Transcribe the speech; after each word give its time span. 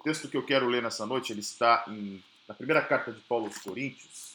O 0.00 0.02
texto 0.02 0.30
que 0.30 0.36
eu 0.38 0.42
quero 0.42 0.66
ler 0.66 0.82
nessa 0.82 1.04
noite, 1.04 1.30
ele 1.30 1.40
está 1.40 1.84
em, 1.86 2.24
na 2.48 2.54
primeira 2.54 2.82
carta 2.82 3.12
de 3.12 3.20
Paulo 3.20 3.44
aos 3.44 3.58
Coríntios. 3.58 4.32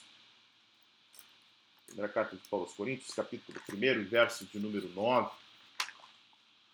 Primeira 1.88 2.08
carta 2.08 2.36
de 2.36 2.48
Paulo 2.48 2.68
aos 2.68 2.76
Coríntios, 2.76 3.12
capítulo 3.15 3.60
1, 3.73 4.05
verso 4.05 4.46
de 4.46 4.59
número 4.59 4.88
9. 4.89 5.36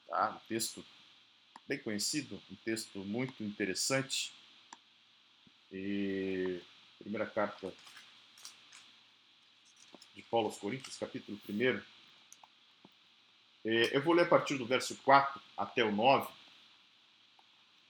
Tá? 0.09 0.31
Um 0.31 0.45
texto 0.45 0.85
bem 1.69 1.77
conhecido, 1.77 2.35
um 2.51 2.55
texto 2.65 2.99
muito 2.99 3.41
interessante. 3.41 4.33
E 5.71 6.59
primeira 6.99 7.25
carta 7.25 7.73
de 10.13 10.21
Paulo 10.23 10.47
aos 10.47 10.57
Coríntios, 10.57 10.97
capítulo 10.97 11.39
1. 11.49 11.81
Eu 13.63 14.01
vou 14.01 14.13
ler 14.13 14.23
a 14.23 14.29
partir 14.29 14.57
do 14.57 14.65
verso 14.65 14.97
4 14.97 15.41
até 15.55 15.81
o 15.81 15.93
9. 15.93 16.40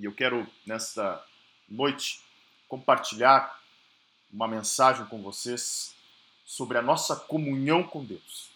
E 0.02 0.06
eu 0.06 0.12
quero, 0.12 0.48
nesta 0.66 1.24
noite, 1.70 2.24
compartilhar 2.68 3.62
uma 4.34 4.48
mensagem 4.48 5.06
com 5.06 5.22
vocês 5.22 5.94
sobre 6.44 6.80
a 6.80 6.82
nossa 6.82 7.16
comunhão 7.16 7.84
com 7.84 8.04
Deus. 8.04 8.50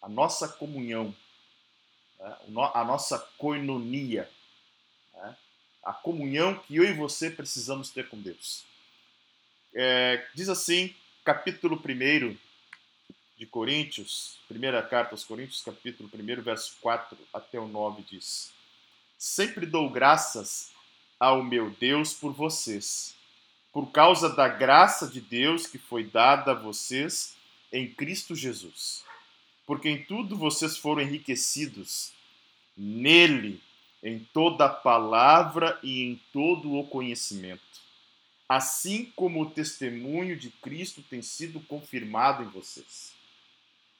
A 0.00 0.08
nossa 0.08 0.46
comunhão, 0.46 1.12
né? 2.20 2.36
a 2.74 2.84
nossa 2.84 3.18
coinonia, 3.36 4.30
né? 5.14 5.36
a 5.82 5.92
comunhão 5.92 6.60
que 6.60 6.76
eu 6.76 6.84
e 6.84 6.92
você 6.92 7.28
precisamos 7.28 7.90
ter 7.90 8.08
com 8.08 8.22
Deus. 8.22 8.64
É, 9.74 10.24
diz 10.32 10.48
assim, 10.48 10.94
capítulo 11.24 11.74
1 11.74 12.36
de 13.36 13.46
Coríntios, 13.46 14.38
primeira 14.46 14.80
carta 14.80 15.12
aos 15.12 15.24
Coríntios, 15.24 15.60
capítulo 15.60 16.08
1, 16.14 16.40
verso 16.40 16.76
4 16.80 17.18
até 17.32 17.58
o 17.58 17.66
9 17.66 18.02
diz: 18.02 18.53
Sempre 19.26 19.64
dou 19.64 19.88
graças 19.88 20.70
ao 21.18 21.42
meu 21.42 21.70
Deus 21.70 22.12
por 22.12 22.34
vocês, 22.34 23.14
por 23.72 23.90
causa 23.90 24.28
da 24.28 24.46
graça 24.46 25.08
de 25.08 25.18
Deus 25.18 25.66
que 25.66 25.78
foi 25.78 26.04
dada 26.04 26.50
a 26.50 26.54
vocês 26.54 27.34
em 27.72 27.90
Cristo 27.90 28.34
Jesus. 28.34 29.02
Porque 29.66 29.88
em 29.88 30.04
tudo 30.04 30.36
vocês 30.36 30.76
foram 30.76 31.00
enriquecidos 31.00 32.12
nele, 32.76 33.62
em 34.02 34.18
toda 34.18 34.66
a 34.66 34.68
palavra 34.68 35.80
e 35.82 36.02
em 36.02 36.20
todo 36.30 36.74
o 36.74 36.86
conhecimento. 36.86 37.80
Assim 38.46 39.10
como 39.16 39.40
o 39.40 39.50
testemunho 39.50 40.36
de 40.36 40.50
Cristo 40.50 41.02
tem 41.02 41.22
sido 41.22 41.60
confirmado 41.60 42.42
em 42.42 42.48
vocês. 42.48 43.14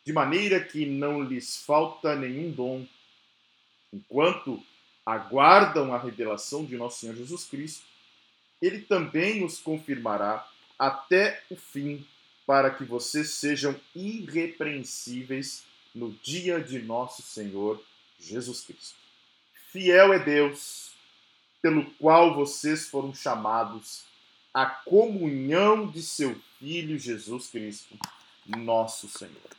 De 0.04 0.12
maneira 0.12 0.62
que 0.62 0.84
não 0.84 1.22
lhes 1.22 1.56
falta 1.56 2.14
nenhum 2.14 2.50
dom, 2.52 2.86
enquanto 3.90 4.62
aguardam 5.04 5.92
a 5.92 5.98
revelação 5.98 6.64
de 6.64 6.76
nosso 6.76 7.00
Senhor 7.00 7.16
Jesus 7.16 7.44
Cristo, 7.44 7.84
ele 8.60 8.80
também 8.80 9.44
os 9.44 9.58
confirmará 9.58 10.48
até 10.78 11.42
o 11.50 11.56
fim, 11.56 12.06
para 12.46 12.70
que 12.70 12.84
vocês 12.84 13.30
sejam 13.30 13.78
irrepreensíveis 13.94 15.64
no 15.94 16.12
dia 16.22 16.60
de 16.60 16.78
nosso 16.80 17.22
Senhor 17.22 17.82
Jesus 18.18 18.60
Cristo. 18.62 18.96
Fiel 19.70 20.12
é 20.12 20.18
Deus, 20.18 20.92
pelo 21.62 21.90
qual 21.92 22.34
vocês 22.34 22.88
foram 22.88 23.14
chamados 23.14 24.04
à 24.52 24.66
comunhão 24.66 25.86
de 25.86 26.02
seu 26.02 26.38
Filho 26.58 26.98
Jesus 26.98 27.48
Cristo, 27.48 27.98
nosso 28.46 29.08
Senhor. 29.08 29.50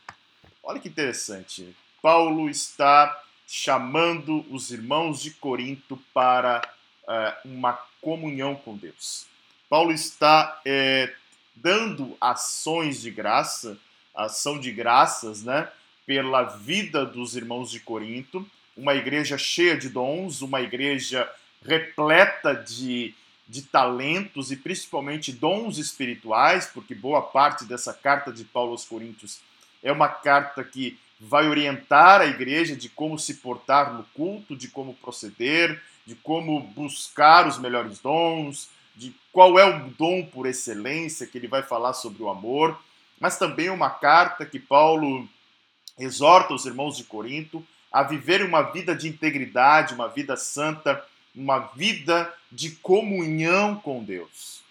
Olha 0.63 0.79
que 0.79 0.89
interessante. 0.89 1.75
Paulo 2.01 2.49
está 2.49 3.24
chamando 3.47 4.45
os 4.49 4.71
irmãos 4.71 5.21
de 5.21 5.31
Corinto 5.31 5.99
para 6.13 6.61
uh, 7.03 7.47
uma 7.47 7.73
comunhão 8.01 8.55
com 8.55 8.75
Deus. 8.75 9.27
Paulo 9.69 9.91
está 9.91 10.61
é, 10.65 11.13
dando 11.55 12.15
ações 12.21 13.01
de 13.01 13.09
graça, 13.09 13.77
ação 14.13 14.59
de 14.59 14.71
graças, 14.71 15.43
né, 15.43 15.67
pela 16.05 16.43
vida 16.43 17.05
dos 17.05 17.35
irmãos 17.35 17.71
de 17.71 17.79
Corinto, 17.79 18.47
uma 18.77 18.93
igreja 18.93 19.37
cheia 19.37 19.77
de 19.77 19.89
dons, 19.89 20.41
uma 20.41 20.61
igreja 20.61 21.29
repleta 21.65 22.53
de, 22.53 23.15
de 23.47 23.63
talentos 23.63 24.51
e 24.51 24.55
principalmente 24.55 25.31
dons 25.31 25.77
espirituais, 25.77 26.69
porque 26.71 26.93
boa 26.93 27.21
parte 27.21 27.65
dessa 27.65 27.93
carta 27.93 28.31
de 28.31 28.43
Paulo 28.43 28.71
aos 28.71 28.85
Coríntios 28.85 29.39
é 29.81 29.91
uma 29.91 30.09
carta 30.09 30.63
que 30.63 30.97
vai 31.19 31.47
orientar 31.47 32.21
a 32.21 32.25
igreja 32.25 32.75
de 32.75 32.89
como 32.89 33.17
se 33.17 33.35
portar 33.35 33.93
no 33.93 34.03
culto, 34.13 34.55
de 34.55 34.67
como 34.67 34.93
proceder, 34.95 35.81
de 36.05 36.15
como 36.15 36.59
buscar 36.59 37.47
os 37.47 37.57
melhores 37.57 37.99
dons, 37.99 38.69
de 38.95 39.13
qual 39.31 39.57
é 39.59 39.65
o 39.65 39.89
dom 39.91 40.25
por 40.25 40.45
excelência, 40.45 41.27
que 41.27 41.37
ele 41.37 41.47
vai 41.47 41.63
falar 41.63 41.93
sobre 41.93 42.21
o 42.23 42.29
amor, 42.29 42.79
mas 43.19 43.37
também 43.37 43.69
uma 43.69 43.89
carta 43.89 44.45
que 44.45 44.59
Paulo 44.59 45.27
exorta 45.97 46.53
os 46.53 46.65
irmãos 46.65 46.97
de 46.97 47.03
Corinto 47.03 47.65
a 47.91 48.03
viverem 48.03 48.45
uma 48.45 48.61
vida 48.61 48.93
de 48.93 49.07
integridade, 49.07 49.93
uma 49.93 50.09
vida 50.09 50.35
santa, 50.35 51.03
uma 51.33 51.59
vida 51.59 52.33
de 52.51 52.71
comunhão 52.71 53.75
com 53.75 54.03
Deus. 54.03 54.61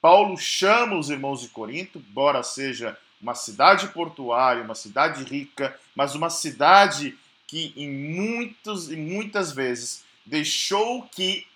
Paulo 0.00 0.36
chama 0.38 0.96
os 0.96 1.10
irmãos 1.10 1.40
de 1.40 1.48
Corinto, 1.48 1.98
embora 1.98 2.42
seja 2.42 2.96
uma 3.20 3.34
cidade 3.34 3.88
portuária, 3.88 4.62
uma 4.62 4.74
cidade 4.74 5.22
rica, 5.24 5.78
mas 5.94 6.14
uma 6.14 6.30
cidade 6.30 7.16
que 7.46 7.72
em 7.76 7.90
muitos 7.90 8.90
e 8.90 8.96
muitas 8.96 9.52
vezes 9.52 10.04
deixou 10.24 11.02
que 11.02 11.46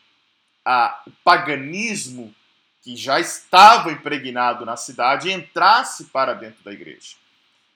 o 1.06 1.10
paganismo 1.22 2.34
que 2.82 2.96
já 2.96 3.18
estava 3.18 3.92
impregnado 3.92 4.66
na 4.66 4.76
cidade 4.76 5.30
entrasse 5.30 6.04
para 6.06 6.34
dentro 6.34 6.62
da 6.62 6.72
igreja. 6.72 7.16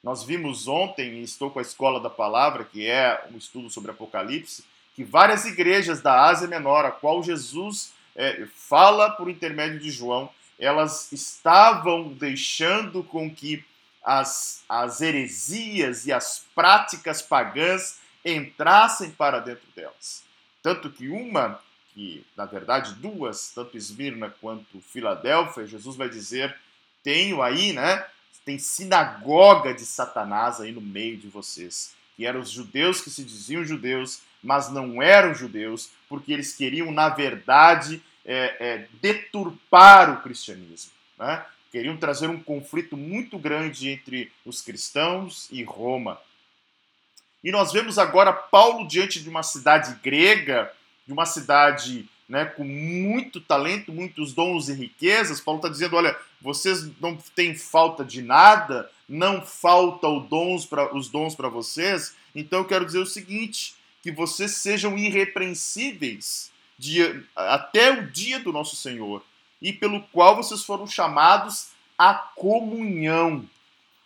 Nós 0.02 0.22
vimos 0.22 0.68
ontem, 0.68 1.14
e 1.14 1.22
estou 1.22 1.50
com 1.50 1.58
a 1.58 1.62
Escola 1.62 2.00
da 2.00 2.10
Palavra, 2.10 2.64
que 2.64 2.86
é 2.86 3.26
um 3.32 3.36
estudo 3.36 3.70
sobre 3.70 3.90
Apocalipse, 3.90 4.64
que 4.94 5.02
várias 5.02 5.44
igrejas 5.44 6.00
da 6.00 6.26
Ásia 6.26 6.46
Menor, 6.46 6.84
a 6.84 6.90
qual 6.90 7.22
Jesus 7.22 7.92
é, 8.14 8.46
fala 8.54 9.10
por 9.10 9.30
intermédio 9.30 9.78
de 9.78 9.90
João, 9.90 10.30
elas 10.58 11.10
estavam 11.12 12.12
deixando 12.12 13.02
com 13.02 13.32
que 13.32 13.64
as, 14.08 14.64
as 14.66 15.02
heresias 15.02 16.06
e 16.06 16.12
as 16.12 16.46
práticas 16.54 17.20
pagãs 17.20 18.00
entrassem 18.24 19.10
para 19.10 19.38
dentro 19.38 19.68
delas. 19.76 20.24
Tanto 20.62 20.88
que 20.88 21.10
uma, 21.10 21.60
que 21.92 22.24
na 22.34 22.46
verdade 22.46 22.94
duas, 22.94 23.52
tanto 23.54 23.76
Esmirna 23.76 24.34
quanto 24.40 24.80
Filadélfia, 24.80 25.66
Jesus 25.66 25.94
vai 25.94 26.08
dizer: 26.08 26.56
tenho 27.04 27.42
aí, 27.42 27.74
né? 27.74 28.06
Tem 28.46 28.58
sinagoga 28.58 29.74
de 29.74 29.84
Satanás 29.84 30.58
aí 30.58 30.72
no 30.72 30.80
meio 30.80 31.18
de 31.18 31.28
vocês, 31.28 31.94
que 32.16 32.24
eram 32.24 32.40
os 32.40 32.50
judeus 32.50 33.02
que 33.02 33.10
se 33.10 33.22
diziam 33.22 33.62
judeus, 33.62 34.22
mas 34.42 34.70
não 34.70 35.02
eram 35.02 35.34
judeus, 35.34 35.90
porque 36.08 36.32
eles 36.32 36.54
queriam, 36.54 36.90
na 36.90 37.10
verdade, 37.10 38.02
é, 38.24 38.56
é, 38.58 38.88
deturpar 39.02 40.10
o 40.10 40.22
cristianismo. 40.22 40.92
Né? 41.18 41.44
Queriam 41.70 41.96
trazer 41.96 42.28
um 42.28 42.40
conflito 42.40 42.96
muito 42.96 43.38
grande 43.38 43.90
entre 43.90 44.32
os 44.44 44.60
cristãos 44.60 45.48
e 45.50 45.62
Roma. 45.62 46.20
E 47.42 47.50
nós 47.50 47.72
vemos 47.72 47.98
agora 47.98 48.32
Paulo 48.32 48.86
diante 48.88 49.22
de 49.22 49.28
uma 49.28 49.42
cidade 49.42 49.98
grega, 50.02 50.72
de 51.06 51.12
uma 51.12 51.24
cidade 51.24 52.08
né, 52.28 52.44
com 52.44 52.64
muito 52.64 53.40
talento, 53.40 53.92
muitos 53.92 54.32
dons 54.32 54.68
e 54.68 54.74
riquezas. 54.74 55.40
Paulo 55.40 55.58
está 55.58 55.68
dizendo: 55.68 55.96
olha, 55.96 56.16
vocês 56.40 56.90
não 57.00 57.16
têm 57.34 57.54
falta 57.54 58.04
de 58.04 58.20
nada, 58.20 58.90
não 59.08 59.40
falta 59.40 60.08
dons 60.28 60.66
pra, 60.66 60.94
os 60.94 61.08
dons 61.08 61.34
para 61.34 61.48
vocês. 61.48 62.14
Então 62.34 62.60
eu 62.60 62.64
quero 62.64 62.84
dizer 62.84 62.98
o 62.98 63.06
seguinte: 63.06 63.74
que 64.02 64.10
vocês 64.10 64.52
sejam 64.52 64.98
irrepreensíveis 64.98 66.50
de, 66.78 67.24
até 67.34 67.90
o 67.92 68.10
dia 68.10 68.38
do 68.38 68.52
nosso 68.52 68.76
Senhor 68.76 69.22
e 69.60 69.72
pelo 69.72 70.02
qual 70.08 70.36
vocês 70.36 70.62
foram 70.62 70.86
chamados 70.86 71.70
à 71.96 72.14
comunhão. 72.14 73.48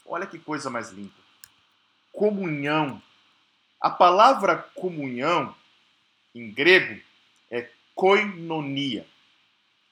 Olha 0.06 0.26
que 0.26 0.38
coisa 0.38 0.70
mais 0.70 0.90
linda. 0.90 1.12
Comunhão. 2.12 3.02
A 3.80 3.90
palavra 3.90 4.56
comunhão 4.74 5.54
em 6.34 6.50
grego 6.50 7.00
é 7.50 7.68
koinonia. 7.94 9.06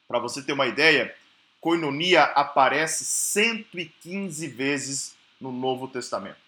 Para 0.09 0.19
você 0.19 0.43
ter 0.43 0.53
uma 0.53 0.67
ideia, 0.67 1.15
koinonia 1.61 2.23
aparece 2.23 3.05
115 3.05 4.47
vezes 4.49 5.17
no 5.41 5.53
Novo 5.53 5.89
Testamento. 5.89 6.39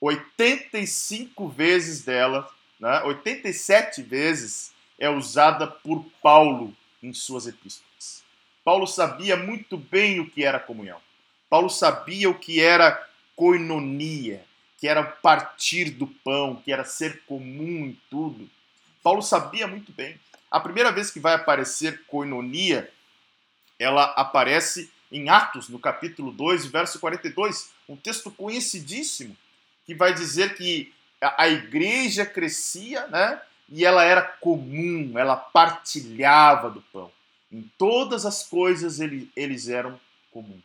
85 0.00 1.48
vezes 1.48 2.04
dela, 2.04 2.48
né, 2.78 3.02
87 3.02 4.02
vezes 4.02 4.72
é 4.98 5.08
usada 5.10 5.66
por 5.66 6.04
Paulo 6.22 6.76
em 7.02 7.12
suas 7.12 7.46
epístolas. 7.46 8.22
Paulo 8.64 8.86
sabia 8.86 9.36
muito 9.36 9.76
bem 9.76 10.20
o 10.20 10.28
que 10.28 10.44
era 10.44 10.60
comunhão. 10.60 11.00
Paulo 11.48 11.70
sabia 11.70 12.28
o 12.28 12.38
que 12.38 12.60
era 12.60 13.08
coinonia, 13.34 14.44
que 14.78 14.86
era 14.86 15.02
partir 15.02 15.90
do 15.90 16.06
pão, 16.06 16.56
que 16.56 16.72
era 16.72 16.84
ser 16.84 17.22
comum 17.24 17.86
em 17.86 18.00
tudo. 18.10 18.48
Paulo 19.02 19.22
sabia 19.22 19.66
muito 19.66 19.92
bem. 19.92 20.20
A 20.50 20.60
primeira 20.60 20.92
vez 20.92 21.10
que 21.10 21.20
vai 21.20 21.34
aparecer 21.34 22.04
coinonia, 22.06 22.90
ela 23.78 24.04
aparece 24.04 24.90
em 25.10 25.28
Atos, 25.28 25.68
no 25.68 25.78
capítulo 25.78 26.30
2, 26.30 26.66
verso 26.66 27.00
42, 27.00 27.70
um 27.88 27.96
texto 27.96 28.30
conhecidíssimo, 28.30 29.36
que 29.86 29.94
vai 29.94 30.12
dizer 30.12 30.54
que 30.54 30.92
a 31.20 31.48
igreja 31.48 32.26
crescia, 32.26 33.06
né? 33.06 33.40
E 33.68 33.84
ela 33.84 34.04
era 34.04 34.22
comum, 34.22 35.18
ela 35.18 35.36
partilhava 35.36 36.70
do 36.70 36.80
pão. 36.80 37.10
Em 37.52 37.62
todas 37.76 38.24
as 38.24 38.42
coisas 38.42 39.00
ele, 39.00 39.30
eles 39.36 39.68
eram 39.68 39.98
comuns. 40.32 40.62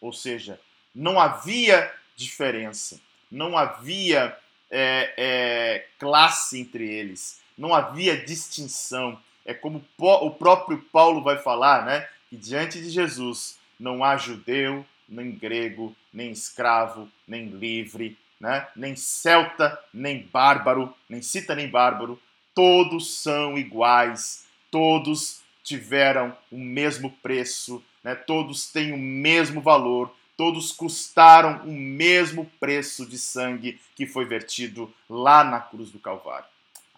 Ou 0.00 0.12
seja, 0.12 0.60
não 0.94 1.20
havia 1.20 1.92
diferença, 2.14 3.00
não 3.30 3.56
havia 3.56 4.36
é, 4.70 5.14
é, 5.16 5.86
classe 5.98 6.60
entre 6.60 6.88
eles, 6.88 7.40
não 7.56 7.74
havia 7.74 8.16
distinção. 8.24 9.20
É 9.44 9.54
como 9.54 9.84
o 9.98 10.30
próprio 10.30 10.78
Paulo 10.92 11.22
vai 11.22 11.38
falar, 11.38 11.84
né? 11.84 12.08
Que 12.28 12.36
diante 12.36 12.80
de 12.80 12.90
Jesus 12.90 13.58
não 13.78 14.02
há 14.02 14.16
judeu, 14.16 14.84
nem 15.08 15.30
grego, 15.30 15.94
nem 16.12 16.30
escravo, 16.30 17.08
nem 17.26 17.48
livre, 17.48 18.18
né? 18.40 18.66
nem 18.74 18.96
celta, 18.96 19.78
nem 19.92 20.26
bárbaro, 20.26 20.94
nem 21.08 21.22
cita 21.22 21.54
nem 21.54 21.68
bárbaro, 21.68 22.20
todos 22.56 23.18
são 23.18 23.58
iguais, 23.58 24.46
todos 24.70 25.42
tiveram 25.62 26.34
o 26.50 26.56
mesmo 26.56 27.10
preço, 27.22 27.84
né? 28.02 28.14
todos 28.14 28.72
têm 28.72 28.94
o 28.94 28.96
mesmo 28.96 29.60
valor, 29.60 30.10
todos 30.38 30.72
custaram 30.72 31.60
o 31.66 31.72
mesmo 31.72 32.50
preço 32.58 33.04
de 33.04 33.18
sangue 33.18 33.78
que 33.94 34.06
foi 34.06 34.24
vertido 34.24 34.90
lá 35.08 35.44
na 35.44 35.60
cruz 35.60 35.90
do 35.90 35.98
Calvário. 35.98 36.46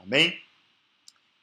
Amém? 0.00 0.40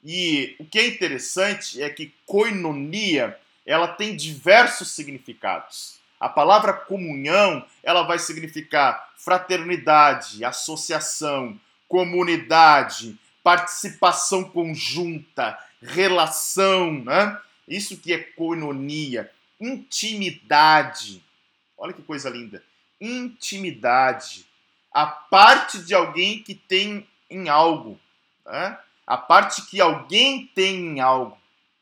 E 0.01 0.55
o 0.59 0.65
que 0.65 0.79
é 0.79 0.87
interessante 0.87 1.81
é 1.81 1.89
que 1.89 2.13
koinonia 2.25 3.37
ela 3.65 3.87
tem 3.87 4.15
diversos 4.15 4.91
significados. 4.91 5.99
A 6.17 6.29
palavra 6.29 6.71
comunhão, 6.71 7.65
ela 7.83 8.03
vai 8.03 8.17
significar 8.17 9.11
fraternidade, 9.17 10.45
associação, 10.45 11.59
comunidade, 11.89 13.17
participação 13.45 14.43
conjunta, 14.43 15.55
relação, 15.79 16.91
né? 16.91 17.39
Isso 17.67 17.95
que 17.95 18.11
é 18.11 18.17
koinonia, 18.17 19.31
intimidade. 19.61 21.23
Olha 21.77 21.93
que 21.93 22.01
coisa 22.01 22.27
linda. 22.27 22.63
Intimidade. 22.99 24.47
A 24.91 25.05
parte 25.05 25.77
de 25.83 25.93
alguém 25.93 26.41
que 26.41 26.55
tem 26.55 27.07
em 27.29 27.47
algo, 27.47 27.99
né? 28.43 28.79
A 29.05 29.15
parte 29.15 29.61
que 29.67 29.79
alguém 29.79 30.47
tem 30.55 30.77
em 30.77 30.99
algo. 30.99 31.37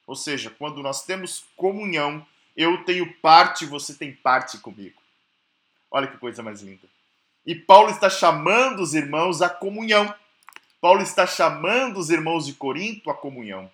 Ou 0.06 0.18
seja, 0.18 0.50
quando 0.50 0.84
nós 0.84 1.06
temos 1.06 1.46
comunhão, 1.56 2.28
eu 2.58 2.84
tenho 2.84 3.10
parte, 3.22 3.66
você 3.66 3.94
tem 3.94 4.12
parte 4.12 4.58
comigo. 4.58 5.02
Olha 5.90 6.08
que 6.08 6.18
coisa 6.18 6.44
mais 6.44 6.62
linda. 6.62 6.90
E 7.46 7.56
Paulo 7.56 7.90
está 7.90 8.10
chamando 8.10 8.82
os 8.82 8.94
irmãos 8.94 9.42
à 9.42 9.50
comunhão. 9.50 10.14
Paulo 10.84 11.02
está 11.02 11.26
chamando 11.26 11.98
os 11.98 12.10
irmãos 12.10 12.46
de 12.46 12.52
Corinto 12.52 13.10
à 13.10 13.14
comunhão. 13.14 13.72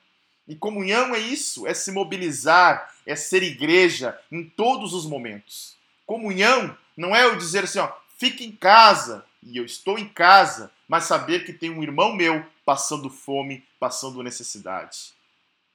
E 0.47 0.55
comunhão 0.55 1.15
é 1.15 1.17
isso, 1.17 1.65
é 1.65 1.73
se 1.73 1.91
mobilizar, 1.91 2.93
é 3.03 3.15
ser 3.15 3.41
igreja 3.41 4.15
em 4.31 4.43
todos 4.43 4.93
os 4.93 5.07
momentos. 5.07 5.75
Comunhão 6.05 6.77
não 6.95 7.15
é 7.15 7.25
eu 7.25 7.35
dizer 7.35 7.63
assim, 7.63 7.79
ó, 7.79 7.91
fique 8.15 8.45
em 8.45 8.51
casa, 8.51 9.25
e 9.41 9.57
eu 9.57 9.65
estou 9.65 9.97
em 9.97 10.07
casa, 10.07 10.71
mas 10.87 11.05
saber 11.05 11.45
que 11.45 11.51
tem 11.51 11.71
um 11.71 11.81
irmão 11.81 12.13
meu 12.13 12.45
passando 12.63 13.09
fome, 13.09 13.65
passando 13.79 14.21
necessidade. 14.21 15.11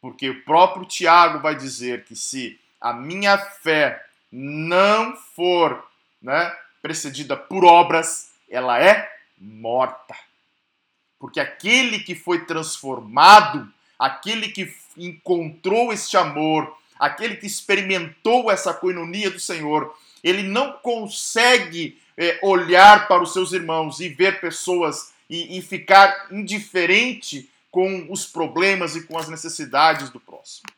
Porque 0.00 0.30
o 0.30 0.44
próprio 0.44 0.86
Tiago 0.86 1.40
vai 1.40 1.56
dizer 1.56 2.04
que 2.04 2.14
se 2.14 2.60
a 2.80 2.92
minha 2.92 3.36
fé 3.36 4.06
não 4.30 5.16
for 5.16 5.84
né, 6.22 6.56
precedida 6.80 7.36
por 7.36 7.64
obras, 7.64 8.30
ela 8.48 8.80
é 8.80 9.12
morta. 9.36 10.14
Porque 11.24 11.40
aquele 11.40 12.00
que 12.00 12.14
foi 12.14 12.44
transformado, 12.44 13.72
aquele 13.98 14.50
que 14.50 14.70
encontrou 14.94 15.90
este 15.90 16.18
amor, 16.18 16.76
aquele 16.98 17.36
que 17.36 17.46
experimentou 17.46 18.50
essa 18.50 18.74
coinonia 18.74 19.30
do 19.30 19.40
Senhor, 19.40 19.96
ele 20.22 20.42
não 20.42 20.72
consegue 20.72 21.98
é, 22.14 22.38
olhar 22.42 23.08
para 23.08 23.22
os 23.22 23.32
seus 23.32 23.54
irmãos 23.54 24.00
e 24.00 24.08
ver 24.10 24.38
pessoas 24.38 25.14
e, 25.30 25.56
e 25.56 25.62
ficar 25.62 26.28
indiferente 26.30 27.50
com 27.70 28.12
os 28.12 28.26
problemas 28.26 28.94
e 28.94 29.06
com 29.06 29.16
as 29.16 29.26
necessidades 29.26 30.10
do 30.10 30.20
próximo. 30.20 30.68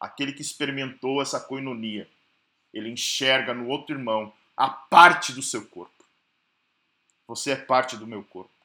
Aquele 0.00 0.32
que 0.32 0.40
experimentou 0.40 1.20
essa 1.20 1.38
coinonia, 1.38 2.08
ele 2.72 2.88
enxerga 2.88 3.52
no 3.52 3.68
outro 3.68 3.94
irmão 3.94 4.32
a 4.56 4.70
parte 4.70 5.34
do 5.34 5.42
seu 5.42 5.66
corpo. 5.66 6.02
Você 7.26 7.50
é 7.50 7.56
parte 7.56 7.94
do 7.94 8.06
meu 8.06 8.24
corpo. 8.24 8.57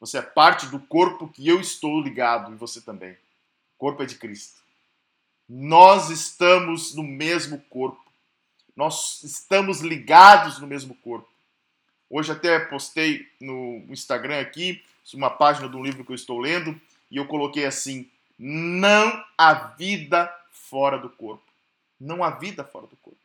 Você 0.00 0.18
é 0.18 0.22
parte 0.22 0.66
do 0.66 0.78
corpo 0.78 1.28
que 1.28 1.46
eu 1.46 1.60
estou 1.60 2.00
ligado 2.00 2.52
e 2.52 2.56
você 2.56 2.80
também. 2.80 3.12
O 3.12 3.78
corpo 3.78 4.02
é 4.02 4.06
de 4.06 4.16
Cristo. 4.16 4.60
Nós 5.48 6.10
estamos 6.10 6.94
no 6.94 7.02
mesmo 7.02 7.60
corpo. 7.70 8.04
Nós 8.74 9.22
estamos 9.22 9.80
ligados 9.80 10.58
no 10.58 10.66
mesmo 10.66 10.94
corpo. 10.96 11.28
Hoje 12.10 12.32
até 12.32 12.58
postei 12.58 13.28
no 13.40 13.84
Instagram 13.88 14.40
aqui 14.40 14.82
uma 15.14 15.30
página 15.30 15.68
de 15.68 15.76
um 15.76 15.84
livro 15.84 16.04
que 16.04 16.10
eu 16.10 16.16
estou 16.16 16.38
lendo 16.38 16.78
e 17.10 17.16
eu 17.16 17.26
coloquei 17.26 17.64
assim: 17.64 18.10
não 18.38 19.24
há 19.36 19.54
vida 19.54 20.32
fora 20.50 20.98
do 20.98 21.08
corpo. 21.08 21.44
Não 21.98 22.22
há 22.22 22.30
vida 22.30 22.64
fora 22.64 22.86
do 22.86 22.96
corpo. 22.96 23.18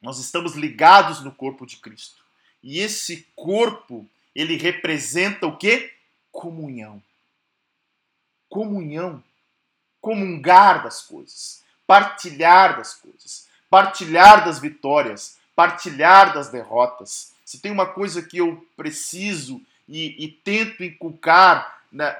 Nós 0.00 0.18
estamos 0.18 0.54
ligados 0.54 1.20
no 1.20 1.32
corpo 1.32 1.66
de 1.66 1.76
Cristo. 1.76 2.22
E 2.62 2.78
esse 2.78 3.26
corpo, 3.34 4.08
ele 4.40 4.56
representa 4.56 5.46
o 5.46 5.56
que? 5.56 5.92
Comunhão. 6.30 7.02
Comunhão. 8.48 9.22
Comungar 10.00 10.84
das 10.84 11.02
coisas, 11.02 11.64
partilhar 11.84 12.76
das 12.76 12.94
coisas, 12.94 13.48
partilhar 13.68 14.44
das 14.44 14.60
vitórias, 14.60 15.36
partilhar 15.56 16.32
das 16.32 16.50
derrotas. 16.50 17.32
Se 17.44 17.58
tem 17.58 17.72
uma 17.72 17.86
coisa 17.86 18.22
que 18.22 18.38
eu 18.38 18.64
preciso 18.76 19.60
e, 19.88 20.24
e 20.24 20.28
tento 20.28 20.84
inculcar 20.84 21.82
na, 21.90 22.16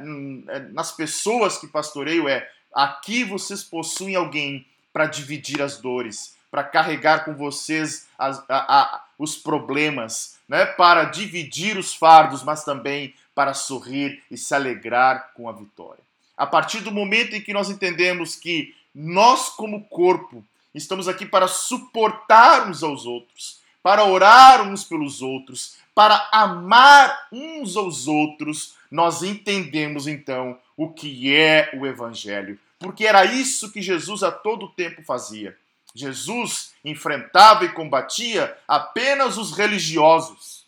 nas 0.72 0.90
pessoas 0.90 1.56
que 1.56 1.68
pastoreio 1.68 2.28
é 2.28 2.50
aqui 2.74 3.22
vocês 3.22 3.62
possuem 3.62 4.16
alguém 4.16 4.66
para 4.92 5.06
dividir 5.06 5.62
as 5.62 5.78
dores, 5.78 6.34
para 6.50 6.64
carregar 6.64 7.24
com 7.24 7.34
vocês 7.34 8.08
as, 8.18 8.38
a, 8.48 8.80
a, 8.80 9.04
os 9.18 9.36
problemas, 9.36 10.38
né? 10.48 10.64
para 10.64 11.04
dividir 11.04 11.76
os 11.76 11.94
fardos, 11.94 12.42
mas 12.42 12.64
também 12.64 13.14
para 13.34 13.52
sorrir 13.54 14.22
e 14.30 14.36
se 14.36 14.54
alegrar 14.54 15.32
com 15.34 15.48
a 15.48 15.52
vitória. 15.52 16.02
A 16.36 16.46
partir 16.46 16.80
do 16.80 16.92
momento 16.92 17.34
em 17.34 17.40
que 17.40 17.52
nós 17.52 17.68
entendemos 17.68 18.36
que 18.36 18.74
nós, 18.94 19.48
como 19.48 19.84
corpo, 19.84 20.44
estamos 20.74 21.08
aqui 21.08 21.26
para 21.26 21.48
suportar 21.48 22.68
uns 22.68 22.82
aos 22.82 23.06
outros, 23.06 23.60
para 23.82 24.04
orar 24.04 24.68
uns 24.68 24.84
pelos 24.84 25.22
outros, 25.22 25.76
para 25.94 26.28
amar 26.32 27.26
uns 27.32 27.76
aos 27.76 28.06
outros, 28.06 28.74
nós 28.90 29.22
entendemos 29.22 30.06
então 30.06 30.58
o 30.76 30.90
que 30.90 31.34
é 31.34 31.70
o 31.74 31.86
Evangelho. 31.86 32.58
Porque 32.78 33.04
era 33.04 33.24
isso 33.24 33.72
que 33.72 33.82
Jesus 33.82 34.22
a 34.22 34.30
todo 34.30 34.68
tempo 34.68 35.02
fazia. 35.02 35.56
Jesus 35.94 36.74
enfrentava 36.84 37.64
e 37.64 37.72
combatia 37.72 38.56
apenas 38.66 39.36
os 39.36 39.56
religiosos. 39.56 40.66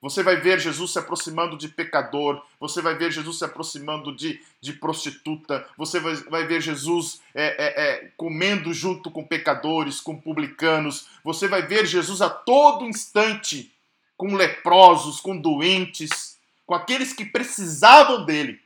Você 0.00 0.22
vai 0.22 0.36
ver 0.36 0.60
Jesus 0.60 0.92
se 0.92 0.98
aproximando 0.98 1.58
de 1.58 1.68
pecador, 1.68 2.40
você 2.60 2.80
vai 2.80 2.94
ver 2.94 3.10
Jesus 3.10 3.38
se 3.38 3.44
aproximando 3.44 4.14
de, 4.14 4.40
de 4.60 4.72
prostituta, 4.72 5.68
você 5.76 5.98
vai, 5.98 6.14
vai 6.14 6.46
ver 6.46 6.60
Jesus 6.60 7.20
é, 7.34 7.46
é, 7.46 7.82
é, 7.82 8.12
comendo 8.16 8.72
junto 8.72 9.10
com 9.10 9.26
pecadores, 9.26 10.00
com 10.00 10.16
publicanos, 10.16 11.08
você 11.24 11.48
vai 11.48 11.62
ver 11.62 11.84
Jesus 11.84 12.22
a 12.22 12.30
todo 12.30 12.86
instante 12.86 13.72
com 14.16 14.34
leprosos, 14.36 15.20
com 15.20 15.36
doentes, 15.36 16.38
com 16.64 16.74
aqueles 16.74 17.12
que 17.12 17.24
precisavam 17.24 18.24
dele. 18.24 18.60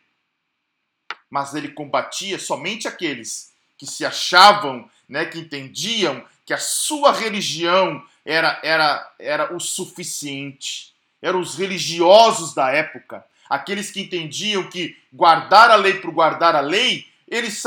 Mas 1.30 1.54
ele 1.54 1.68
combatia 1.68 2.38
somente 2.38 2.86
aqueles 2.86 3.52
que 3.78 3.86
se 3.86 4.04
achavam, 4.04 4.88
né, 5.12 5.26
que 5.26 5.38
entendiam 5.38 6.24
que 6.46 6.54
a 6.54 6.58
sua 6.58 7.12
religião 7.12 8.02
era, 8.24 8.58
era, 8.62 9.12
era 9.18 9.54
o 9.54 9.60
suficiente. 9.60 10.94
Eram 11.20 11.38
os 11.38 11.54
religiosos 11.54 12.54
da 12.54 12.70
época, 12.70 13.22
aqueles 13.48 13.90
que 13.90 14.00
entendiam 14.00 14.70
que 14.70 14.96
guardar 15.12 15.70
a 15.70 15.76
lei 15.76 15.94
por 15.98 16.10
guardar 16.12 16.56
a 16.56 16.60
lei, 16.60 17.06
eles 17.28 17.62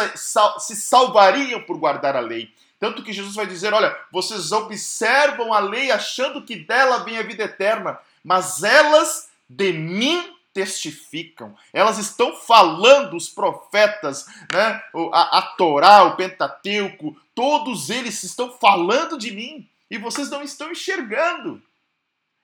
se 0.57 0.75
salvariam 0.75 1.61
por 1.61 1.77
guardar 1.77 2.15
a 2.15 2.19
lei. 2.19 2.51
Tanto 2.79 3.03
que 3.03 3.13
Jesus 3.13 3.35
vai 3.35 3.45
dizer: 3.45 3.73
olha, 3.75 3.95
vocês 4.11 4.51
observam 4.51 5.53
a 5.53 5.59
lei 5.59 5.91
achando 5.91 6.43
que 6.43 6.55
dela 6.55 7.03
vem 7.03 7.19
a 7.19 7.23
vida 7.23 7.43
eterna, 7.43 7.99
mas 8.23 8.63
elas 8.63 9.29
de 9.47 9.71
mim 9.71 10.34
testificam, 10.55 11.53
elas 11.73 11.97
estão 11.97 12.33
falando, 12.33 13.17
os 13.17 13.27
profetas, 13.27 14.25
né, 14.53 14.81
a, 15.11 15.39
a 15.39 15.41
Torá, 15.41 16.05
o 16.05 16.15
Pentateuco, 16.15 17.13
todos 17.35 17.89
eles 17.89 18.23
estão 18.23 18.57
falando 18.57 19.17
de 19.17 19.31
mim 19.31 19.69
e 19.91 19.97
vocês 19.97 20.29
não 20.29 20.41
estão 20.41 20.71
enxergando. 20.71 21.61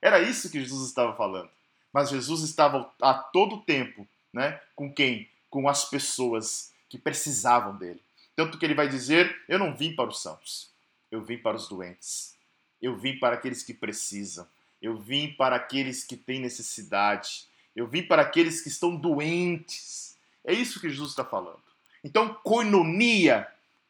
Era 0.01 0.19
isso 0.19 0.51
que 0.51 0.59
Jesus 0.59 0.89
estava 0.89 1.15
falando. 1.15 1.49
Mas 1.93 2.09
Jesus 2.09 2.41
estava 2.41 2.91
a 3.01 3.13
todo 3.13 3.61
tempo 3.61 4.05
né, 4.33 4.59
com 4.75 4.93
quem? 4.93 5.29
Com 5.49 5.69
as 5.69 5.85
pessoas 5.85 6.73
que 6.89 6.97
precisavam 6.97 7.77
dele. 7.77 8.01
Tanto 8.35 8.57
que 8.57 8.65
ele 8.65 8.75
vai 8.75 8.89
dizer: 8.89 9.41
Eu 9.47 9.57
não 9.57 9.73
vim 9.73 9.95
para 9.95 10.09
os 10.09 10.21
sãos, 10.21 10.69
eu 11.09 11.21
vim 11.21 11.37
para 11.37 11.55
os 11.55 11.67
doentes, 11.67 12.35
eu 12.81 12.97
vim 12.97 13.17
para 13.17 13.35
aqueles 13.35 13.63
que 13.63 13.73
precisam, 13.73 14.47
eu 14.81 14.97
vim 14.97 15.33
para 15.33 15.55
aqueles 15.55 16.03
que 16.03 16.17
têm 16.17 16.39
necessidade, 16.39 17.45
eu 17.75 17.87
vim 17.87 18.03
para 18.03 18.21
aqueles 18.21 18.61
que 18.61 18.69
estão 18.69 18.95
doentes. 18.95 20.15
É 20.43 20.53
isso 20.53 20.79
que 20.79 20.89
Jesus 20.89 21.11
está 21.11 21.23
falando. 21.23 21.61
Então, 22.03 22.33
coinonia, 22.43 23.47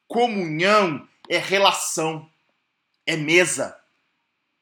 comunhão, 0.08 1.08
é 1.30 1.38
relação, 1.38 2.30
é 3.06 3.16
mesa, 3.16 3.78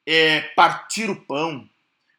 é 0.06 0.40
partir 0.54 1.10
o 1.10 1.16
pão. 1.16 1.68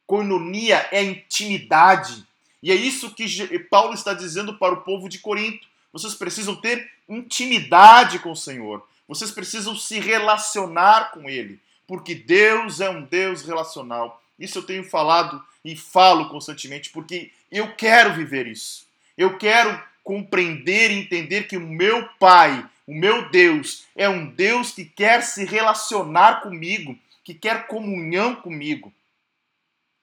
Coinonia 0.06 0.88
é 0.92 1.04
intimidade. 1.04 2.26
E 2.62 2.72
é 2.72 2.76
isso 2.76 3.14
que 3.16 3.60
Paulo 3.70 3.94
está 3.94 4.14
dizendo 4.14 4.58
para 4.58 4.74
o 4.74 4.82
povo 4.82 5.08
de 5.08 5.20
Corinto. 5.20 5.68
Vocês 5.92 6.14
precisam 6.14 6.56
ter 6.56 6.92
intimidade 7.08 8.20
com 8.20 8.32
o 8.32 8.36
Senhor. 8.36 8.86
Vocês 9.08 9.32
precisam 9.32 9.76
se 9.76 10.00
relacionar 10.00 11.12
com 11.12 11.30
Ele. 11.30 11.60
Porque 11.88 12.14
Deus 12.14 12.80
é 12.80 12.90
um 12.90 13.04
Deus 13.04 13.42
relacional. 13.42 14.21
Isso 14.42 14.58
eu 14.58 14.64
tenho 14.64 14.84
falado 14.84 15.44
e 15.64 15.76
falo 15.76 16.30
constantemente, 16.30 16.90
porque 16.90 17.32
eu 17.52 17.76
quero 17.76 18.14
viver 18.16 18.48
isso. 18.48 18.88
Eu 19.16 19.38
quero 19.38 19.82
compreender 20.04 20.90
e 20.90 20.96
entender 20.96 21.48
que 21.48 21.56
o 21.56 21.68
meu 21.68 22.08
Pai, 22.20 22.68
o 22.88 22.94
meu 22.94 23.30
Deus, 23.30 23.86
é 23.96 24.10
um 24.10 24.26
Deus 24.26 24.72
que 24.72 24.84
quer 24.84 25.22
se 25.22 25.46
relacionar 25.46 26.42
comigo, 26.42 26.98
que 27.24 27.36
quer 27.36 27.68
comunhão 27.68 28.36
comigo. 28.36 28.92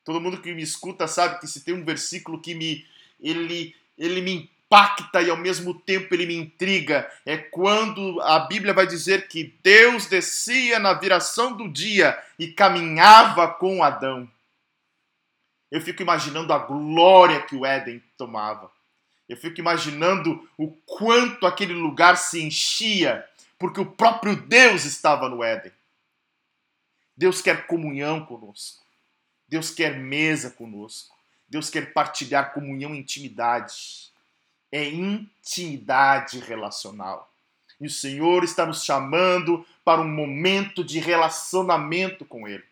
Todo 0.05 0.21
mundo 0.21 0.41
que 0.41 0.55
me 0.55 0.63
escuta 0.63 1.09
sabe 1.09 1.41
que 1.41 1.49
se 1.49 1.65
tem 1.65 1.75
um 1.75 1.85
versículo 1.85 2.41
que 2.41 2.55
me 2.55 2.87
ele 3.21 3.75
ele 3.99 4.21
me 4.21 4.49
impacta 4.69 5.23
e 5.23 5.31
ao 5.31 5.37
mesmo 5.37 5.73
tempo 5.73 6.15
ele 6.15 6.27
me 6.27 6.35
intriga, 6.35 7.11
é 7.25 7.39
quando 7.39 8.21
a 8.21 8.41
Bíblia 8.41 8.75
vai 8.75 8.87
dizer 8.87 9.27
que 9.27 9.55
Deus 9.63 10.07
descia 10.07 10.79
na 10.79 10.93
viração 10.93 11.57
do 11.57 11.69
dia 11.69 12.23
e 12.39 12.49
caminhava 12.49 13.49
com 13.49 13.83
Adão. 13.83 14.31
Eu 15.71 15.81
fico 15.81 16.03
imaginando 16.03 16.53
a 16.53 16.59
glória 16.59 17.43
que 17.43 17.57
o 17.57 17.65
Éden 17.65 18.03
tomava. 18.17 18.71
Eu 19.29 19.37
fico 19.37 19.59
imaginando 19.61 20.47
o 20.57 20.71
quanto 20.87 21.47
aquele 21.47 21.75
lugar 21.75 22.17
se 22.17 22.43
enchia, 22.43 23.27
porque 23.59 23.81
o 23.81 23.91
próprio 23.91 24.37
Deus 24.37 24.85
estava 24.85 25.29
no 25.29 25.43
Éden. 25.43 25.73
Deus 27.17 27.43
quer 27.43 27.67
comunhão 27.67 28.25
conosco. 28.25 28.85
Deus 29.47 29.71
quer 29.71 29.99
mesa 29.99 30.51
conosco. 30.51 31.17
Deus 31.49 31.69
quer 31.69 31.93
partilhar 31.93 32.53
comunhão 32.53 32.95
e 32.95 32.99
intimidade. 32.99 34.13
É 34.71 34.85
intimidade 34.89 36.39
relacional. 36.41 37.31
E 37.81 37.87
o 37.87 37.91
Senhor 37.91 38.45
está 38.45 38.67
nos 38.67 38.85
chamando 38.85 39.65
para 39.85 40.01
um 40.01 40.09
momento 40.09 40.85
de 40.85 40.99
relacionamento 40.99 42.25
com 42.25 42.47
Ele. 42.47 42.65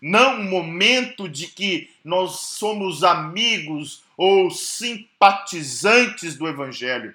Não 0.00 0.40
um 0.40 0.44
momento 0.44 1.28
de 1.28 1.46
que 1.46 1.90
nós 2.04 2.40
somos 2.40 3.02
amigos 3.02 4.04
ou 4.16 4.50
simpatizantes 4.50 6.36
do 6.36 6.46
Evangelho 6.46 7.14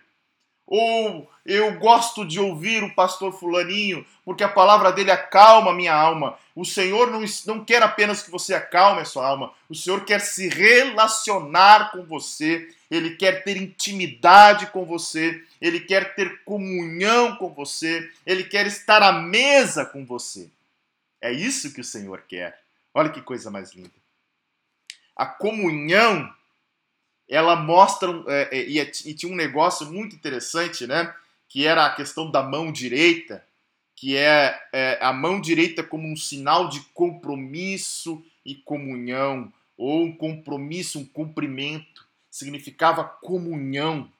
ou 0.73 1.29
eu 1.45 1.77
gosto 1.79 2.25
de 2.25 2.39
ouvir 2.39 2.81
o 2.81 2.95
pastor 2.95 3.37
Fulaninho, 3.37 4.05
porque 4.23 4.41
a 4.41 4.47
palavra 4.47 4.89
dele 4.89 5.11
acalma 5.11 5.71
a 5.71 5.75
minha 5.75 5.93
alma. 5.93 6.39
O 6.55 6.63
Senhor 6.63 7.11
não, 7.11 7.21
não 7.45 7.65
quer 7.65 7.83
apenas 7.83 8.23
que 8.23 8.31
você 8.31 8.53
acalme 8.53 9.01
a 9.01 9.05
sua 9.05 9.27
alma, 9.27 9.51
o 9.67 9.75
Senhor 9.75 10.05
quer 10.05 10.21
se 10.21 10.47
relacionar 10.47 11.91
com 11.91 12.05
você, 12.05 12.73
ele 12.89 13.17
quer 13.17 13.43
ter 13.43 13.57
intimidade 13.57 14.67
com 14.67 14.85
você, 14.85 15.43
ele 15.59 15.81
quer 15.81 16.15
ter 16.15 16.41
comunhão 16.45 17.35
com 17.35 17.49
você, 17.49 18.09
ele 18.25 18.45
quer 18.45 18.65
estar 18.65 19.03
à 19.03 19.11
mesa 19.11 19.83
com 19.83 20.05
você. 20.05 20.49
É 21.19 21.33
isso 21.33 21.73
que 21.73 21.81
o 21.81 21.85
Senhor 21.85 22.23
quer. 22.29 22.57
Olha 22.93 23.09
que 23.09 23.21
coisa 23.21 23.51
mais 23.51 23.73
linda. 23.73 23.91
A 25.17 25.25
comunhão 25.25 26.33
ela 27.31 27.55
mostra 27.55 28.11
é, 28.27 28.49
é, 28.51 28.69
e, 28.69 28.77
e, 28.77 29.13
tinha 29.13 29.31
um 29.31 29.37
negócio 29.37 29.89
muito 29.89 30.13
interessante, 30.13 30.85
né? 30.85 31.15
Que 31.47 31.65
era 31.65 31.85
a 31.85 31.95
questão 31.95 32.29
da 32.29 32.43
mão 32.43 32.73
direita, 32.73 33.41
que 33.95 34.17
é, 34.17 34.61
é 34.73 34.99
a 35.01 35.13
mão 35.13 35.39
direita 35.39 35.81
como 35.81 36.11
um 36.11 36.17
sinal 36.17 36.67
de 36.67 36.81
compromisso 36.93 38.21
e 38.45 38.53
comunhão, 38.53 39.51
ou 39.77 40.03
um 40.03 40.11
compromisso, 40.11 40.99
um 40.99 41.05
cumprimento, 41.05 42.05
significava 42.29 43.05
comunhão, 43.05 44.11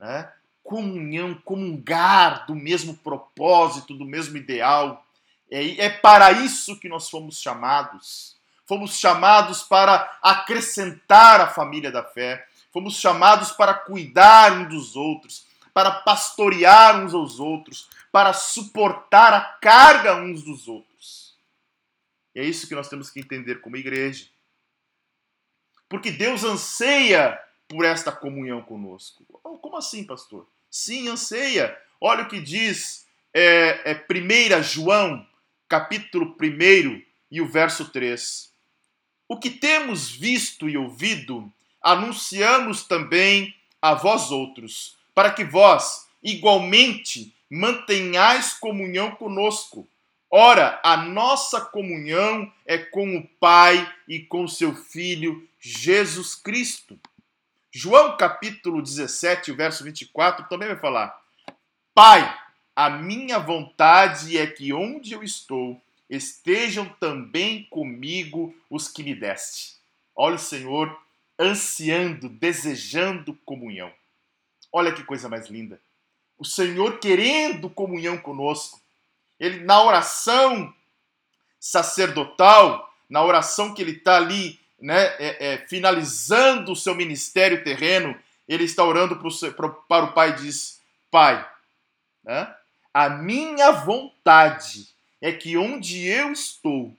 né? 0.00 0.28
Comunhão, 0.64 1.34
comungar 1.44 2.46
do 2.48 2.56
mesmo 2.56 2.96
propósito, 2.96 3.94
do 3.94 4.04
mesmo 4.04 4.36
ideal. 4.36 5.06
É, 5.48 5.84
é 5.84 5.88
para 5.88 6.32
isso 6.32 6.80
que 6.80 6.88
nós 6.88 7.08
fomos 7.08 7.40
chamados. 7.40 8.33
Fomos 8.66 8.98
chamados 8.98 9.62
para 9.62 10.18
acrescentar 10.22 11.40
a 11.40 11.48
família 11.48 11.92
da 11.92 12.02
fé. 12.02 12.46
Fomos 12.72 12.98
chamados 12.98 13.52
para 13.52 13.74
cuidar 13.74 14.52
uns 14.52 14.68
dos 14.68 14.96
outros, 14.96 15.46
para 15.72 15.90
pastorear 15.90 16.98
uns 17.04 17.14
aos 17.14 17.38
outros, 17.38 17.88
para 18.10 18.32
suportar 18.32 19.32
a 19.32 19.40
carga 19.40 20.16
uns 20.16 20.42
dos 20.42 20.66
outros. 20.66 21.36
E 22.34 22.40
é 22.40 22.44
isso 22.44 22.66
que 22.66 22.74
nós 22.74 22.88
temos 22.88 23.10
que 23.10 23.20
entender 23.20 23.60
como 23.60 23.76
igreja. 23.76 24.26
Porque 25.88 26.10
Deus 26.10 26.42
anseia 26.42 27.40
por 27.68 27.84
esta 27.84 28.10
comunhão 28.10 28.62
conosco. 28.62 29.24
Oh, 29.44 29.58
como 29.58 29.76
assim, 29.76 30.04
pastor? 30.04 30.48
Sim, 30.70 31.08
anseia. 31.08 31.78
Olha 32.00 32.24
o 32.24 32.28
que 32.28 32.40
diz 32.40 33.06
é, 33.32 33.92
é 33.92 34.06
1 34.58 34.62
João, 34.62 35.26
capítulo 35.68 36.36
1 36.40 37.02
e 37.30 37.40
o 37.40 37.48
verso 37.48 37.90
3. 37.90 38.53
O 39.34 39.36
que 39.36 39.50
temos 39.50 40.12
visto 40.12 40.68
e 40.68 40.76
ouvido, 40.76 41.52
anunciamos 41.82 42.84
também 42.84 43.52
a 43.82 43.92
vós 43.92 44.30
outros, 44.30 44.96
para 45.12 45.28
que 45.28 45.42
vós, 45.42 46.06
igualmente, 46.22 47.34
mantenhais 47.50 48.54
comunhão 48.54 49.10
conosco. 49.10 49.88
Ora, 50.30 50.78
a 50.84 50.96
nossa 50.98 51.60
comunhão 51.60 52.48
é 52.64 52.78
com 52.78 53.16
o 53.16 53.26
Pai 53.40 53.92
e 54.06 54.20
com 54.20 54.46
seu 54.46 54.72
Filho 54.72 55.48
Jesus 55.58 56.36
Cristo. 56.36 56.96
João 57.72 58.16
capítulo 58.16 58.80
17, 58.80 59.50
verso 59.50 59.82
24 59.82 60.46
também 60.48 60.68
vai 60.68 60.78
falar: 60.78 61.12
Pai, 61.92 62.38
a 62.76 62.88
minha 62.88 63.40
vontade 63.40 64.38
é 64.38 64.46
que 64.46 64.72
onde 64.72 65.12
eu 65.12 65.24
estou, 65.24 65.82
estejam 66.08 66.88
também 67.00 67.64
comigo 67.64 68.54
os 68.70 68.88
que 68.88 69.02
me 69.02 69.14
deste. 69.14 69.76
Olha 70.14 70.36
o 70.36 70.38
Senhor 70.38 70.96
ansiando, 71.38 72.28
desejando 72.28 73.34
comunhão. 73.44 73.92
Olha 74.72 74.92
que 74.92 75.04
coisa 75.04 75.28
mais 75.28 75.48
linda. 75.48 75.80
O 76.38 76.44
Senhor 76.44 76.98
querendo 76.98 77.70
comunhão 77.70 78.18
conosco. 78.18 78.80
Ele, 79.38 79.60
na 79.60 79.82
oração 79.82 80.74
sacerdotal, 81.58 82.92
na 83.08 83.22
oração 83.22 83.74
que 83.74 83.82
ele 83.82 83.92
está 83.92 84.16
ali, 84.16 84.60
né, 84.80 85.02
é, 85.18 85.54
é, 85.54 85.58
finalizando 85.68 86.72
o 86.72 86.76
seu 86.76 86.94
ministério 86.94 87.64
terreno, 87.64 88.18
ele 88.48 88.64
está 88.64 88.84
orando 88.84 89.16
pro, 89.16 89.30
pro, 89.52 89.72
para 89.88 90.04
o 90.04 90.12
Pai 90.12 90.30
e 90.30 90.36
diz: 90.36 90.80
Pai, 91.10 91.48
né, 92.22 92.54
a 92.92 93.08
minha 93.08 93.72
vontade 93.72 94.93
é 95.24 95.32
que 95.32 95.56
onde 95.56 96.06
eu 96.06 96.32
estou 96.32 96.94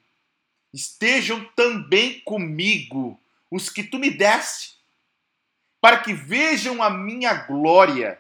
estejam 0.74 1.46
também 1.56 2.22
comigo 2.22 3.22
os 3.52 3.70
que 3.70 3.84
tu 3.84 4.00
me 4.00 4.10
deste, 4.10 4.80
para 5.80 6.00
que 6.00 6.12
vejam 6.12 6.82
a 6.82 6.90
minha 6.90 7.36
glória 7.36 8.20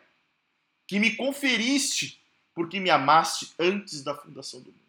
que 0.85 0.99
me 0.99 1.15
conferiste, 1.15 2.21
porque 2.53 2.79
me 2.79 2.91
amaste 2.91 3.51
antes 3.57 4.03
da 4.03 4.13
fundação 4.13 4.59
do 4.59 4.67
mundo. 4.67 4.79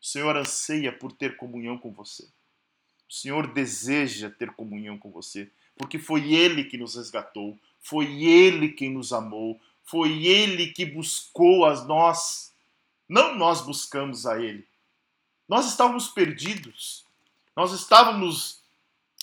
O 0.00 0.06
Senhor 0.06 0.36
anseia 0.36 0.92
por 0.92 1.10
ter 1.10 1.36
comunhão 1.36 1.76
com 1.76 1.90
você. 1.90 2.22
O 3.10 3.12
Senhor 3.12 3.52
deseja 3.52 4.30
ter 4.30 4.52
comunhão 4.52 4.96
com 4.96 5.10
você, 5.10 5.50
porque 5.76 5.98
foi 5.98 6.32
Ele 6.32 6.62
que 6.62 6.78
nos 6.78 6.94
resgatou, 6.94 7.58
foi 7.80 8.22
Ele 8.22 8.68
quem 8.68 8.90
nos 8.92 9.12
amou, 9.12 9.60
foi 9.82 10.24
Ele 10.24 10.68
que 10.68 10.86
buscou 10.86 11.64
as 11.64 11.84
nós 11.84 12.54
não 13.08 13.34
nós 13.36 13.60
buscamos 13.60 14.26
a 14.26 14.40
Ele. 14.40 14.66
Nós 15.48 15.66
estávamos 15.66 16.08
perdidos. 16.08 17.04
Nós 17.54 17.72
estávamos 17.72 18.60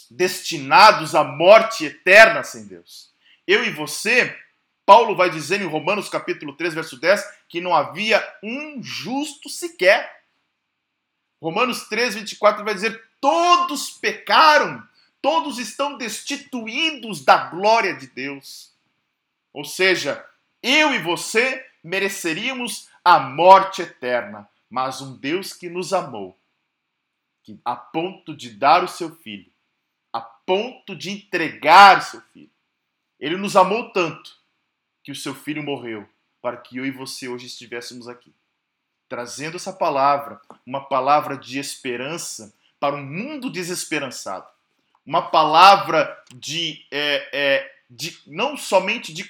destinados 0.10 1.16
à 1.16 1.24
morte 1.24 1.86
eterna 1.86 2.44
sem 2.44 2.66
Deus. 2.66 3.12
Eu 3.48 3.64
e 3.64 3.72
você, 3.72 4.38
Paulo 4.86 5.16
vai 5.16 5.30
dizer 5.30 5.62
em 5.62 5.68
Romanos 5.68 6.08
capítulo 6.08 6.54
3, 6.54 6.74
verso 6.74 6.98
10, 6.98 7.24
que 7.50 7.60
não 7.60 7.76
havia 7.76 8.26
um 8.42 8.82
justo 8.82 9.50
sequer. 9.50 10.24
Romanos 11.42 11.88
3, 11.90 12.16
24 12.16 12.64
vai 12.64 12.74
dizer: 12.74 13.04
todos 13.20 13.92
pecaram, 13.92 14.82
todos 15.22 15.60
estão 15.60 15.98
destituídos 15.98 17.24
da 17.24 17.50
glória 17.50 17.96
de 17.96 18.08
Deus. 18.08 18.72
Ou 19.52 19.66
seja, 19.66 20.26
eu 20.62 20.94
e 20.94 21.00
você 21.00 21.66
mereceríamos 21.84 22.88
a 23.04 23.20
morte 23.20 23.82
eterna, 23.82 24.50
mas 24.70 25.02
um 25.02 25.18
Deus 25.18 25.54
que 25.54 25.70
nos 25.70 25.94
amou, 25.94 26.38
que 27.44 27.60
a 27.66 27.76
ponto 27.76 28.36
de 28.36 28.50
dar 28.50 28.84
o 28.84 28.88
seu 28.88 29.16
filho, 29.16 29.52
a 30.12 30.22
ponto 30.22 30.96
de 30.96 31.12
entregar 31.12 32.00
o 32.00 32.02
seu 32.02 32.22
filho. 32.22 32.50
Ele 33.20 33.38
nos 33.38 33.56
amou 33.56 33.92
tanto 33.92 34.38
que 35.04 35.12
o 35.12 35.16
seu 35.16 35.36
filho 35.36 35.64
morreu 35.64 36.08
para 36.42 36.58
que 36.58 36.78
eu 36.78 36.86
e 36.86 36.92
você 36.92 37.28
hoje 37.28 37.48
estivéssemos 37.48 38.08
aqui, 38.08 38.34
trazendo 39.08 39.56
essa 39.56 39.72
palavra, 39.72 40.42
uma 40.66 40.82
palavra 40.86 41.38
de 41.38 41.60
esperança 41.60 42.54
para 42.80 42.96
um 42.96 43.06
mundo 43.06 43.50
desesperançado, 43.50 44.48
uma 45.06 45.30
palavra 45.30 46.22
de, 46.36 46.86
é, 46.92 47.30
é, 47.32 47.76
de 47.90 48.20
não 48.28 48.58
somente 48.58 49.14
de 49.14 49.24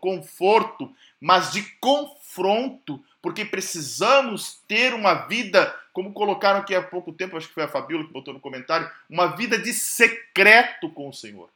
conforto, 0.00 0.94
mas 1.20 1.52
de 1.52 1.62
confronto, 2.38 3.02
porque 3.20 3.44
precisamos 3.44 4.60
ter 4.68 4.94
uma 4.94 5.26
vida, 5.26 5.74
como 5.92 6.12
colocaram 6.12 6.60
aqui 6.60 6.74
há 6.74 6.82
pouco 6.82 7.12
tempo, 7.12 7.36
acho 7.36 7.48
que 7.48 7.54
foi 7.54 7.64
a 7.64 7.68
Fabíola 7.68 8.04
que 8.04 8.12
botou 8.12 8.32
no 8.32 8.40
comentário, 8.40 8.88
uma 9.10 9.26
vida 9.36 9.58
de 9.58 9.72
secreto 9.72 10.88
com 10.90 11.08
o 11.08 11.12
Senhor, 11.12 11.50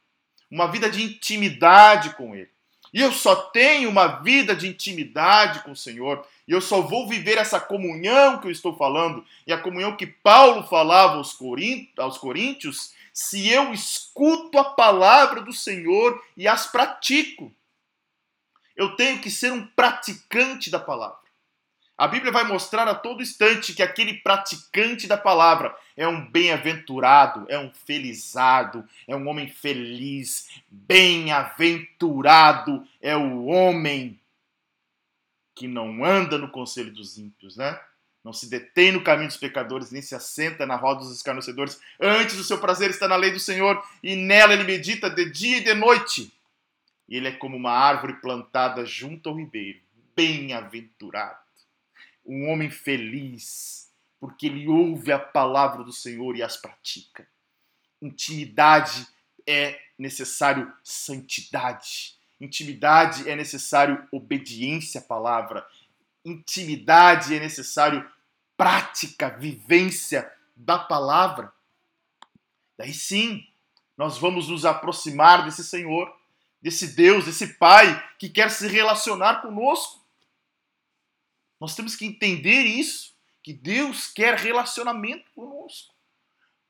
uma 0.51 0.67
vida 0.67 0.89
de 0.89 1.01
intimidade 1.01 2.11
com 2.15 2.35
Ele. 2.35 2.49
E 2.93 3.01
eu 3.01 3.11
só 3.11 3.35
tenho 3.35 3.89
uma 3.89 4.07
vida 4.21 4.55
de 4.55 4.67
intimidade 4.67 5.61
com 5.61 5.71
o 5.71 5.75
Senhor, 5.75 6.27
e 6.47 6.51
eu 6.51 6.61
só 6.61 6.81
vou 6.81 7.07
viver 7.07 7.37
essa 7.37 7.59
comunhão 7.59 8.39
que 8.39 8.47
eu 8.47 8.51
estou 8.51 8.75
falando, 8.75 9.25
e 9.47 9.53
a 9.53 9.57
comunhão 9.57 9.95
que 9.95 10.05
Paulo 10.05 10.63
falava 10.67 11.15
aos, 11.15 11.35
aos 11.97 12.17
Coríntios, 12.17 12.93
se 13.13 13.49
eu 13.49 13.73
escuto 13.73 14.59
a 14.59 14.65
palavra 14.65 15.41
do 15.41 15.53
Senhor 15.53 16.21
e 16.35 16.47
as 16.47 16.67
pratico. 16.67 17.51
Eu 18.75 18.95
tenho 18.95 19.19
que 19.19 19.29
ser 19.29 19.51
um 19.51 19.65
praticante 19.65 20.69
da 20.69 20.79
palavra. 20.79 21.21
A 21.95 22.07
Bíblia 22.07 22.31
vai 22.31 22.43
mostrar 22.43 22.87
a 22.87 22.95
todo 22.95 23.21
instante 23.21 23.73
que 23.73 23.83
aquele 23.83 24.15
praticante 24.15 25.05
da 25.05 25.15
palavra 25.15 25.77
é 25.95 26.07
um 26.07 26.27
bem-aventurado, 26.29 27.45
é 27.47 27.59
um 27.59 27.71
felizado, 27.71 28.83
é 29.07 29.15
um 29.15 29.27
homem 29.27 29.47
feliz. 29.47 30.49
Bem-aventurado 30.69 32.83
é 32.99 33.15
o 33.15 33.45
homem 33.45 34.19
que 35.55 35.67
não 35.67 36.03
anda 36.03 36.35
no 36.37 36.49
conselho 36.49 36.91
dos 36.91 37.19
ímpios, 37.19 37.55
né? 37.55 37.79
Não 38.23 38.33
se 38.33 38.49
detém 38.49 38.91
no 38.91 39.03
caminho 39.03 39.27
dos 39.27 39.37
pecadores, 39.37 39.91
nem 39.91 40.01
se 40.01 40.15
assenta 40.15 40.65
na 40.65 40.75
roda 40.75 41.01
dos 41.01 41.15
escarnecedores. 41.15 41.79
Antes 41.99 42.39
o 42.39 42.43
seu 42.43 42.57
prazer 42.57 42.89
está 42.89 43.07
na 43.07 43.17
lei 43.17 43.31
do 43.31 43.39
Senhor, 43.39 43.83
e 44.01 44.15
nela 44.15 44.53
ele 44.53 44.63
medita 44.63 45.09
de 45.09 45.29
dia 45.29 45.57
e 45.57 45.63
de 45.63 45.75
noite. 45.75 46.33
E 47.07 47.17
ele 47.17 47.27
é 47.27 47.31
como 47.31 47.57
uma 47.57 47.71
árvore 47.71 48.13
plantada 48.21 48.85
junto 48.85 49.29
ao 49.29 49.35
ribeiro, 49.35 49.79
bem-aventurado 50.15 51.43
um 52.25 52.49
homem 52.49 52.69
feliz, 52.69 53.91
porque 54.19 54.47
ele 54.47 54.67
ouve 54.67 55.11
a 55.11 55.19
palavra 55.19 55.83
do 55.83 55.91
Senhor 55.91 56.35
e 56.35 56.41
as 56.41 56.55
pratica. 56.55 57.27
Intimidade 58.01 59.05
é 59.45 59.79
necessário 59.97 60.71
santidade. 60.83 62.17
Intimidade 62.39 63.29
é 63.29 63.35
necessário 63.35 64.07
obediência 64.11 65.01
à 65.01 65.03
palavra. 65.03 65.65
Intimidade 66.23 67.35
é 67.35 67.39
necessário 67.39 68.09
prática, 68.55 69.29
vivência 69.29 70.31
da 70.55 70.79
palavra. 70.79 71.51
Daí 72.77 72.93
sim, 72.93 73.45
nós 73.97 74.17
vamos 74.17 74.47
nos 74.47 74.65
aproximar 74.65 75.43
desse 75.43 75.63
Senhor, 75.63 76.13
desse 76.63 76.95
Deus, 76.95 77.25
desse 77.25 77.45
Pai 77.55 78.01
que 78.17 78.29
quer 78.29 78.49
se 78.49 78.67
relacionar 78.67 79.41
conosco. 79.41 80.01
Nós 81.59 81.75
temos 81.75 81.93
que 81.93 82.05
entender 82.05 82.63
isso, 82.63 83.13
que 83.43 83.51
Deus 83.51 84.07
quer 84.07 84.35
relacionamento 84.35 85.29
conosco. 85.35 85.93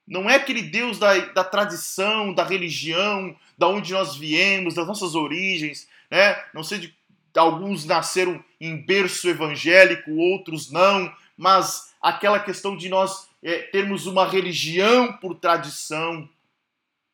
Não 0.06 0.28
é 0.28 0.36
aquele 0.36 0.64
Deus 0.64 0.98
da, 0.98 1.18
da 1.28 1.44
tradição, 1.44 2.34
da 2.34 2.44
religião, 2.44 3.38
da 3.56 3.68
onde 3.68 3.94
nós 3.94 4.18
viemos, 4.18 4.74
das 4.74 4.88
nossas 4.88 5.14
origens, 5.14 5.88
né? 6.10 6.44
Não 6.54 6.64
sei 6.64 6.80
de 6.80 6.96
alguns 7.36 7.86
nasceram 7.86 8.44
em 8.60 8.76
berço 8.76 9.30
evangélico, 9.30 10.12
outros 10.12 10.72
não, 10.72 11.16
mas 11.38 11.94
aquela 12.02 12.40
questão 12.40 12.76
de 12.76 12.90
nós 12.90 13.30
é, 13.42 13.60
termos 13.60 14.06
uma 14.08 14.28
religião 14.28 15.14
por 15.14 15.36
tradição, 15.36 16.28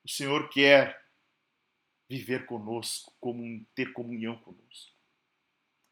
o 0.03 0.09
Senhor 0.09 0.49
quer 0.49 0.98
viver 2.09 2.45
conosco, 2.45 3.13
como, 3.19 3.63
ter 3.75 3.93
comunhão 3.93 4.35
conosco 4.37 4.99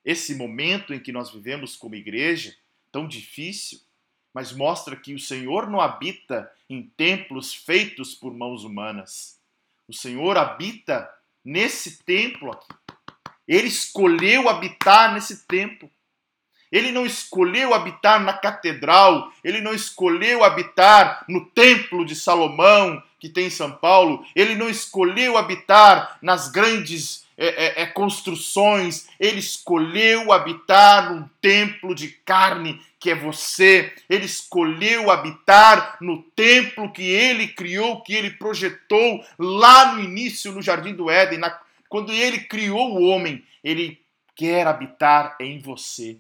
esse 0.08 0.36
momento 0.36 0.93
em 0.93 1.01
que 1.01 1.12
nós 1.12 1.30
vivemos 1.30 1.75
como 1.75 1.93
igreja, 1.93 2.56
tão 2.93 3.06
difícil, 3.06 3.82
mas 4.34 4.53
mostra 4.53 4.95
que 4.95 5.13
o 5.13 5.19
Senhor 5.19 5.69
não 5.69 5.82
habita 5.82 6.49
em 6.69 6.84
templos 6.95 7.53
feitos 7.53 8.15
por 8.15 8.34
mãos 8.34 8.63
humanas. 8.63 9.38
O 9.86 9.93
Senhor 9.93 10.38
habita 10.38 11.13
nesse 11.43 12.01
templo 12.06 12.53
aqui. 12.53 12.73
Ele 13.45 13.67
escolheu 13.67 14.47
habitar 14.47 15.13
nesse 15.13 15.45
templo. 15.45 15.91
Ele 16.71 16.91
não 16.91 17.06
escolheu 17.06 17.73
habitar 17.73 18.21
na 18.21 18.34
catedral, 18.34 19.32
ele 19.43 19.62
não 19.62 19.73
escolheu 19.73 20.43
habitar 20.43 21.23
no 21.27 21.45
templo 21.45 22.06
de 22.06 22.15
Salomão, 22.15 23.01
que 23.19 23.30
tem 23.30 23.47
em 23.47 23.51
São 23.51 23.71
Paulo, 23.71 24.23
ele 24.36 24.56
não 24.56 24.69
escolheu 24.69 25.38
habitar 25.38 26.17
nas 26.21 26.49
grandes 26.49 27.25
é, 27.38 27.47
é, 27.47 27.82
é, 27.84 27.86
construções, 27.86 29.08
ele 29.19 29.39
escolheu 29.39 30.32
habitar 30.32 31.13
num 31.13 31.30
templo 31.41 31.93
de 31.95 32.10
carne 32.10 32.82
que 32.99 33.12
é 33.12 33.15
você, 33.15 33.93
ele 34.10 34.25
escolheu 34.25 35.12
habitar 35.12 35.97
no 36.01 36.23
templo 36.36 36.91
que 36.91 37.03
ele 37.03 37.47
criou, 37.47 38.01
que 38.01 38.13
ele 38.13 38.32
projetou 38.32 39.23
lá 39.38 39.93
no 39.93 40.03
início, 40.03 40.51
no 40.51 40.63
Jardim 40.63 40.95
do 40.95 41.10
Éden, 41.10 41.38
na, 41.38 41.58
quando 41.88 42.12
ele 42.12 42.39
criou 42.39 42.95
o 42.95 43.03
homem, 43.03 43.43
ele 43.63 44.01
quer 44.36 44.65
habitar 44.65 45.36
em 45.39 45.60
você 45.60 46.17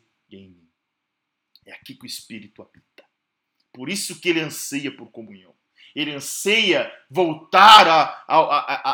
É 1.65 1.73
aqui 1.73 1.95
que 1.95 2.05
o 2.05 2.07
Espírito 2.07 2.61
habita. 2.61 3.05
Por 3.73 3.89
isso 3.89 4.19
que 4.19 4.29
ele 4.29 4.39
anseia 4.39 4.95
por 4.95 5.11
comunhão 5.11 5.57
ele 5.97 6.13
anseia 6.13 6.93
voltar 7.09 8.23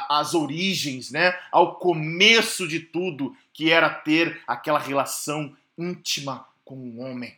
às 0.10 0.34
origens, 0.34 1.12
né? 1.12 1.38
ao 1.52 1.76
começo 1.76 2.66
de 2.66 2.80
tudo, 2.80 3.36
que 3.52 3.70
era 3.70 3.90
ter 3.90 4.42
aquela 4.48 4.80
relação 4.80 5.54
íntima 5.78 6.48
com 6.64 6.76
o 6.76 7.00
homem. 7.02 7.38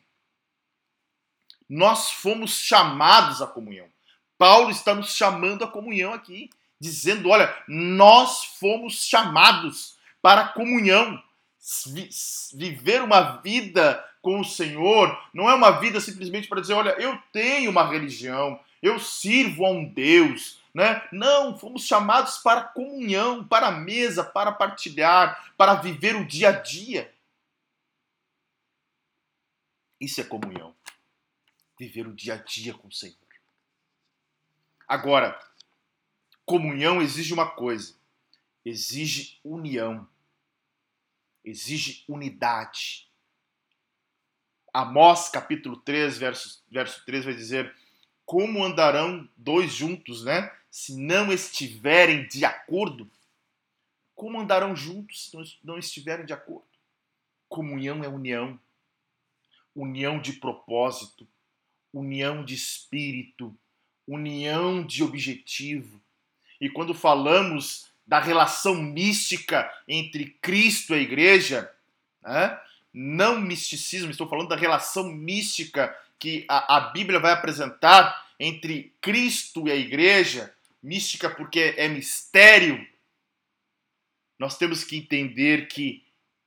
Nós 1.68 2.12
fomos 2.12 2.60
chamados 2.60 3.42
à 3.42 3.48
comunhão. 3.48 3.88
Paulo 4.38 4.70
está 4.70 4.94
nos 4.94 5.16
chamando 5.16 5.64
à 5.64 5.68
comunhão 5.68 6.14
aqui, 6.14 6.52
dizendo: 6.80 7.30
olha, 7.30 7.52
nós 7.68 8.44
fomos 8.60 9.04
chamados 9.04 9.98
para 10.22 10.42
a 10.42 10.48
comunhão. 10.50 11.20
Viver 12.54 13.02
uma 13.02 13.38
vida 13.38 14.04
com 14.22 14.40
o 14.40 14.46
Senhor 14.46 15.20
não 15.34 15.50
é 15.50 15.56
uma 15.56 15.80
vida 15.80 16.00
simplesmente 16.00 16.48
para 16.48 16.62
dizer: 16.62 16.74
olha, 16.74 16.92
eu 17.02 17.18
tenho 17.32 17.72
uma 17.72 17.88
religião, 17.90 18.60
eu 18.82 19.00
sirvo 19.00 19.66
a 19.66 19.72
um 19.72 19.84
Deus. 19.84 20.60
Né? 20.74 21.08
Não, 21.12 21.58
fomos 21.58 21.88
chamados 21.88 22.38
para 22.40 22.62
comunhão, 22.62 23.48
para 23.48 23.68
a 23.68 23.72
mesa, 23.72 24.24
para 24.24 24.52
partilhar, 24.52 25.54
para 25.58 25.76
viver 25.76 26.16
o 26.16 26.26
dia 26.26 26.50
a 26.50 26.52
dia. 26.52 27.12
Isso 30.00 30.22
é 30.22 30.24
comunhão. 30.24 30.76
Viver 31.80 32.06
o 32.08 32.14
dia 32.14 32.36
a 32.36 32.38
dia 32.38 32.74
com 32.74 32.90
o 32.90 32.92
Senhor. 32.92 33.16
Agora, 34.88 35.40
comunhão 36.46 37.02
exige 37.02 37.34
uma 37.34 37.50
coisa: 37.50 37.96
exige 38.64 39.40
união, 39.44 40.08
exige 41.46 42.04
unidade. 42.08 43.08
Amós 44.74 45.30
capítulo 45.30 45.78
3, 45.78 46.18
verso, 46.18 46.64
verso 46.70 47.06
3 47.06 47.26
vai 47.26 47.34
dizer: 47.34 47.74
como 48.26 48.64
andarão 48.64 49.30
dois 49.38 49.72
juntos, 49.72 50.26
né? 50.26 50.52
Se 50.70 51.00
não 51.00 51.32
estiverem 51.32 52.28
de 52.28 52.44
acordo. 52.44 53.10
Como 54.16 54.40
andarão 54.40 54.76
juntos 54.76 55.30
se 55.30 55.60
não 55.64 55.78
estiverem 55.78 56.26
de 56.26 56.34
acordo? 56.34 56.68
Comunhão 57.48 58.04
é 58.04 58.08
união. 58.08 58.60
União 59.76 60.20
de 60.20 60.34
propósito, 60.34 61.28
união 61.94 62.44
de 62.44 62.56
espírito, 62.56 63.56
união 64.08 64.86
de 64.86 65.04
objetivo, 65.04 66.02
E 66.60 66.70
quando 66.70 66.94
falamos 66.94 67.92
da 68.06 68.20
relação 68.20 68.76
mística 68.76 69.72
entre 69.88 70.38
Cristo 70.42 70.94
e 70.94 71.00
a 71.00 71.02
igreja, 71.02 71.72
né? 72.22 72.60
não 72.94 73.40
misticismo, 73.40 74.12
estou 74.12 74.28
falando 74.28 74.50
da 74.50 74.56
relação 74.56 75.10
mística 75.10 75.96
que 76.20 76.46
a, 76.48 76.78
a 76.78 76.80
Bíblia 76.92 77.20
vai 77.20 77.32
apresentar 77.32 78.26
entre 78.40 78.94
Cristo 79.02 79.68
e 79.68 79.72
a 79.72 79.76
igreja, 79.76 80.54
mística 80.82 81.30
porque 81.30 81.74
é 81.78 81.88
mistério, 81.88 82.86
nós 84.38 84.58
temos 84.58 84.84
que 84.84 84.98
entender 84.98 85.68
que 85.68 86.04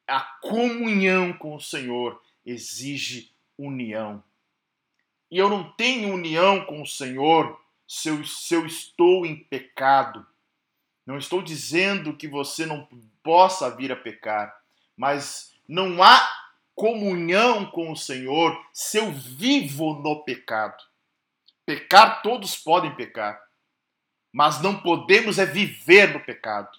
a 0.07 0.21
comunhão 0.21 1.33
com 1.33 1.55
o 1.55 1.61
Senhor 1.61 2.23
exige 2.45 3.31
união. 3.57 4.23
E 5.31 5.39
eu 5.39 5.49
não 5.49 5.71
tenho 5.73 6.15
união 6.15 6.65
com 6.65 6.81
o 6.81 6.87
Senhor 6.87 7.61
se 7.87 8.09
eu, 8.09 8.25
se 8.25 8.55
eu 8.55 8.67
estou 8.67 9.27
em 9.27 9.37
pecado. 9.37 10.27
Não 11.09 11.17
estou 11.17 11.41
dizendo 11.41 12.13
que 12.13 12.29
você 12.29 12.67
não 12.67 12.87
possa 13.23 13.75
vir 13.75 13.91
a 13.91 13.97
pecar, 13.97 14.55
mas 14.95 15.55
não 15.67 16.03
há 16.03 16.29
comunhão 16.75 17.65
com 17.65 17.91
o 17.91 17.97
Senhor 17.97 18.55
se 18.75 18.99
eu 18.99 19.11
vivo 19.11 19.95
no 20.03 20.23
pecado. 20.23 20.85
Pecar, 21.65 22.21
todos 22.21 22.59
podem 22.59 22.95
pecar, 22.95 23.41
mas 24.31 24.61
não 24.61 24.83
podemos 24.83 25.39
é 25.39 25.47
viver 25.47 26.13
no 26.13 26.21
pecado. 26.21 26.79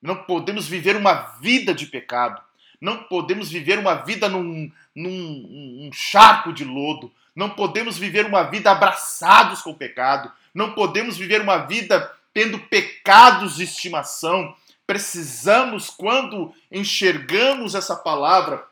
Não 0.00 0.22
podemos 0.22 0.68
viver 0.68 0.94
uma 0.94 1.14
vida 1.40 1.74
de 1.74 1.86
pecado. 1.86 2.40
Não 2.80 3.02
podemos 3.02 3.50
viver 3.50 3.80
uma 3.80 3.96
vida 3.96 4.28
num, 4.28 4.70
num 4.94 5.88
um 5.88 5.90
charco 5.92 6.52
de 6.52 6.64
lodo. 6.64 7.12
Não 7.34 7.50
podemos 7.50 7.98
viver 7.98 8.26
uma 8.26 8.44
vida 8.44 8.70
abraçados 8.70 9.60
com 9.60 9.70
o 9.70 9.76
pecado. 9.76 10.30
Não 10.54 10.72
podemos 10.72 11.16
viver 11.16 11.40
uma 11.40 11.58
vida 11.66 12.15
tendo 12.36 12.58
pecados 12.58 13.56
de 13.56 13.64
estimação. 13.64 14.54
Precisamos, 14.86 15.88
quando 15.88 16.52
enxergamos 16.70 17.74
essa 17.74 17.96
palavra 17.96 18.62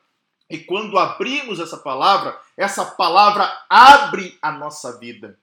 e 0.50 0.58
quando 0.58 0.98
abrimos 0.98 1.58
essa 1.58 1.78
palavra, 1.78 2.38
essa 2.58 2.84
palavra 2.84 3.50
abre 3.70 4.38
a 4.42 4.52
nossa 4.52 4.98
vida. 4.98 5.38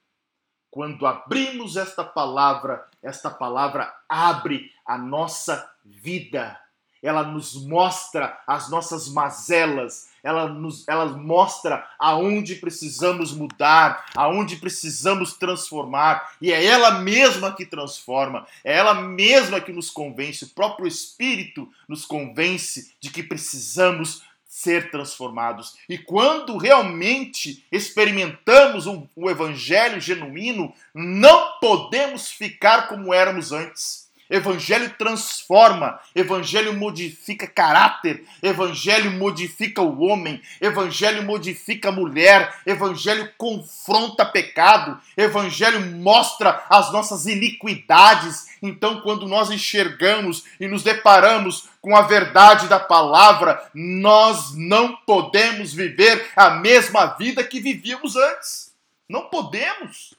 Quando 0.69 1.07
abrimos 1.07 1.75
esta 1.75 2.03
palavra, 2.03 2.87
esta 3.01 3.31
palavra 3.31 3.91
abre 4.07 4.71
a 4.85 4.99
nossa 4.99 5.67
vida. 5.83 6.61
Ela 7.01 7.23
nos 7.23 7.55
mostra 7.65 8.39
as 8.45 8.69
nossas 8.69 9.09
mazelas, 9.09 10.10
ela 10.23 10.47
nos 10.47 10.87
ela 10.87 11.05
mostra 11.05 11.87
aonde 11.97 12.55
precisamos 12.55 13.33
mudar, 13.33 14.05
aonde 14.15 14.57
precisamos 14.57 15.33
transformar, 15.33 16.33
e 16.41 16.51
é 16.51 16.63
ela 16.63 16.99
mesma 16.99 17.53
que 17.53 17.65
transforma, 17.65 18.45
é 18.63 18.75
ela 18.75 18.93
mesma 18.93 19.59
que 19.59 19.71
nos 19.71 19.89
convence, 19.89 20.45
o 20.45 20.49
próprio 20.49 20.87
Espírito 20.87 21.69
nos 21.87 22.05
convence 22.05 22.93
de 22.99 23.09
que 23.09 23.23
precisamos 23.23 24.23
ser 24.51 24.91
transformados. 24.91 25.77
E 25.87 25.97
quando 25.97 26.57
realmente 26.57 27.65
experimentamos 27.71 28.85
o, 28.85 29.07
o 29.15 29.29
evangelho 29.29 29.99
genuíno, 30.01 30.73
não 30.93 31.57
podemos 31.61 32.29
ficar 32.29 32.89
como 32.89 33.13
éramos 33.13 33.53
antes. 33.53 34.10
Evangelho 34.31 34.89
transforma, 34.97 35.99
evangelho 36.15 36.71
modifica 36.73 37.45
caráter, 37.45 38.23
evangelho 38.41 39.11
modifica 39.11 39.81
o 39.81 39.99
homem, 40.03 40.41
evangelho 40.61 41.21
modifica 41.23 41.89
a 41.89 41.91
mulher, 41.91 42.61
evangelho 42.65 43.29
confronta 43.37 44.25
pecado, 44.25 44.97
evangelho 45.17 45.81
mostra 45.97 46.63
as 46.69 46.93
nossas 46.93 47.25
iniquidades. 47.25 48.47
Então, 48.61 49.01
quando 49.01 49.27
nós 49.27 49.51
enxergamos 49.51 50.45
e 50.57 50.65
nos 50.65 50.81
deparamos 50.81 51.67
com 51.81 51.93
a 51.93 52.03
verdade 52.03 52.69
da 52.69 52.79
palavra, 52.79 53.69
nós 53.73 54.55
não 54.55 54.95
podemos 55.05 55.73
viver 55.73 56.31
a 56.37 56.51
mesma 56.51 57.17
vida 57.17 57.43
que 57.43 57.59
vivíamos 57.59 58.15
antes. 58.15 58.73
Não 59.09 59.23
podemos. 59.25 60.13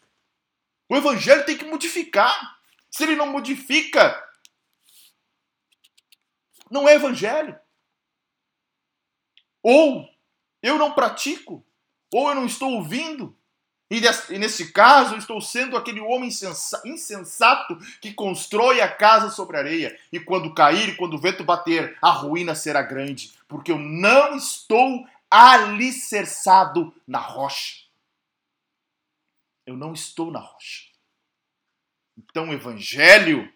O 0.87 0.97
evangelho 0.97 1.47
tem 1.47 1.57
que 1.57 1.65
modificar. 1.65 2.61
Se 2.93 3.05
ele 3.05 3.17
não 3.17 3.27
modifica, 3.27 4.23
não 6.71 6.87
é 6.87 6.95
evangelho. 6.95 7.59
Ou 9.63 10.07
eu 10.63 10.77
não 10.79 10.93
pratico, 10.93 11.65
ou 12.13 12.29
eu 12.29 12.35
não 12.35 12.45
estou 12.45 12.71
ouvindo. 12.75 13.37
E 13.91 14.39
nesse 14.39 14.73
caso, 14.73 15.15
eu 15.15 15.19
estou 15.19 15.41
sendo 15.41 15.77
aquele 15.77 16.01
homem 16.01 16.31
insensato 16.85 17.77
que 18.01 18.13
constrói 18.13 18.81
a 18.81 18.95
casa 18.95 19.31
sobre 19.31 19.57
areia. 19.57 19.99
E 20.11 20.21
quando 20.21 20.55
cair, 20.55 20.91
e 20.91 20.97
quando 20.97 21.15
o 21.15 21.21
vento 21.21 21.45
bater, 21.45 21.99
a 22.01 22.11
ruína 22.11 22.55
será 22.55 22.83
grande, 22.83 23.33
porque 23.49 23.73
eu 23.73 23.79
não 23.79 24.37
estou 24.37 25.07
alicerçado 25.31 26.95
na 27.07 27.19
rocha. 27.19 27.87
Eu 29.67 29.77
não 29.77 29.93
estou 29.93 30.31
na 30.31 30.41
rocha. 30.41 30.92
Então, 32.17 32.49
o 32.51 32.53
evangelho 32.53 33.53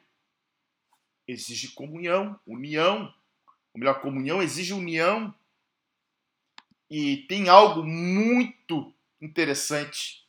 exige 1.27 1.73
comunhão, 1.73 2.39
união. 2.47 3.13
Ou 3.75 3.81
melhor, 3.81 4.01
comunhão 4.01 4.43
exige 4.43 4.73
união. 4.73 5.35
E 6.89 7.27
tem 7.29 7.49
algo 7.49 7.83
muito 7.83 8.95
interessante. 9.21 10.27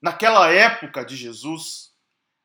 Naquela 0.00 0.50
época 0.50 1.04
de 1.04 1.16
Jesus, 1.16 1.94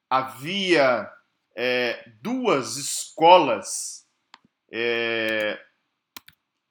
havia 0.10 1.12
é, 1.56 2.10
duas 2.22 2.78
escolas 2.78 4.08
é, 4.72 5.64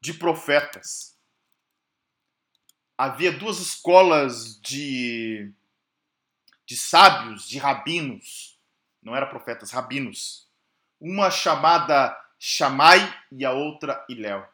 de 0.01 0.15
profetas. 0.15 1.19
Havia 2.97 3.33
duas 3.33 3.59
escolas 3.59 4.61
de 4.61 5.53
de 6.71 6.77
sábios, 6.77 7.49
de 7.49 7.59
rabinos, 7.59 8.57
não 9.03 9.17
era 9.17 9.27
profetas, 9.27 9.73
rabinos. 9.73 10.47
Uma 11.01 11.29
chamada 11.29 12.17
Shammai 12.39 13.13
e 13.33 13.45
a 13.45 13.51
outra 13.51 14.05
Iléu. 14.09 14.47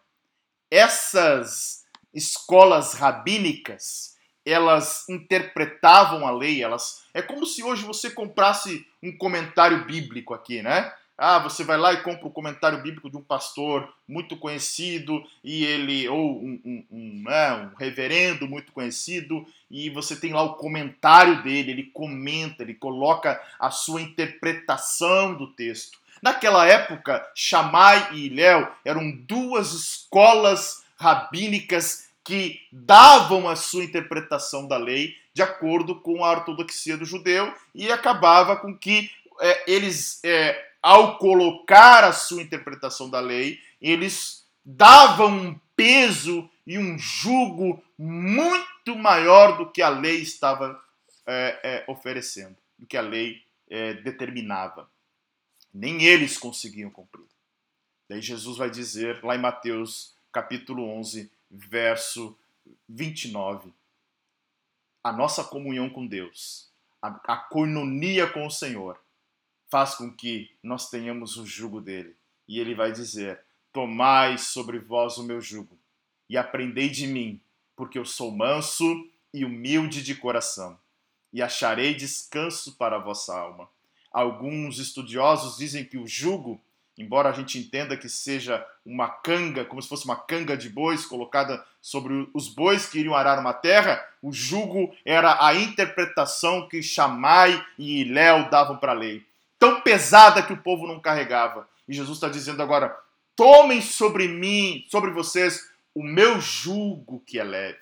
Essas 0.70 1.84
escolas 2.14 2.94
rabínicas, 2.94 4.16
elas 4.46 5.06
interpretavam 5.10 6.26
a 6.26 6.30
lei, 6.30 6.64
elas 6.64 7.04
é 7.12 7.20
como 7.20 7.44
se 7.44 7.62
hoje 7.62 7.84
você 7.84 8.10
comprasse 8.10 8.88
um 9.02 9.14
comentário 9.18 9.84
bíblico 9.84 10.32
aqui, 10.32 10.62
né? 10.62 10.90
Ah, 11.18 11.38
você 11.38 11.64
vai 11.64 11.78
lá 11.78 11.94
e 11.94 12.02
compra 12.02 12.26
o 12.26 12.28
um 12.28 12.32
comentário 12.32 12.82
bíblico 12.82 13.08
de 13.08 13.16
um 13.16 13.22
pastor 13.22 13.90
muito 14.06 14.36
conhecido 14.36 15.24
e 15.42 15.64
ele 15.64 16.06
ou 16.08 16.38
um, 16.42 16.60
um, 16.64 16.84
um, 16.90 17.22
né, 17.24 17.52
um, 17.54 17.76
reverendo 17.76 18.46
muito 18.46 18.70
conhecido 18.72 19.46
e 19.70 19.88
você 19.88 20.14
tem 20.14 20.34
lá 20.34 20.42
o 20.42 20.56
comentário 20.56 21.42
dele, 21.42 21.70
ele 21.70 21.84
comenta, 21.84 22.62
ele 22.62 22.74
coloca 22.74 23.40
a 23.58 23.70
sua 23.70 24.02
interpretação 24.02 25.34
do 25.34 25.46
texto. 25.46 25.98
Naquela 26.20 26.66
época, 26.66 27.26
Shammai 27.34 28.10
e 28.12 28.26
Iléu 28.26 28.70
eram 28.84 29.10
duas 29.10 29.72
escolas 29.72 30.84
rabínicas 30.98 32.08
que 32.22 32.60
davam 32.70 33.48
a 33.48 33.56
sua 33.56 33.84
interpretação 33.84 34.66
da 34.66 34.76
lei 34.76 35.16
de 35.32 35.42
acordo 35.42 35.94
com 35.94 36.24
a 36.24 36.30
ortodoxia 36.30 36.96
do 36.96 37.04
judeu 37.04 37.54
e 37.74 37.90
acabava 37.92 38.56
com 38.56 38.76
que 38.76 39.10
é, 39.40 39.70
eles 39.70 40.20
é, 40.24 40.65
ao 40.82 41.18
colocar 41.18 42.04
a 42.04 42.12
sua 42.12 42.42
interpretação 42.42 43.10
da 43.10 43.20
lei, 43.20 43.60
eles 43.80 44.46
davam 44.64 45.28
um 45.28 45.60
peso 45.74 46.48
e 46.66 46.78
um 46.78 46.98
jugo 46.98 47.82
muito 47.98 48.96
maior 48.96 49.56
do 49.56 49.70
que 49.70 49.82
a 49.82 49.88
lei 49.88 50.20
estava 50.20 50.82
é, 51.26 51.60
é, 51.62 51.84
oferecendo, 51.90 52.56
do 52.78 52.86
que 52.86 52.96
a 52.96 53.02
lei 53.02 53.42
é, 53.68 53.94
determinava. 53.94 54.88
Nem 55.72 56.04
eles 56.04 56.38
conseguiam 56.38 56.90
cumprir. 56.90 57.26
Daí 58.08 58.20
Jesus 58.20 58.56
vai 58.56 58.70
dizer 58.70 59.22
lá 59.22 59.34
em 59.34 59.40
Mateus 59.40 60.14
capítulo 60.32 60.88
11, 60.98 61.30
verso 61.50 62.36
29, 62.88 63.72
a 65.02 65.12
nossa 65.12 65.44
comunhão 65.44 65.88
com 65.88 66.06
Deus, 66.06 66.68
a, 67.00 67.08
a 67.24 67.36
coinonia 67.36 68.26
com 68.28 68.46
o 68.46 68.50
Senhor, 68.50 69.00
faz 69.68 69.94
com 69.94 70.10
que 70.10 70.50
nós 70.62 70.90
tenhamos 70.90 71.36
o 71.36 71.46
jugo 71.46 71.80
dele. 71.80 72.16
E 72.48 72.58
ele 72.58 72.74
vai 72.74 72.92
dizer: 72.92 73.40
Tomai 73.72 74.38
sobre 74.38 74.78
vós 74.78 75.18
o 75.18 75.24
meu 75.24 75.40
jugo 75.40 75.78
e 76.28 76.36
aprendei 76.36 76.88
de 76.88 77.06
mim, 77.06 77.40
porque 77.76 77.98
eu 77.98 78.04
sou 78.04 78.30
manso 78.30 79.08
e 79.32 79.44
humilde 79.44 80.02
de 80.02 80.14
coração, 80.14 80.78
e 81.32 81.42
acharei 81.42 81.94
descanso 81.94 82.76
para 82.76 82.96
a 82.96 83.00
vossa 83.00 83.38
alma. 83.38 83.68
Alguns 84.10 84.78
estudiosos 84.78 85.58
dizem 85.58 85.84
que 85.84 85.98
o 85.98 86.06
jugo 86.06 86.60
embora 86.98 87.28
a 87.28 87.32
gente 87.32 87.58
entenda 87.58 87.96
que 87.96 88.08
seja 88.08 88.66
uma 88.84 89.08
canga, 89.08 89.64
como 89.64 89.82
se 89.82 89.88
fosse 89.88 90.06
uma 90.06 90.16
canga 90.16 90.56
de 90.56 90.70
bois 90.70 91.04
colocada 91.04 91.62
sobre 91.82 92.28
os 92.32 92.48
bois 92.48 92.86
que 92.86 92.98
iriam 92.98 93.14
arar 93.14 93.38
uma 93.38 93.52
terra, 93.52 94.02
o 94.22 94.32
jugo 94.32 94.94
era 95.04 95.44
a 95.44 95.54
interpretação 95.54 96.68
que 96.68 96.82
Chamai 96.82 97.62
e 97.78 98.00
Iléu 98.00 98.48
davam 98.48 98.78
para 98.78 98.92
a 98.92 98.94
lei. 98.94 99.24
Tão 99.58 99.80
pesada 99.80 100.42
que 100.42 100.52
o 100.52 100.62
povo 100.62 100.86
não 100.86 101.00
carregava. 101.00 101.68
E 101.88 101.94
Jesus 101.94 102.18
está 102.18 102.28
dizendo 102.28 102.62
agora: 102.62 102.96
tomem 103.34 103.80
sobre 103.80 104.28
mim, 104.28 104.86
sobre 104.88 105.10
vocês, 105.10 105.70
o 105.94 106.02
meu 106.02 106.40
jugo 106.40 107.20
que 107.20 107.38
é 107.38 107.44
leve. 107.44 107.78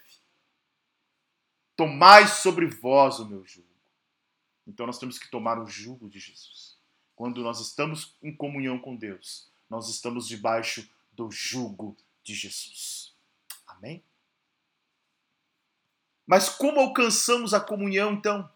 Tomai 1.76 2.28
sobre 2.28 2.66
vós 2.66 3.18
o 3.18 3.26
meu 3.26 3.44
jugo. 3.44 3.66
Então 4.66 4.86
nós 4.86 4.98
temos 4.98 5.18
que 5.18 5.30
tomar 5.30 5.58
o 5.58 5.66
jugo 5.66 6.08
de 6.08 6.18
Jesus. 6.18 6.76
Quando 7.16 7.42
nós 7.42 7.60
estamos 7.60 8.16
em 8.22 8.34
comunhão 8.34 8.78
com 8.78 8.96
Deus, 8.96 9.48
nós 9.68 9.88
estamos 9.88 10.26
debaixo 10.26 10.88
do 11.12 11.30
jugo 11.30 11.96
de 12.22 12.34
Jesus. 12.34 13.14
Amém? 13.66 14.02
Mas 16.26 16.48
como 16.48 16.80
alcançamos 16.80 17.52
a 17.52 17.60
comunhão 17.60 18.12
então? 18.12 18.48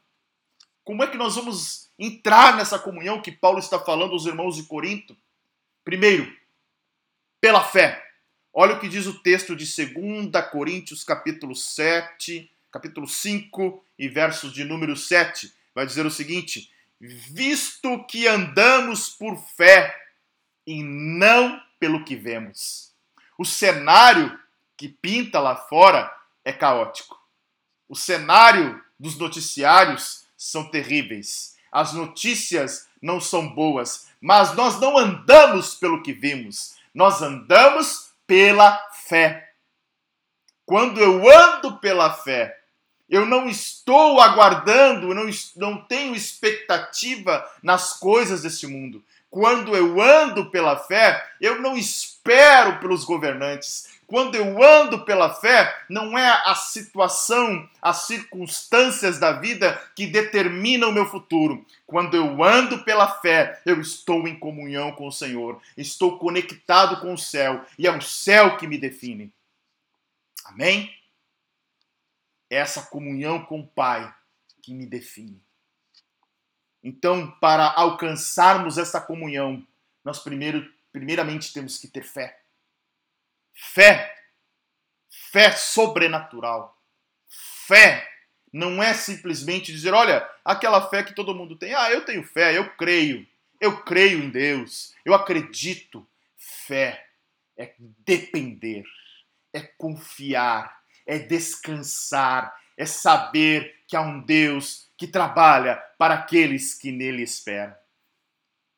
Como 0.89 1.05
é 1.05 1.07
que 1.07 1.19
nós 1.19 1.35
vamos 1.35 1.91
entrar 1.99 2.57
nessa 2.57 2.79
comunhão 2.79 3.21
que 3.21 3.31
Paulo 3.31 3.59
está 3.59 3.79
falando 3.79 4.13
aos 4.13 4.25
irmãos 4.25 4.57
de 4.57 4.63
Corinto? 4.63 5.15
Primeiro, 5.85 6.35
pela 7.39 7.63
fé. 7.63 8.03
Olha 8.55 8.75
o 8.75 8.81
que 8.81 8.89
diz 8.89 9.07
o 9.07 9.19
texto 9.19 9.55
de 9.55 9.67
2 9.67 10.49
Coríntios, 10.51 11.05
capítulo 11.05 11.55
7, 11.55 12.51
capítulo 12.73 13.07
5 13.07 13.85
e 13.99 14.09
versos 14.09 14.51
de 14.51 14.65
número 14.65 14.97
7. 14.97 15.53
Vai 15.75 15.85
dizer 15.85 16.07
o 16.07 16.11
seguinte: 16.11 16.73
visto 16.99 18.03
que 18.07 18.27
andamos 18.27 19.11
por 19.11 19.37
fé 19.37 19.95
e 20.67 20.83
não 20.83 21.63
pelo 21.79 22.03
que 22.03 22.17
vemos. 22.17 22.95
O 23.37 23.45
cenário 23.45 24.41
que 24.75 24.89
pinta 24.89 25.39
lá 25.39 25.55
fora 25.55 26.11
é 26.43 26.51
caótico. 26.51 27.21
O 27.87 27.95
cenário 27.95 28.83
dos 28.99 29.19
noticiários 29.19 30.27
são 30.39 30.71
terríveis. 30.71 31.57
As 31.71 31.93
notícias 31.93 32.87
não 33.03 33.21
são 33.21 33.49
boas, 33.55 34.07
mas 34.21 34.55
nós 34.55 34.81
não 34.81 34.97
andamos 34.97 35.75
pelo 35.75 36.03
que 36.03 36.13
vimos. 36.13 36.77
Nós 36.95 37.21
andamos 37.21 38.11
pela 38.27 38.79
fé. 38.93 39.51
Quando 40.65 41.01
eu 41.01 41.29
ando 41.31 41.79
pela 41.79 42.13
fé, 42.13 42.57
eu 43.09 43.25
não 43.25 43.49
estou 43.49 44.21
aguardando, 44.21 45.15
não, 45.15 45.29
não 45.57 45.83
tenho 45.85 46.15
expectativa 46.15 47.45
nas 47.63 47.95
coisas 47.95 48.43
desse 48.43 48.67
mundo. 48.67 49.03
Quando 49.31 49.75
eu 49.77 50.01
ando 50.01 50.51
pela 50.51 50.77
fé, 50.77 51.27
eu 51.41 51.61
não 51.61 51.77
espero 51.77 52.79
pelos 52.81 53.05
governantes. 53.05 53.89
Quando 54.09 54.37
eu 54.37 54.63
ando 54.63 55.05
pela 55.05 55.35
fé, 55.35 55.85
não 55.87 56.17
é 56.17 56.43
a 56.47 56.55
situação, 56.55 57.69
as 57.81 58.07
circunstâncias 58.07 59.19
da 59.19 59.33
vida 59.33 59.75
que 59.95 60.07
determinam 60.07 60.89
o 60.89 60.93
meu 60.95 61.05
futuro. 61.05 61.63
Quando 61.87 62.17
eu 62.17 62.43
ando 62.43 62.83
pela 62.85 63.07
fé, 63.21 63.61
eu 63.67 63.79
estou 63.79 64.27
em 64.27 64.39
comunhão 64.39 64.93
com 64.93 65.07
o 65.07 65.13
Senhor, 65.13 65.61
estou 65.77 66.19
conectado 66.19 67.03
com 67.03 67.13
o 67.13 67.19
céu 67.19 67.63
e 67.79 67.87
é 67.87 67.95
o 67.95 68.01
céu 68.01 68.57
que 68.57 68.67
me 68.67 68.79
define. 68.79 69.31
Amém? 70.43 70.91
É 72.49 72.57
essa 72.57 72.81
comunhão 72.85 73.45
com 73.45 73.61
o 73.61 73.67
Pai 73.67 74.11
que 74.63 74.73
me 74.73 74.87
define. 74.87 75.39
Então, 76.83 77.31
para 77.43 77.71
alcançarmos 77.73 78.79
essa 78.79 79.03
comunhão, 79.03 79.63
nós 80.03 80.19
primeiro, 80.19 80.67
primeiramente 80.91 81.53
temos 81.53 81.77
que 81.77 81.87
ter 81.87 82.05
fé. 82.05 82.41
Fé. 83.59 84.17
Fé 85.11 85.53
sobrenatural. 85.53 86.81
Fé 87.27 88.09
não 88.53 88.83
é 88.83 88.95
simplesmente 88.95 89.73
dizer, 89.73 89.93
olha, 89.93 90.27
aquela 90.45 90.89
fé 90.89 91.03
que 91.03 91.15
todo 91.15 91.35
mundo 91.35 91.57
tem. 91.57 91.75
Ah, 91.75 91.91
eu 91.91 92.05
tenho 92.05 92.23
fé, 92.23 92.57
eu 92.57 92.71
creio. 92.77 93.27
Eu 93.61 93.83
creio 93.83 94.23
em 94.23 94.31
Deus. 94.31 94.95
Eu 95.05 95.13
acredito. 95.13 96.09
Fé 96.37 97.07
é 97.57 97.75
depender, 97.79 98.85
é 99.53 99.61
confiar, 99.61 100.81
é 101.05 101.19
descansar, 101.19 102.57
é 102.77 102.87
saber 102.87 103.83
que 103.89 103.97
há 103.97 104.01
um 104.01 104.21
Deus 104.21 104.89
que 104.97 105.09
trabalha 105.09 105.77
para 105.99 106.15
aqueles 106.15 106.75
que 106.75 106.93
nele 106.93 107.23
esperam. 107.23 107.77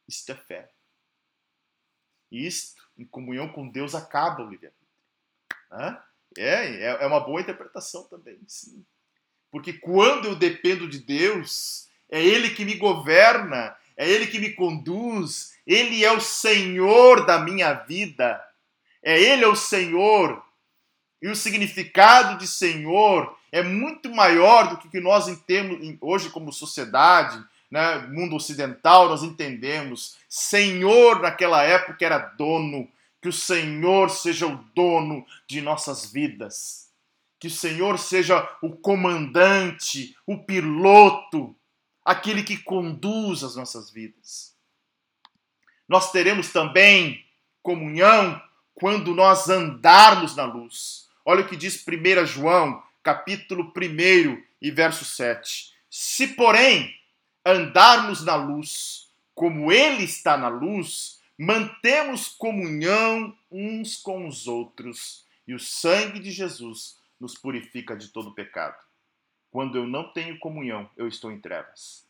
Isto 0.09 0.33
é 0.33 0.35
fé. 0.35 0.71
Isto, 2.33 2.80
em 3.01 3.07
comunhão 3.07 3.49
com 3.49 3.69
Deus, 3.69 3.95
acaba 3.95 4.43
o 4.43 4.49
livre-arbítrio. 4.49 4.81
É, 6.39 7.03
é 7.03 7.07
uma 7.07 7.21
boa 7.21 7.41
interpretação 7.41 8.05
também, 8.05 8.39
sim. 8.47 8.85
Porque 9.51 9.73
quando 9.73 10.27
eu 10.27 10.37
dependo 10.37 10.89
de 10.89 10.99
Deus, 10.99 11.89
é 12.11 12.23
Ele 12.23 12.51
que 12.51 12.65
me 12.65 12.75
governa, 12.75 13.77
é 13.97 14.09
Ele 14.09 14.27
que 14.27 14.39
me 14.39 14.53
conduz, 14.53 15.57
Ele 15.67 16.05
é 16.05 16.13
o 16.13 16.21
Senhor 16.21 17.27
da 17.27 17.39
minha 17.39 17.73
vida, 17.73 18.41
é 19.03 19.21
Ele 19.21 19.45
é 19.45 19.49
o 19.49 19.57
Senhor 19.57 20.45
e 21.23 21.29
o 21.29 21.37
significado 21.37 22.39
de 22.39 22.47
Senhor 22.47 23.37
é 23.53 23.63
muito 23.63 24.11
maior 24.11 24.71
do 24.71 24.79
que, 24.79 25.01
nós 25.01 25.29
entendemos 25.29 25.99
hoje 26.01 26.31
como 26.31 26.53
sociedade, 26.53 27.43
né, 27.70 27.98
mundo 28.09 28.37
ocidental, 28.37 29.09
nós 29.09 29.22
entendemos. 29.22 30.16
Senhor 30.28 31.20
naquela 31.20 31.62
época 31.62 32.04
era 32.04 32.18
dono, 32.18 32.88
que 33.22 33.28
o 33.28 33.33
Senhor 33.33 34.11
seja 34.11 34.46
o 34.46 34.56
dono 34.74 35.24
de 35.46 35.61
nossas 35.61 36.11
vidas. 36.11 36.90
Que 37.38 37.46
o 37.46 37.50
Senhor 37.50 37.98
seja 37.98 38.46
o 38.61 38.70
comandante, 38.70 40.16
o 40.26 40.38
piloto, 40.38 41.54
aquele 42.04 42.42
que 42.42 42.56
conduz 42.56 43.42
as 43.42 43.56
nossas 43.56 43.90
vidas. 43.90 44.54
Nós 45.88 46.11
teremos 46.12 46.52
também 46.52 47.24
comunhão 47.62 48.40
quando 48.74 49.14
nós 49.14 49.48
andarmos 49.48 50.35
na 50.35 50.44
luz. 50.44 51.09
Olha 51.24 51.42
o 51.42 51.48
que 51.48 51.56
diz 51.56 51.85
1 51.87 52.26
João, 52.26 52.83
capítulo 53.02 53.72
1 53.76 54.42
e 54.61 54.70
verso 54.70 55.04
7. 55.04 55.72
Se, 55.88 56.28
porém, 56.28 56.94
andarmos 57.51 58.25
na 58.25 58.35
luz, 58.35 59.11
como 59.35 59.73
ele 59.73 60.05
está 60.05 60.37
na 60.37 60.49
luz, 60.49 61.21
mantemos 61.39 62.29
comunhão 62.29 63.37
uns 63.51 63.97
com 63.97 64.27
os 64.27 64.47
outros, 64.47 65.25
e 65.47 65.55
o 65.55 65.59
sangue 65.59 66.21
de 66.21 66.31
Jesus 66.31 66.99
nos 67.19 67.35
purifica 67.35 67.97
de 67.97 68.09
todo 68.09 68.35
pecado. 68.35 68.77
Quando 69.51 69.77
eu 69.77 69.87
não 69.87 70.13
tenho 70.13 70.39
comunhão, 70.39 70.89
eu 70.97 71.09
estou 71.09 71.33
em 71.33 71.41
trevas. 71.41 72.07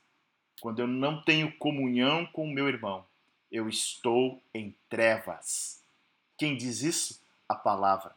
Quando 0.60 0.80
eu 0.80 0.86
não 0.86 1.22
tenho 1.22 1.56
comunhão 1.56 2.26
com 2.26 2.44
o 2.44 2.52
meu 2.52 2.68
irmão, 2.68 3.06
eu 3.50 3.68
estou 3.68 4.42
em 4.54 4.74
trevas. 4.88 5.82
Quem 6.36 6.56
diz 6.56 6.82
isso? 6.82 7.22
A 7.48 7.54
palavra. 7.54 8.14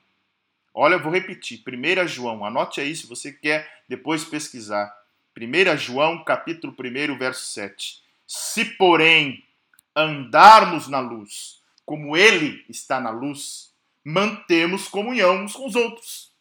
Olha, 0.74 0.96
eu 0.96 1.04
vou 1.04 1.12
repetir. 1.12 1.64
1 1.66 2.08
João, 2.08 2.44
anote 2.44 2.82
aí 2.82 2.96
se 2.96 3.08
você 3.08 3.32
quer 3.32 3.84
depois 3.88 4.26
pesquisar. 4.26 4.94
1 5.36 5.78
João, 5.78 6.24
capítulo 6.24 6.76
1, 6.78 7.18
verso 7.18 7.46
7. 7.54 8.04
Se, 8.28 8.66
porém, 8.66 9.44
andarmos 9.96 10.88
na 10.88 11.00
luz, 11.00 11.62
como 11.86 12.16
ele 12.16 12.64
está 12.70 13.00
na 13.00 13.10
luz, 13.10 13.74
mantemos 14.04 14.88
comunhão 14.88 15.44
uns 15.44 15.54
com 15.54 15.66
os 15.66 15.76
outros. 15.76 16.32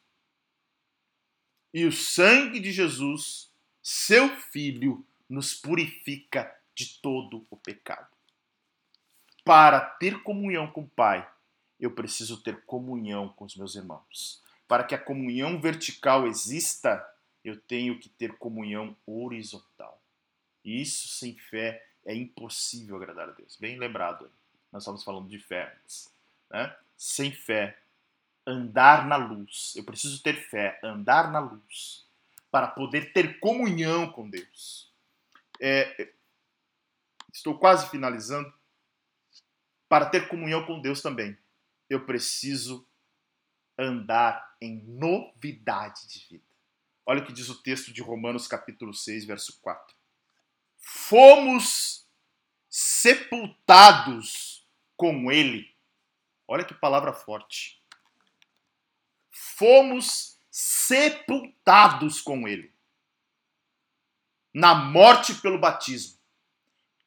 E 1.73 1.87
o 1.87 1.93
sangue 1.93 2.61
de 2.61 2.71
Jesus, 2.71 3.51
seu 3.83 4.29
Filho, 4.29 5.05
nos 5.29 5.55
purifica 5.55 6.55
de 6.75 7.01
todo 7.01 7.47
o 7.51 7.57
pecado. 7.57 8.09
Para 9.45 9.81
ter 9.81 10.23
comunhão 10.23 10.71
com 10.71 10.83
o 10.83 10.89
Pai, 10.89 11.27
eu 11.81 11.91
preciso 11.91 12.43
ter 12.43 12.63
comunhão 12.65 13.31
com 13.31 13.45
os 13.45 13.57
meus 13.57 13.75
irmãos. 13.75 14.43
Para 14.69 14.85
que 14.85 14.95
a 14.95 14.99
comunhão 14.99 15.61
vertical 15.61 16.27
exista, 16.27 17.05
eu 17.45 17.61
tenho 17.61 17.99
que 17.99 18.09
ter 18.09 18.37
comunhão 18.39 18.97
horizontal. 19.07 20.03
E 20.65 20.81
isso 20.81 21.09
sem 21.09 21.37
fé 21.37 21.85
é 22.05 22.15
impossível 22.15 22.97
agradar 22.97 23.29
a 23.29 23.33
Deus. 23.33 23.57
Bem 23.57 23.79
lembrado, 23.79 24.31
nós 24.71 24.83
estamos 24.83 25.03
falando 25.03 25.29
de 25.29 25.39
fé 25.39 25.75
antes. 25.77 26.13
Né? 26.51 26.77
Sem 26.97 27.33
fé, 27.33 27.79
andar 28.47 29.07
na 29.07 29.17
luz. 29.17 29.75
Eu 29.77 29.85
preciso 29.85 30.23
ter 30.23 30.35
fé, 30.35 30.79
andar 30.83 31.31
na 31.31 31.41
luz, 31.41 32.07
para 32.51 32.69
poder 32.69 33.13
ter 33.13 33.41
comunhão 33.41 34.11
com 34.11 34.29
Deus. 34.29 34.93
É, 35.61 36.13
estou 37.33 37.59
quase 37.59 37.89
finalizando. 37.89 38.53
Para 39.89 40.07
ter 40.07 40.29
comunhão 40.29 40.65
com 40.65 40.81
Deus 40.81 41.03
também, 41.03 41.37
eu 41.89 42.07
preciso 42.07 42.87
andar 43.79 44.57
em 44.61 44.83
novidade 44.85 46.09
de 46.09 46.27
vida. 46.29 46.52
Olha 47.05 47.23
o 47.23 47.27
que 47.27 47.33
diz 47.33 47.49
o 47.49 47.63
texto 47.63 47.93
de 47.93 48.01
Romanos, 48.01 48.47
capítulo 48.47 48.95
6, 48.95 49.25
verso 49.25 49.59
4. 49.61 49.95
Fomos 50.79 52.07
sepultados 52.69 54.67
com 54.97 55.31
ele. 55.31 55.75
Olha 56.47 56.65
que 56.65 56.75
palavra 56.75 57.13
forte. 57.13 57.83
Fomos 59.31 60.39
sepultados 60.51 62.21
com 62.21 62.47
ele 62.47 62.73
na 64.55 64.75
morte 64.75 65.35
pelo 65.35 65.59
batismo, 65.59 66.19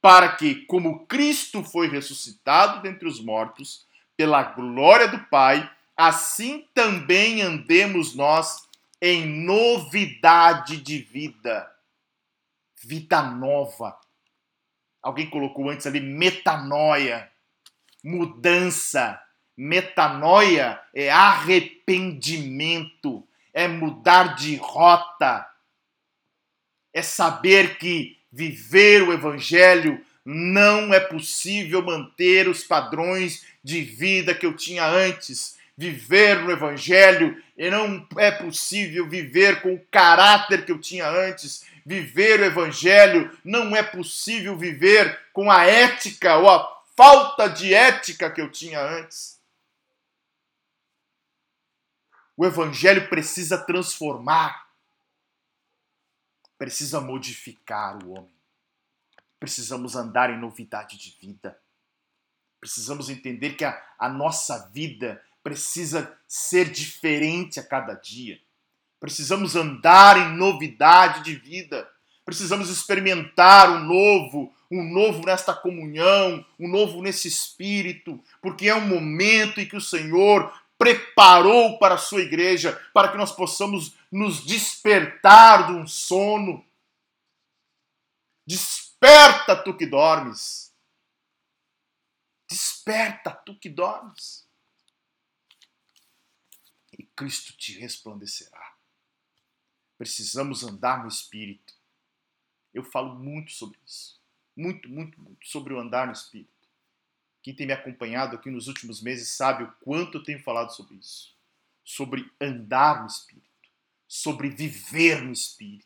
para 0.01 0.35
que, 0.35 0.65
como 0.65 1.05
Cristo 1.05 1.63
foi 1.63 1.87
ressuscitado 1.87 2.81
dentre 2.81 3.07
os 3.07 3.23
mortos, 3.23 3.85
pela 4.17 4.41
glória 4.41 5.07
do 5.07 5.19
Pai, 5.25 5.69
assim 5.95 6.67
também 6.73 7.41
andemos 7.41 8.15
nós 8.15 8.64
em 9.05 9.25
novidade 9.25 10.77
de 10.77 10.97
vida. 10.97 11.71
Vida 12.83 13.21
nova. 13.21 13.95
Alguém 14.99 15.29
colocou 15.29 15.69
antes 15.69 15.85
ali 15.85 15.99
metanoia, 15.99 17.31
mudança. 18.03 19.21
Metanoia 19.55 20.81
é 20.93 21.11
arrependimento, 21.11 23.23
é 23.53 23.67
mudar 23.67 24.35
de 24.35 24.55
rota, 24.55 25.47
é 26.91 27.03
saber 27.03 27.77
que 27.77 28.19
viver 28.31 29.03
o 29.03 29.13
evangelho 29.13 30.03
não 30.25 30.91
é 30.91 30.99
possível 30.99 31.83
manter 31.83 32.49
os 32.49 32.63
padrões 32.63 33.45
de 33.63 33.81
vida 33.81 34.33
que 34.33 34.47
eu 34.47 34.57
tinha 34.57 34.83
antes. 34.83 35.55
Viver 35.77 36.41
no 36.41 36.51
Evangelho 36.51 37.39
e 37.57 37.69
não 37.69 38.05
é 38.17 38.31
possível 38.31 39.07
viver 39.07 39.61
com 39.61 39.73
o 39.73 39.85
caráter 39.87 40.65
que 40.65 40.71
eu 40.71 40.79
tinha 40.79 41.07
antes. 41.07 41.65
Viver 41.85 42.41
o 42.41 42.45
Evangelho 42.45 43.37
não 43.43 43.75
é 43.75 43.81
possível 43.81 44.57
viver 44.57 45.31
com 45.31 45.49
a 45.49 45.63
ética 45.65 46.37
ou 46.37 46.49
a 46.49 46.83
falta 46.95 47.47
de 47.47 47.73
ética 47.73 48.29
que 48.29 48.41
eu 48.41 48.51
tinha 48.51 48.81
antes. 48.81 49.39
O 52.35 52.45
Evangelho 52.45 53.07
precisa 53.07 53.57
transformar, 53.57 54.69
precisa 56.57 56.99
modificar 56.99 58.03
o 58.03 58.11
homem. 58.11 58.35
Precisamos 59.39 59.95
andar 59.95 60.29
em 60.29 60.39
novidade 60.39 60.97
de 60.97 61.11
vida. 61.21 61.57
Precisamos 62.59 63.09
entender 63.09 63.53
que 63.53 63.63
a, 63.63 63.81
a 63.97 64.09
nossa 64.09 64.67
vida 64.69 65.23
precisa 65.45 66.17
ser 66.27 66.71
diferente 66.71 67.59
a 67.59 67.63
cada 67.63 67.93
dia. 67.93 68.41
Precisamos 68.99 69.55
andar 69.55 70.17
em 70.17 70.35
novidade 70.35 71.23
de 71.23 71.35
vida. 71.35 71.87
Precisamos 72.25 72.67
experimentar 72.67 73.69
o 73.69 73.79
novo, 73.81 74.51
um 74.71 74.83
novo 74.83 75.23
nesta 75.23 75.53
comunhão, 75.53 76.43
um 76.59 76.67
novo 76.67 76.99
nesse 76.99 77.27
espírito, 77.27 78.19
porque 78.41 78.67
é 78.67 78.73
um 78.73 78.87
momento 78.87 79.61
em 79.61 79.67
que 79.67 79.75
o 79.75 79.81
Senhor 79.81 80.51
preparou 80.79 81.77
para 81.77 81.93
a 81.93 81.99
sua 81.99 82.21
igreja, 82.21 82.81
para 82.91 83.09
que 83.09 83.17
nós 83.17 83.31
possamos 83.31 83.93
nos 84.11 84.43
despertar 84.43 85.67
de 85.67 85.73
um 85.73 85.85
sono. 85.85 86.65
Desperta 88.47 89.55
tu 89.55 89.77
que 89.77 89.85
dormes. 89.85 90.73
Desperta 92.49 93.29
tu 93.29 93.55
que 93.59 93.69
dormes. 93.69 94.44
Cristo 97.15 97.53
te 97.53 97.77
resplandecerá. 97.79 98.73
Precisamos 99.97 100.63
andar 100.63 101.01
no 101.01 101.07
Espírito. 101.07 101.73
Eu 102.73 102.83
falo 102.83 103.15
muito 103.15 103.51
sobre 103.51 103.79
isso. 103.85 104.19
Muito, 104.55 104.89
muito, 104.89 105.19
muito 105.19 105.47
sobre 105.47 105.73
o 105.73 105.79
andar 105.79 106.07
no 106.07 106.13
Espírito. 106.13 106.51
Quem 107.41 107.55
tem 107.55 107.67
me 107.67 107.73
acompanhado 107.73 108.35
aqui 108.35 108.49
nos 108.49 108.67
últimos 108.67 109.01
meses 109.01 109.29
sabe 109.29 109.63
o 109.63 109.71
quanto 109.81 110.17
eu 110.17 110.23
tenho 110.23 110.43
falado 110.43 110.75
sobre 110.75 110.95
isso. 110.95 111.33
Sobre 111.83 112.29
andar 112.41 113.01
no 113.01 113.07
Espírito. 113.07 113.45
Sobre 114.07 114.49
viver 114.49 115.21
no 115.21 115.31
Espírito. 115.31 115.85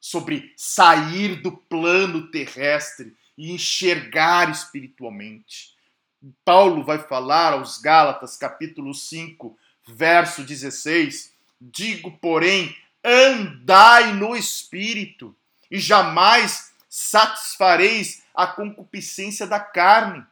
Sobre 0.00 0.54
sair 0.56 1.42
do 1.42 1.56
plano 1.56 2.30
terrestre 2.30 3.14
e 3.36 3.50
enxergar 3.50 4.50
espiritualmente. 4.50 5.76
Paulo 6.44 6.82
vai 6.82 6.98
falar 6.98 7.52
aos 7.52 7.78
Gálatas, 7.78 8.36
capítulo 8.36 8.94
5, 8.94 9.58
verso 9.86 10.42
16: 10.42 11.32
Digo, 11.60 12.10
porém, 12.18 12.76
andai 13.04 14.12
no 14.12 14.36
espírito, 14.36 15.34
e 15.70 15.78
jamais 15.78 16.72
satisfareis 16.88 18.22
a 18.34 18.46
concupiscência 18.46 19.46
da 19.46 19.60
carne. 19.60 20.24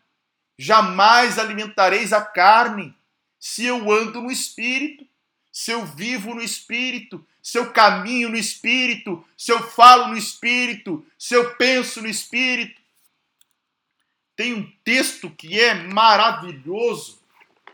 Jamais 0.59 1.39
alimentareis 1.39 2.13
a 2.13 2.23
carne, 2.23 2.95
se 3.39 3.65
eu 3.65 3.91
ando 3.91 4.23
no 4.23 4.31
espírito, 4.31 5.07
se 5.53 5.71
eu 5.71 5.85
vivo 5.85 6.35
no 6.35 6.43
espírito, 6.43 7.25
se 7.43 7.59
eu 7.59 7.73
caminho 7.73 8.29
no 8.29 8.37
espírito, 8.37 9.25
se 9.37 9.53
eu 9.53 9.63
falo 9.63 10.09
no 10.09 10.17
espírito, 10.17 11.05
se 11.19 11.35
eu 11.35 11.55
penso 11.57 12.01
no 12.01 12.09
espírito. 12.09 12.81
Tem 14.35 14.55
um 14.55 14.73
texto 14.83 15.31
que 15.31 15.61
é 15.61 15.75
maravilhoso, 15.75 17.21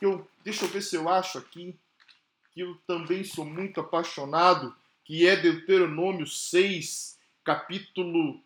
que 0.00 0.06
eu, 0.06 0.26
deixa 0.42 0.64
eu 0.64 0.68
ver 0.70 0.80
se 0.80 0.96
eu 0.96 1.10
acho 1.10 1.36
aqui, 1.36 1.78
que 2.52 2.60
eu 2.60 2.74
também 2.86 3.22
sou 3.22 3.44
muito 3.44 3.80
apaixonado, 3.80 4.74
que 5.04 5.28
é 5.28 5.36
Deuteronômio 5.36 6.26
6, 6.26 7.18
capítulo 7.44 8.40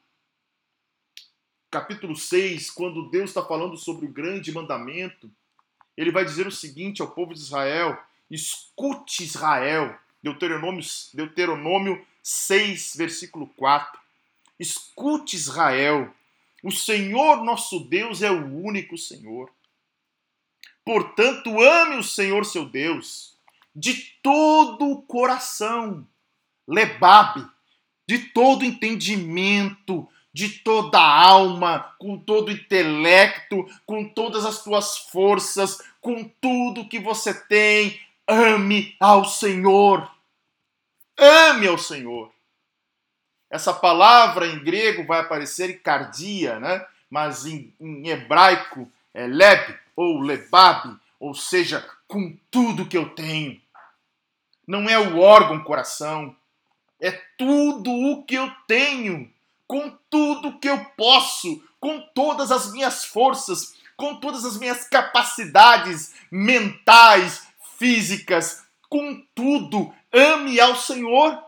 capítulo 1.70 2.14
6, 2.14 2.70
quando 2.70 3.08
Deus 3.08 3.30
está 3.30 3.44
falando 3.44 3.76
sobre 3.76 4.06
o 4.06 4.12
grande 4.12 4.52
mandamento, 4.52 5.30
ele 5.96 6.12
vai 6.12 6.24
dizer 6.24 6.46
o 6.46 6.52
seguinte 6.52 7.00
ao 7.00 7.10
povo 7.10 7.32
de 7.32 7.40
Israel: 7.40 7.96
escute 8.28 9.22
Israel, 9.22 9.96
Deuteronômio, 10.22 10.84
Deuteronômio 11.12 12.04
6, 12.22 12.94
versículo 12.96 13.46
4. 13.56 14.00
Escute 14.58 15.36
Israel, 15.36 16.12
o 16.62 16.70
Senhor 16.70 17.44
nosso 17.44 17.80
Deus 17.80 18.22
é 18.22 18.30
o 18.30 18.44
único 18.44 18.98
Senhor. 18.98 19.50
Portanto, 20.84 21.60
ame 21.60 21.96
o 21.96 22.02
Senhor 22.02 22.44
seu 22.44 22.66
Deus 22.66 23.34
de 23.74 23.94
todo 24.22 24.90
o 24.90 25.02
coração, 25.02 26.06
lebabe, 26.66 27.44
de 28.06 28.18
todo 28.18 28.64
entendimento, 28.64 30.08
de 30.32 30.48
toda 30.48 30.98
a 30.98 31.26
alma, 31.26 31.94
com 31.98 32.18
todo 32.18 32.48
o 32.48 32.52
intelecto, 32.52 33.66
com 33.86 34.08
todas 34.08 34.44
as 34.44 34.62
tuas 34.62 34.98
forças, 34.98 35.80
com 36.00 36.24
tudo 36.40 36.88
que 36.88 36.98
você 36.98 37.32
tem, 37.32 38.00
ame 38.28 38.94
ao 39.00 39.24
Senhor. 39.24 40.10
Ame 41.18 41.66
ao 41.66 41.78
Senhor. 41.78 42.32
Essa 43.50 43.72
palavra 43.72 44.46
em 44.46 44.62
grego 44.62 45.06
vai 45.06 45.20
aparecer 45.20 45.80
cardia, 45.80 46.58
né? 46.58 46.84
mas 47.08 47.46
em, 47.46 47.72
em 47.80 48.08
hebraico 48.08 48.90
é 49.12 49.26
leb 49.26 49.78
ou 49.96 50.20
lebab, 50.20 50.98
ou 51.18 51.34
seja, 51.34 51.88
com 52.06 52.36
tudo 52.50 52.86
que 52.86 52.96
eu 52.96 53.14
tenho. 53.14 53.60
Não 54.66 54.88
é 54.88 54.98
o 54.98 55.18
órgão 55.18 55.62
coração, 55.62 56.34
é 57.00 57.12
tudo 57.36 57.90
o 57.90 58.24
que 58.24 58.34
eu 58.34 58.50
tenho, 58.66 59.30
com 59.66 59.90
tudo 60.08 60.58
que 60.58 60.68
eu 60.68 60.84
posso, 60.96 61.62
com 61.78 62.00
todas 62.14 62.50
as 62.50 62.72
minhas 62.72 63.04
forças, 63.04 63.74
com 63.96 64.16
todas 64.16 64.44
as 64.44 64.58
minhas 64.58 64.88
capacidades 64.88 66.14
mentais, 66.30 67.46
físicas, 67.76 68.64
com 68.88 69.22
tudo, 69.34 69.92
ame 70.12 70.60
ao 70.60 70.76
Senhor 70.76 71.44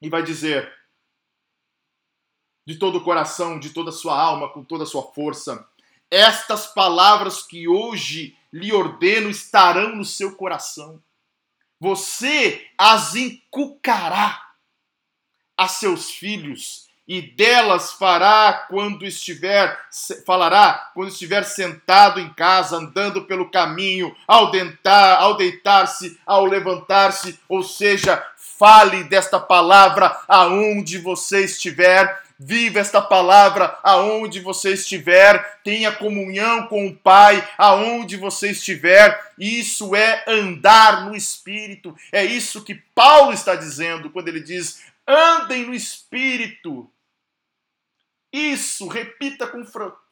e 0.00 0.08
vai 0.08 0.22
dizer 0.22 0.72
de 2.66 2.76
todo 2.78 2.98
o 2.98 3.04
coração, 3.04 3.58
de 3.58 3.70
toda 3.70 3.90
a 3.90 3.92
sua 3.92 4.18
alma, 4.18 4.48
com 4.48 4.64
toda 4.64 4.84
a 4.84 4.86
sua 4.86 5.02
força. 5.02 5.68
Estas 6.10 6.66
palavras 6.66 7.42
que 7.42 7.68
hoje 7.68 8.36
lhe 8.52 8.72
ordeno 8.72 9.30
estarão 9.30 9.94
no 9.94 10.04
seu 10.04 10.34
coração. 10.34 11.00
Você 11.78 12.66
as 12.76 13.14
inculcará 13.14 14.40
a 15.56 15.68
seus 15.68 16.10
filhos 16.10 16.90
e 17.06 17.20
delas 17.20 17.92
fará 17.92 18.66
quando 18.68 19.04
estiver 19.04 19.76
falará 20.24 20.90
quando 20.94 21.08
estiver 21.08 21.42
sentado 21.44 22.20
em 22.20 22.32
casa, 22.34 22.76
andando 22.76 23.24
pelo 23.24 23.50
caminho, 23.50 24.14
ao 24.28 24.52
dentar, 24.52 25.16
ao 25.20 25.36
deitar-se, 25.36 26.20
ao 26.24 26.44
levantar-se, 26.44 27.38
ou 27.48 27.64
seja, 27.64 28.24
fale 28.36 29.02
desta 29.04 29.40
palavra 29.40 30.20
aonde 30.28 30.98
você 30.98 31.44
estiver. 31.44 32.22
Viva 32.42 32.78
esta 32.78 33.02
palavra 33.02 33.78
aonde 33.82 34.40
você 34.40 34.72
estiver, 34.72 35.60
tenha 35.62 35.92
comunhão 35.92 36.66
com 36.68 36.86
o 36.86 36.96
Pai 36.96 37.46
aonde 37.58 38.16
você 38.16 38.52
estiver. 38.52 39.32
Isso 39.38 39.94
é 39.94 40.24
andar 40.26 41.04
no 41.04 41.14
Espírito. 41.14 41.94
É 42.10 42.24
isso 42.24 42.64
que 42.64 42.76
Paulo 42.94 43.34
está 43.34 43.54
dizendo 43.54 44.08
quando 44.08 44.28
ele 44.28 44.40
diz: 44.40 44.82
andem 45.06 45.66
no 45.66 45.74
Espírito 45.74 46.90
Isso, 48.32 48.88
repita 48.88 49.46
com, 49.46 49.62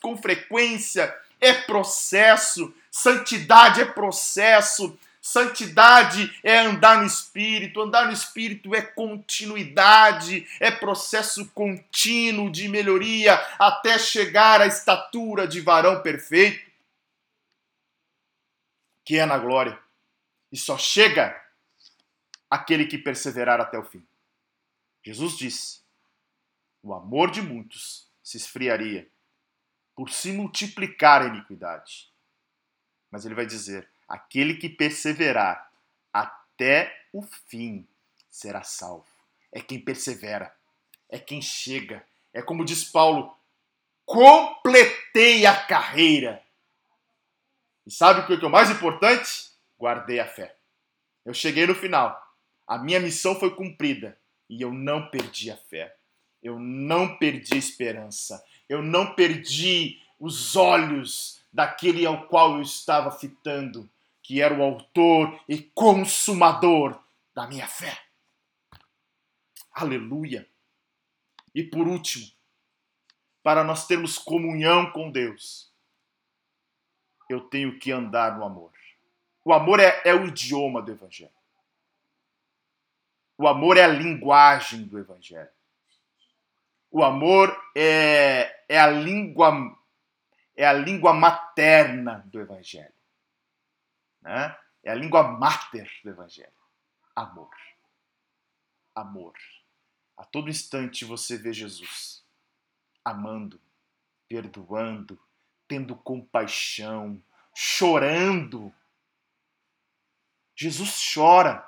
com 0.03 0.14
frequência. 0.18 1.16
É 1.41 1.55
processo. 1.55 2.74
Santidade 2.91 3.81
é 3.81 3.87
processo. 3.87 4.99
Santidade 5.21 6.39
é 6.43 6.59
andar 6.59 6.99
no 7.01 7.07
Espírito, 7.07 7.81
andar 7.81 8.07
no 8.07 8.12
Espírito 8.12 8.75
é 8.75 8.83
continuidade, 8.83 10.47
é 10.61 10.71
processo 10.71 11.51
contínuo 11.51 12.51
de 12.51 12.69
melhoria 12.69 13.35
até 13.59 13.99
chegar 13.99 14.61
à 14.61 14.66
estatura 14.66 15.47
de 15.47 15.61
varão 15.61 16.03
perfeito, 16.03 16.71
que 19.05 19.19
é 19.19 19.27
na 19.27 19.39
glória. 19.39 19.79
E 20.51 20.57
só 20.57 20.79
chega 20.79 21.41
aquele 22.51 22.87
que 22.87 22.97
perseverar 22.97 23.61
até 23.61 23.79
o 23.79 23.85
fim. 23.85 24.07
Jesus 25.03 25.37
disse: 25.37 25.81
o 26.83 26.95
amor 26.95 27.31
de 27.31 27.43
muitos 27.43 28.09
se 28.23 28.37
esfriaria 28.37 29.11
por 29.95 30.11
se 30.11 30.33
multiplicar 30.33 31.23
a 31.23 31.27
iniquidade. 31.27 32.11
Mas 33.11 33.25
ele 33.25 33.35
vai 33.35 33.47
dizer: 33.47 33.91
aquele 34.09 34.54
que 34.54 34.68
perseverar 34.68 35.70
até 36.12 37.06
o 37.12 37.22
fim 37.22 37.86
será 38.30 38.62
salvo. 38.62 39.06
É 39.52 39.61
quem 39.61 39.78
persevera, 39.78 40.54
é 41.09 41.18
quem 41.18 41.42
chega. 41.42 42.04
É 42.32 42.42
como 42.42 42.64
diz 42.64 42.84
Paulo: 42.84 43.36
completei 44.04 45.46
a 45.46 45.54
carreira. 45.54 46.42
E 47.86 47.90
sabe 47.90 48.20
o 48.20 48.26
que 48.26 48.44
é 48.44 48.46
o 48.46 48.50
mais 48.50 48.70
importante? 48.70 49.50
Guardei 49.78 50.20
a 50.20 50.26
fé. 50.26 50.56
Eu 51.24 51.32
cheguei 51.32 51.66
no 51.66 51.74
final. 51.74 52.20
A 52.66 52.76
minha 52.76 53.00
missão 53.00 53.38
foi 53.38 53.54
cumprida 53.54 54.18
e 54.48 54.61
eu 54.61 54.72
não 54.72 55.09
perdi 55.09 55.50
a 55.50 55.56
fé. 55.56 55.96
Eu 56.42 56.59
não 56.59 57.16
perdi 57.16 57.54
a 57.54 57.59
esperança. 57.59 58.44
Eu 58.68 58.82
não 58.82 59.14
perdi 59.14 60.00
os 60.20 60.56
olhos 60.56 61.40
daquele 61.52 62.04
ao 62.04 62.26
qual 62.28 62.56
eu 62.56 62.62
estava 62.62 63.11
fitando, 63.11 63.88
que 64.29 64.43
era 64.43 64.55
o 64.55 64.62
autor 64.62 65.43
e 65.49 65.59
consumador 65.59 67.03
da 67.35 67.47
minha 67.47 67.66
fé. 67.66 67.99
Aleluia. 69.72 70.47
E 71.55 71.62
por 71.62 71.89
último, 71.89 72.26
para 73.43 73.64
nós 73.64 73.87
termos 73.87 74.18
comunhão 74.18 74.93
com 74.93 75.11
Deus, 75.11 75.72
eu 77.31 77.41
tenho 77.41 77.79
que 77.79 77.91
andar 77.91 78.37
no 78.37 78.45
amor. 78.45 78.70
O 79.43 79.55
amor 79.55 79.81
é, 79.81 80.03
é 80.05 80.14
o 80.14 80.26
idioma 80.26 80.83
do 80.83 80.93
Evangelho. 80.93 81.33
O 83.39 83.49
amor 83.49 83.79
é 83.79 83.85
a 83.85 83.89
linguagem 83.89 84.85
do 84.85 84.99
Evangelho. 84.99 85.49
O 86.91 87.03
amor 87.03 87.59
é, 87.74 88.62
é 88.68 88.79
a 88.79 88.89
língua 88.89 89.74
é 90.55 90.66
a 90.66 90.72
língua 90.74 91.14
materna 91.14 92.22
do 92.26 92.39
Evangelho. 92.39 92.97
Né? 94.23 94.57
É 94.83 94.91
a 94.91 94.95
língua 94.95 95.23
mater 95.23 95.91
do 96.03 96.11
Evangelho. 96.11 96.53
Amor. 97.14 97.55
Amor. 98.95 99.35
A 100.16 100.25
todo 100.25 100.51
instante 100.51 101.05
você 101.05 101.37
vê 101.37 101.53
Jesus 101.53 102.19
amando, 103.05 103.61
perdoando, 104.29 105.19
tendo 105.66 105.97
compaixão, 105.97 107.23
chorando. 107.55 108.73
Jesus 110.55 111.12
chora. 111.12 111.66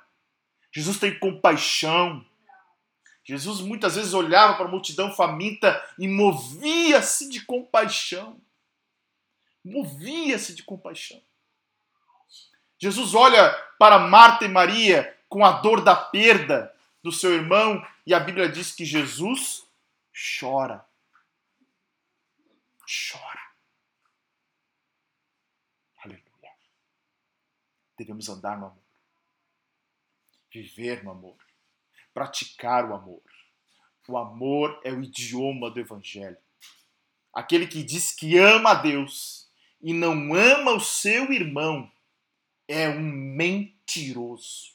Jesus 0.72 0.98
tem 0.98 1.18
compaixão. 1.18 2.24
Jesus 3.24 3.60
muitas 3.60 3.96
vezes 3.96 4.12
olhava 4.12 4.56
para 4.56 4.66
a 4.66 4.70
multidão 4.70 5.12
faminta 5.12 5.80
e 5.98 6.08
movia-se 6.08 7.28
de 7.28 7.44
compaixão. 7.44 8.40
Movia-se 9.64 10.54
de 10.54 10.62
compaixão. 10.62 11.22
Jesus 12.80 13.14
olha 13.14 13.52
para 13.78 13.98
Marta 13.98 14.44
e 14.44 14.48
Maria 14.48 15.16
com 15.28 15.44
a 15.44 15.52
dor 15.52 15.84
da 15.84 15.94
perda 15.94 16.74
do 17.02 17.12
seu 17.12 17.32
irmão 17.32 17.86
e 18.04 18.12
a 18.12 18.18
Bíblia 18.18 18.48
diz 18.48 18.72
que 18.72 18.84
Jesus 18.84 19.64
chora. 20.40 20.84
Chora. 22.80 23.40
Aleluia. 26.02 26.52
Devemos 27.96 28.28
andar 28.28 28.58
no 28.58 28.66
amor 28.66 28.90
viver 30.52 31.04
no 31.04 31.12
amor, 31.12 31.36
praticar 32.12 32.88
o 32.90 32.94
amor. 32.94 33.22
O 34.08 34.18
amor 34.18 34.80
é 34.82 34.92
o 34.92 35.02
idioma 35.02 35.70
do 35.70 35.78
Evangelho. 35.78 36.36
Aquele 37.32 37.66
que 37.66 37.82
diz 37.82 38.12
que 38.12 38.36
ama 38.36 38.72
a 38.72 38.74
Deus 38.74 39.48
e 39.80 39.92
não 39.92 40.34
ama 40.34 40.72
o 40.72 40.80
seu 40.80 41.32
irmão 41.32 41.90
é 42.70 42.88
um 42.88 43.00
mentiroso. 43.00 44.72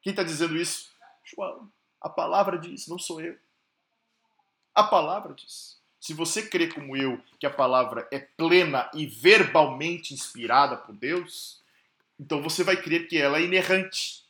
Quem 0.00 0.10
está 0.10 0.22
dizendo 0.22 0.56
isso? 0.56 0.90
João. 1.24 1.70
A 2.00 2.08
palavra 2.08 2.58
diz, 2.58 2.86
não 2.86 2.98
sou 2.98 3.20
eu. 3.20 3.36
A 4.74 4.84
palavra 4.84 5.34
diz. 5.34 5.78
Se 6.00 6.14
você 6.14 6.48
crê 6.48 6.68
como 6.68 6.96
eu 6.96 7.20
que 7.38 7.46
a 7.46 7.50
palavra 7.50 8.08
é 8.10 8.18
plena 8.18 8.88
e 8.94 9.06
verbalmente 9.06 10.14
inspirada 10.14 10.76
por 10.76 10.94
Deus, 10.94 11.60
então 12.18 12.40
você 12.40 12.62
vai 12.62 12.80
crer 12.80 13.08
que 13.08 13.18
ela 13.18 13.38
é 13.38 13.42
inerrante 13.42 14.28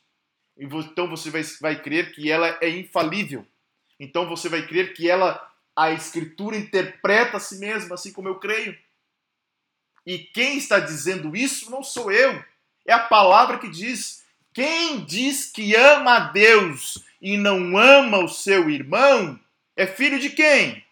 então 0.59 1.07
você 1.07 1.31
vai, 1.31 1.41
vai 1.61 1.81
crer 1.81 2.11
que 2.11 2.29
ela 2.29 2.57
é 2.61 2.69
infalível. 2.69 3.47
Então 3.97 4.27
você 4.27 4.49
vai 4.49 4.67
crer 4.67 4.93
que 4.93 5.09
ela, 5.09 5.49
a 5.73 5.91
Escritura 5.91 6.57
interpreta 6.57 7.37
a 7.37 7.39
si 7.39 7.57
mesma, 7.59 7.95
assim 7.95 8.11
como 8.11 8.27
eu 8.27 8.35
creio. 8.35 8.77
E 10.05 10.19
quem 10.19 10.57
está 10.57 10.79
dizendo 10.79 11.35
isso 11.35 11.71
não 11.71 11.81
sou 11.81 12.11
eu, 12.11 12.43
é 12.85 12.93
a 12.93 13.07
palavra 13.07 13.59
que 13.59 13.69
diz: 13.69 14.25
quem 14.53 15.03
diz 15.05 15.51
que 15.51 15.75
ama 15.75 16.15
a 16.15 16.19
Deus 16.31 17.03
e 17.21 17.37
não 17.37 17.77
ama 17.77 18.23
o 18.23 18.27
seu 18.27 18.69
irmão, 18.69 19.39
é 19.75 19.85
filho 19.87 20.19
de 20.19 20.29
quem? 20.29 20.85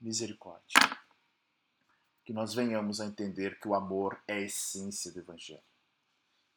Misericórdia. 0.00 0.80
Que 2.24 2.32
nós 2.32 2.54
venhamos 2.54 3.00
a 3.00 3.06
entender 3.06 3.58
que 3.58 3.68
o 3.68 3.74
amor 3.74 4.20
é 4.26 4.34
a 4.34 4.40
essência 4.40 5.12
do 5.12 5.20
Evangelho 5.20 5.62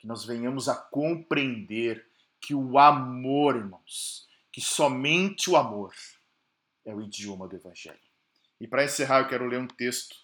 que 0.05 0.07
nós 0.07 0.23
venhamos 0.23 0.69
a 0.69 0.75
compreender 0.75 2.07
que 2.39 2.53
o 2.53 2.77
amor, 2.77 3.55
irmãos, 3.55 4.27
que 4.51 4.61
somente 4.61 5.49
o 5.49 5.55
amor 5.57 5.95
é 6.85 6.93
o 6.93 7.01
idioma 7.01 7.47
do 7.47 7.55
Evangelho. 7.55 7.97
E 8.61 8.67
para 8.67 8.83
encerrar, 8.83 9.21
eu 9.21 9.27
quero 9.27 9.47
ler 9.47 9.59
um 9.59 9.67
texto, 9.67 10.15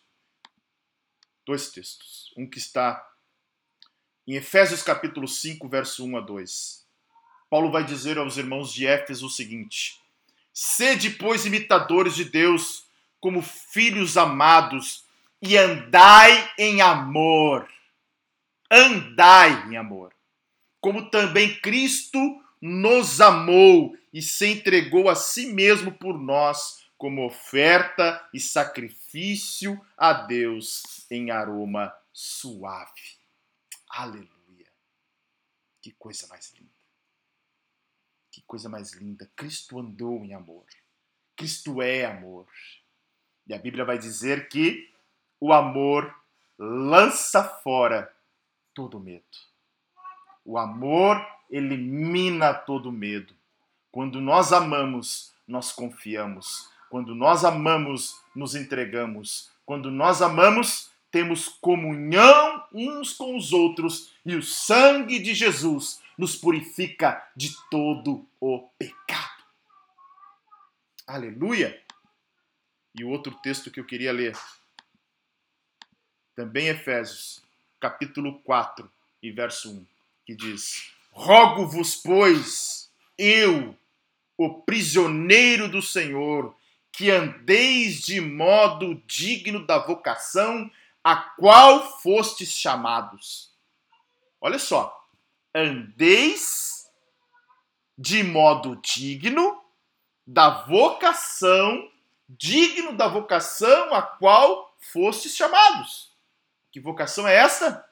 dois 1.45 1.71
textos. 1.71 2.33
Um 2.37 2.49
que 2.49 2.57
está 2.57 3.05
em 4.27 4.35
Efésios 4.35 4.83
capítulo 4.83 5.27
5, 5.27 5.67
verso 5.67 6.05
1 6.05 6.17
a 6.17 6.21
2. 6.21 6.85
Paulo 7.49 7.71
vai 7.71 7.83
dizer 7.83 8.17
aos 8.17 8.37
irmãos 8.37 8.73
de 8.73 8.87
Éfeso 8.87 9.27
o 9.27 9.29
seguinte: 9.29 9.99
Sede, 10.53 11.11
pois, 11.11 11.45
imitadores 11.45 12.15
de 12.15 12.25
Deus, 12.25 12.85
como 13.19 13.41
filhos 13.41 14.17
amados, 14.17 15.05
e 15.41 15.57
andai 15.57 16.51
em 16.57 16.81
amor 16.81 17.67
andai 18.71 19.69
em 19.69 19.75
amor. 19.75 20.13
Como 20.79 21.09
também 21.09 21.59
Cristo 21.59 22.17
nos 22.61 23.19
amou 23.19 23.95
e 24.13 24.21
se 24.21 24.47
entregou 24.47 25.09
a 25.09 25.15
si 25.15 25.47
mesmo 25.47 25.91
por 25.91 26.17
nós, 26.17 26.85
como 26.97 27.25
oferta 27.25 28.25
e 28.33 28.39
sacrifício 28.39 29.00
a 29.97 30.13
Deus 30.13 31.05
em 31.11 31.31
aroma 31.31 31.93
suave. 32.13 33.19
Aleluia. 33.89 34.71
Que 35.81 35.91
coisa 35.91 36.27
mais 36.27 36.53
linda. 36.53 36.71
Que 38.31 38.41
coisa 38.43 38.69
mais 38.69 38.93
linda. 38.93 39.29
Cristo 39.35 39.79
andou 39.79 40.23
em 40.23 40.33
amor. 40.33 40.65
Cristo 41.35 41.81
é 41.81 42.05
amor. 42.05 42.47
E 43.47 43.53
a 43.53 43.57
Bíblia 43.57 43.83
vai 43.83 43.97
dizer 43.97 44.47
que 44.47 44.93
o 45.39 45.51
amor 45.51 46.15
lança 46.57 47.43
fora 47.43 48.15
todo 48.73 48.99
medo. 48.99 49.25
O 50.45 50.57
amor 50.57 51.17
elimina 51.49 52.53
todo 52.53 52.91
medo. 52.91 53.35
Quando 53.91 54.21
nós 54.21 54.53
amamos, 54.53 55.33
nós 55.45 55.71
confiamos. 55.71 56.70
Quando 56.91 57.15
nós 57.15 57.45
amamos, 57.45 58.21
nos 58.35 58.53
entregamos. 58.53 59.49
Quando 59.65 59.89
nós 59.89 60.21
amamos, 60.21 60.91
temos 61.09 61.47
comunhão 61.47 62.67
uns 62.69 63.13
com 63.13 63.37
os 63.37 63.53
outros 63.53 64.11
e 64.25 64.35
o 64.35 64.43
sangue 64.43 65.17
de 65.17 65.33
Jesus 65.33 66.01
nos 66.17 66.35
purifica 66.35 67.25
de 67.33 67.55
todo 67.69 68.27
o 68.41 68.67
pecado. 68.77 69.41
Aleluia! 71.07 71.81
E 72.93 73.05
o 73.05 73.09
outro 73.09 73.33
texto 73.35 73.71
que 73.71 73.79
eu 73.79 73.85
queria 73.85 74.11
ler, 74.11 74.37
também 76.35 76.67
Efésios, 76.67 77.41
capítulo 77.79 78.41
4 78.41 78.91
e 79.23 79.31
verso 79.31 79.71
1, 79.71 79.85
que 80.25 80.35
diz: 80.35 80.91
Rogo-vos, 81.13 81.95
pois, 81.95 82.91
eu, 83.17 83.77
o 84.37 84.61
prisioneiro 84.61 85.69
do 85.69 85.81
Senhor, 85.81 86.53
que 86.91 87.09
andeis 87.09 88.01
de 88.01 88.19
modo 88.19 88.95
digno 89.07 89.65
da 89.65 89.79
vocação 89.79 90.69
a 91.03 91.15
qual 91.15 91.99
fostes 91.99 92.49
chamados. 92.49 93.51
Olha 94.39 94.59
só, 94.59 95.07
andeis 95.53 96.89
de 97.97 98.23
modo 98.23 98.75
digno 98.77 99.61
da 100.25 100.63
vocação, 100.65 101.89
digno 102.27 102.95
da 102.95 103.07
vocação 103.07 103.93
a 103.93 104.01
qual 104.01 104.75
fostes 104.79 105.35
chamados. 105.35 106.11
Que 106.71 106.79
vocação 106.79 107.27
é 107.27 107.35
essa? 107.35 107.85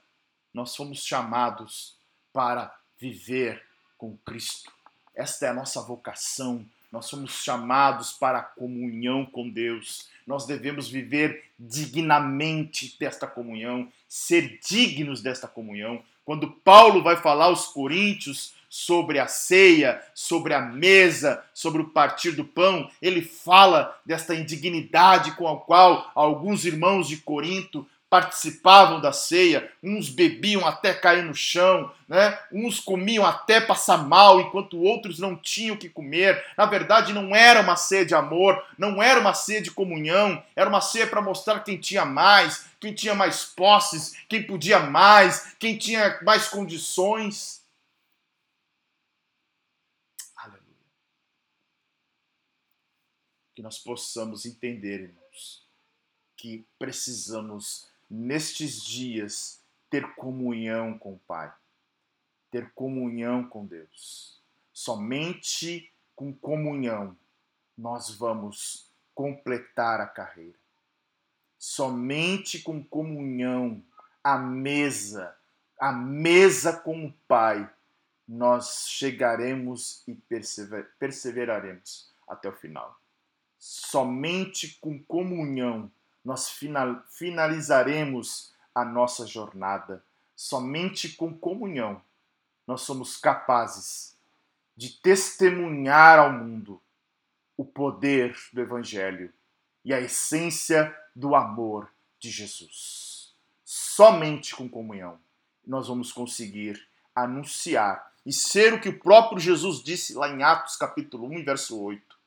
Nós 0.53 0.75
fomos 0.75 1.03
chamados 1.03 1.97
para 2.33 2.75
viver 2.97 3.65
com 3.97 4.17
Cristo. 4.19 4.71
Esta 5.13 5.47
é 5.47 5.49
a 5.49 5.53
nossa 5.53 5.81
vocação. 5.81 6.65
Nós 6.91 7.05
somos 7.05 7.43
chamados 7.43 8.11
para 8.11 8.39
a 8.39 8.43
comunhão 8.43 9.25
com 9.25 9.49
Deus. 9.49 10.07
Nós 10.25 10.45
devemos 10.45 10.89
viver 10.89 11.43
dignamente 11.59 12.95
desta 12.99 13.27
comunhão, 13.27 13.91
ser 14.07 14.59
dignos 14.67 15.21
desta 15.21 15.47
comunhão. 15.47 16.01
Quando 16.25 16.51
Paulo 16.51 17.03
vai 17.03 17.15
falar 17.15 17.45
aos 17.45 17.67
coríntios 17.67 18.53
sobre 18.69 19.19
a 19.19 19.27
ceia, 19.27 20.01
sobre 20.13 20.53
a 20.53 20.61
mesa, 20.61 21.43
sobre 21.53 21.81
o 21.81 21.89
partir 21.89 22.31
do 22.31 22.45
pão, 22.45 22.89
ele 23.01 23.21
fala 23.21 23.99
desta 24.05 24.35
indignidade 24.35 25.35
com 25.35 25.47
a 25.47 25.59
qual 25.59 26.11
alguns 26.13 26.65
irmãos 26.65 27.07
de 27.07 27.17
Corinto 27.17 27.87
participavam 28.09 28.99
da 28.99 29.11
ceia, 29.11 29.71
uns 29.83 30.09
bebiam 30.09 30.65
até 30.65 30.93
cair 30.93 31.23
no 31.23 31.35
chão, 31.35 31.93
né? 32.07 32.39
uns 32.51 32.79
comiam 32.79 33.23
até 33.23 33.61
passar 33.61 33.99
mal, 33.99 34.41
enquanto 34.41 34.81
outros 34.81 35.19
não 35.19 35.35
tinham 35.35 35.75
o 35.75 35.77
que 35.77 35.87
comer. 35.87 36.43
Na 36.57 36.65
verdade, 36.65 37.13
não 37.13 37.35
era 37.35 37.61
uma 37.61 37.75
ceia 37.75 38.05
de 38.05 38.15
amor, 38.15 38.65
não 38.77 39.01
era 39.01 39.19
uma 39.19 39.35
ceia 39.35 39.61
de 39.61 39.69
comunhão, 39.69 40.43
era 40.55 40.67
uma 40.67 40.81
ceia 40.81 41.05
para 41.05 41.21
mostrar 41.21 41.59
quem 41.59 41.77
tinha 41.77 42.03
mais, 42.03 42.67
quem 42.79 42.95
tinha 42.95 43.13
mais 43.13 43.45
posses, 43.45 44.15
quem 44.27 44.41
podia 44.41 44.79
mais, 44.79 45.55
quem 45.59 45.77
tinha 45.77 46.19
mais 46.23 46.47
condições. 46.47 47.63
Aleluia. 50.35 50.63
Que 53.53 53.61
nós 53.61 53.77
possamos 53.77 54.47
entender, 54.47 55.01
irmãos, 55.01 55.63
que 56.35 56.65
precisamos 56.79 57.89
nestes 58.09 58.81
dias, 58.81 59.61
ter 59.89 60.15
comunhão 60.15 60.97
com 60.97 61.13
o 61.13 61.19
Pai, 61.27 61.53
ter 62.49 62.71
comunhão 62.73 63.47
com 63.47 63.65
Deus. 63.65 64.41
Somente 64.73 65.91
com 66.15 66.33
comunhão 66.33 67.17
nós 67.77 68.09
vamos 68.09 68.91
completar 69.15 70.01
a 70.01 70.07
carreira. 70.07 70.57
Somente 71.57 72.59
com 72.59 72.83
comunhão, 72.83 73.83
a 74.23 74.37
mesa, 74.37 75.35
a 75.79 75.91
mesa 75.91 76.73
com 76.73 77.05
o 77.05 77.13
Pai, 77.27 77.69
nós 78.27 78.87
chegaremos 78.87 80.03
e 80.07 80.13
persever, 80.13 80.89
perseveraremos 80.99 82.09
até 82.27 82.47
o 82.47 82.53
final. 82.53 82.99
Somente 83.57 84.77
com 84.79 85.01
comunhão 85.03 85.91
nós 86.23 86.49
final, 86.49 87.03
finalizaremos 87.09 88.53
a 88.73 88.83
nossa 88.85 89.25
jornada. 89.25 90.03
Somente 90.35 91.09
com 91.09 91.33
comunhão 91.33 92.01
nós 92.65 92.81
somos 92.81 93.17
capazes 93.17 94.15
de 94.77 94.89
testemunhar 94.89 96.19
ao 96.19 96.31
mundo 96.31 96.81
o 97.57 97.65
poder 97.65 98.37
do 98.53 98.61
Evangelho 98.61 99.33
e 99.83 99.93
a 99.93 99.99
essência 99.99 100.95
do 101.15 101.35
amor 101.35 101.91
de 102.19 102.29
Jesus. 102.29 103.33
Somente 103.65 104.55
com 104.55 104.69
comunhão 104.69 105.19
nós 105.65 105.87
vamos 105.87 106.11
conseguir 106.11 106.87
anunciar 107.13 108.13
e 108.25 108.31
ser 108.31 108.73
o 108.73 108.79
que 108.79 108.89
o 108.89 108.99
próprio 108.99 109.39
Jesus 109.39 109.81
disse 109.83 110.13
lá 110.13 110.29
em 110.29 110.43
Atos 110.43 110.75
capítulo 110.75 111.27
1, 111.27 111.43
verso 111.43 111.81
8. 111.81 112.17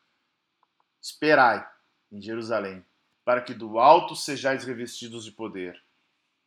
Esperai 1.00 1.66
em 2.10 2.20
Jerusalém 2.20 2.84
para 3.24 3.40
que 3.40 3.54
do 3.54 3.78
alto 3.78 4.16
sejais 4.16 4.64
revestidos 4.64 5.24
de 5.24 5.30
poder. 5.30 5.80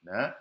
Né? 0.04 0.36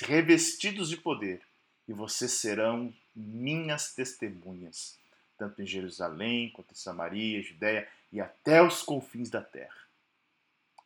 Revestidos 0.00 0.88
de 0.88 0.96
poder. 0.96 1.42
E 1.88 1.92
vocês 1.92 2.32
serão 2.32 2.92
minhas 3.14 3.94
testemunhas, 3.94 4.98
tanto 5.38 5.62
em 5.62 5.66
Jerusalém, 5.66 6.50
quanto 6.50 6.72
em 6.72 6.76
Samaria, 6.76 7.42
Judéia 7.42 7.88
e 8.12 8.20
até 8.20 8.62
os 8.62 8.82
confins 8.82 9.30
da 9.30 9.42
terra. 9.42 9.76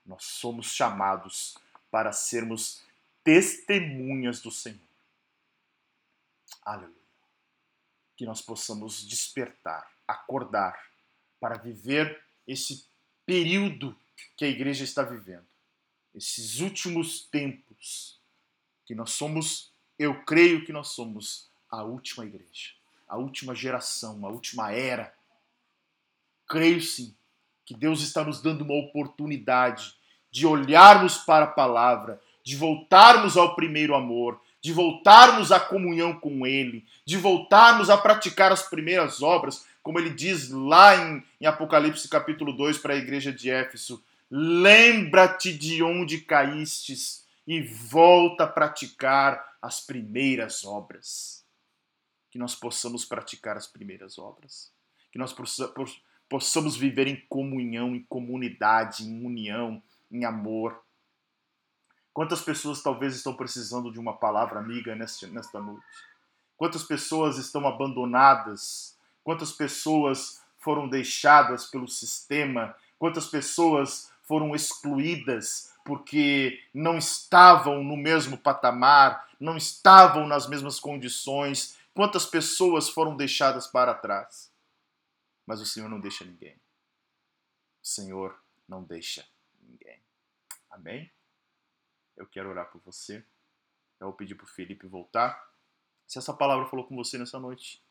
Nós 0.05 0.25
somos 0.25 0.73
chamados 0.73 1.57
para 1.91 2.13
sermos 2.13 2.83
testemunhas 3.25 4.41
do 4.41 4.51
Senhor. 4.51 4.79
Aleluia. 6.65 6.95
Que 8.17 8.27
nós 8.27 8.43
possamos 8.43 9.07
despertar, 9.07 9.91
acordar, 10.07 10.91
para 11.39 11.57
viver 11.57 12.23
esse 12.47 12.85
período 13.25 13.97
que 14.37 14.45
a 14.45 14.49
igreja 14.49 14.85
está 14.85 15.03
vivendo. 15.03 15.47
Esses 16.15 16.61
últimos 16.61 17.23
tempos, 17.23 18.19
que 18.85 18.95
nós 18.95 19.11
somos, 19.11 19.73
eu 19.99 20.23
creio 20.25 20.65
que 20.65 20.73
nós 20.73 20.89
somos 20.89 21.49
a 21.71 21.83
última 21.85 22.25
igreja, 22.25 22.71
a 23.09 23.17
última 23.17 23.55
geração, 23.55 24.27
a 24.27 24.29
última 24.29 24.73
era. 24.73 25.15
Creio 26.49 26.81
sim 26.81 27.15
que 27.65 27.75
Deus 27.75 28.03
está 28.03 28.25
nos 28.25 28.43
dando 28.43 28.63
uma 28.63 28.75
oportunidade 28.75 29.95
de 30.31 30.47
olharmos 30.47 31.19
para 31.19 31.45
a 31.45 31.51
palavra, 31.51 32.21
de 32.43 32.57
voltarmos 32.57 33.37
ao 33.37 33.55
primeiro 33.55 33.95
amor, 33.95 34.41
de 34.61 34.73
voltarmos 34.73 35.53
à 35.53 35.61
comunhão 35.61 36.19
com 36.19 36.47
Ele, 36.47 36.85
de 37.05 37.17
voltarmos 37.17 37.89
a 37.89 37.97
praticar 37.97 38.53
as 38.53 38.63
primeiras 38.69 39.23
obras, 39.23 39.65
como 39.83 39.99
ele 39.99 40.11
diz 40.11 40.51
lá 40.51 40.97
em, 40.97 41.25
em 41.41 41.47
Apocalipse 41.47 42.09
capítulo 42.09 42.53
2 42.53 42.79
para 42.79 42.95
a 42.95 42.97
igreja 42.97 43.33
de 43.33 43.51
Éfeso. 43.51 44.03
Lembra-te 44.31 45.53
de 45.53 45.83
onde 45.83 46.21
caístes 46.21 47.27
e 47.47 47.61
volta 47.63 48.45
a 48.45 48.47
praticar 48.47 49.57
as 49.61 49.81
primeiras 49.81 50.65
obras. 50.65 51.45
Que 52.31 52.39
nós 52.39 52.55
possamos 52.55 53.05
praticar 53.05 53.57
as 53.57 53.67
primeiras 53.67 54.19
obras. 54.19 54.73
Que 55.11 55.19
nós 55.19 55.35
possamos 56.29 56.77
viver 56.77 57.09
em 57.09 57.17
comunhão, 57.29 57.97
em 57.97 58.05
comunidade, 58.05 59.03
em 59.03 59.27
união, 59.27 59.83
em 60.13 60.25
amor. 60.25 60.81
Quantas 62.13 62.41
pessoas 62.41 62.83
talvez 62.83 63.17
estão 63.17 63.35
precisando 63.35 63.91
de 63.91 63.99
uma 63.99 64.17
palavra 64.17 64.61
amiga 64.61 64.95
nesta, 64.95 65.27
noite? 65.27 65.83
Quantas 66.57 66.85
pessoas 66.85 67.37
estão 67.37 67.67
abandonadas? 67.67 68.97
Quantas 69.25 69.51
pessoas 69.51 70.41
foram 70.59 70.89
deixadas 70.89 71.67
pelo 71.67 71.89
sistema? 71.89 72.77
Quantas 72.99 73.27
pessoas 73.27 74.10
foram 74.31 74.55
excluídas 74.55 75.75
porque 75.85 76.63
não 76.73 76.99
estavam 76.99 77.83
no 77.83 77.97
mesmo 77.97 78.39
patamar, 78.39 79.29
não 79.41 79.57
estavam 79.57 80.25
nas 80.25 80.49
mesmas 80.49 80.79
condições. 80.79 81.77
Quantas 81.93 82.27
pessoas 82.27 82.89
foram 82.89 83.17
deixadas 83.17 83.67
para 83.67 83.93
trás? 83.93 84.49
Mas 85.45 85.61
o 85.61 85.67
Senhor 85.67 85.89
não 85.89 85.99
deixa 85.99 86.25
ninguém. 86.25 86.55
O 87.83 87.87
Senhor 87.89 88.41
não 88.69 88.85
deixa 88.85 89.27
ninguém. 89.61 90.01
Amém? 90.71 91.11
Eu 92.17 92.25
quero 92.25 92.51
orar 92.51 92.71
por 92.71 92.81
você. 92.83 93.17
Eu 93.99 94.07
vou 94.07 94.13
pedir 94.13 94.37
para 94.37 94.45
o 94.45 94.49
Felipe 94.49 94.87
voltar. 94.87 95.45
Se 96.07 96.19
essa 96.19 96.33
palavra 96.33 96.67
falou 96.67 96.87
com 96.87 96.95
você 96.95 97.19
nessa 97.19 97.41
noite, 97.41 97.83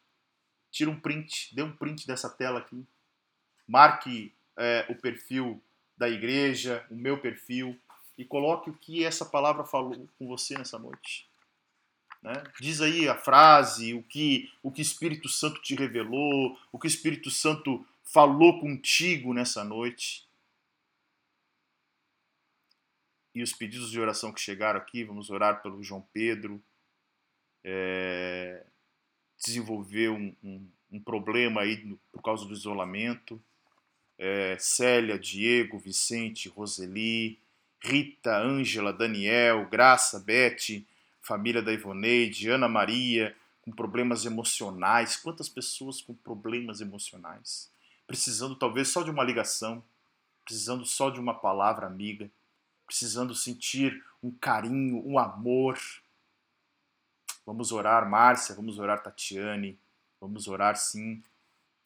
tira 0.72 0.90
um 0.90 0.98
print, 0.98 1.54
dê 1.54 1.64
um 1.64 1.76
print 1.76 2.08
dessa 2.08 2.30
tela 2.30 2.60
aqui. 2.60 2.88
Marque 3.68 4.34
é, 4.56 4.86
o 4.88 4.96
perfil 4.96 5.62
da 6.00 6.08
igreja, 6.10 6.86
o 6.90 6.96
meu 6.96 7.20
perfil, 7.20 7.78
e 8.18 8.24
coloque 8.24 8.70
o 8.70 8.74
que 8.74 9.04
essa 9.04 9.26
palavra 9.26 9.66
falou 9.66 10.08
com 10.18 10.26
você 10.26 10.58
nessa 10.58 10.80
noite. 10.80 11.30
Né? 12.24 12.34
Diz 12.60 12.80
aí 12.80 13.08
a 13.08 13.16
frase, 13.16 13.94
o 13.94 14.02
que 14.02 14.50
o 14.64 14.72
que 14.72 14.82
Espírito 14.82 15.28
Santo 15.28 15.62
te 15.62 15.76
revelou, 15.76 16.58
o 16.72 16.80
que 16.80 16.88
o 16.88 16.88
Espírito 16.88 17.30
Santo 17.30 17.86
falou 18.02 18.62
contigo 18.62 19.34
nessa 19.34 19.64
noite. 19.64 20.26
E 23.36 23.44
os 23.44 23.52
pedidos 23.52 23.92
de 23.92 24.00
oração 24.00 24.34
que 24.34 24.42
chegaram 24.42 24.80
aqui, 24.80 25.04
vamos 25.04 25.30
orar 25.30 25.62
pelo 25.62 25.84
João 25.84 26.02
Pedro. 26.14 26.64
É, 27.64 28.66
um, 30.10 30.36
um, 30.44 30.72
um 30.92 31.00
problema 31.02 31.62
aí 31.62 31.98
por 32.12 32.22
causa 32.22 32.46
do 32.46 32.54
isolamento 32.54 33.42
é, 34.20 34.56
Célia, 34.60 35.18
Diego, 35.18 35.80
Vicente, 35.80 36.48
Roseli, 36.48 37.40
Rita, 37.82 38.38
Ângela, 38.38 38.94
Daniel, 38.94 39.68
Graça, 39.68 40.20
Beth, 40.20 40.84
família 41.22 41.62
da 41.62 41.74
Ivoneide, 41.74 42.52
Ana 42.52 42.70
Maria, 42.70 43.36
com 43.64 43.72
problemas 43.72 44.26
emocionais. 44.26 45.18
Quantas 45.18 45.50
pessoas 45.50 46.02
com 46.02 46.14
problemas 46.14 46.82
emocionais? 46.82 47.72
precisando 48.10 48.56
talvez 48.56 48.88
só 48.88 49.04
de 49.04 49.12
uma 49.12 49.24
ligação, 49.24 49.84
precisando 50.44 50.84
só 50.84 51.12
de 51.12 51.20
uma 51.20 51.36
palavra 51.36 51.86
amiga, 51.86 52.28
precisando 52.88 53.36
sentir 53.36 54.04
um 54.24 54.32
carinho, 54.32 55.08
um 55.08 55.20
amor. 55.20 55.80
Vamos 57.46 57.72
orar, 57.72 58.10
Márcia, 58.10 58.56
vamos 58.56 58.80
orar, 58.80 59.04
Tatiane, 59.04 59.78
vamos 60.20 60.48
orar 60.48 60.76
sim. 60.76 61.22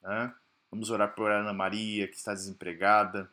Né? 0.01 0.33
Vamos 0.73 0.89
orar 0.89 1.13
por 1.13 1.29
Ana 1.29 1.53
Maria, 1.53 2.07
que 2.07 2.15
está 2.15 2.33
desempregada, 2.33 3.29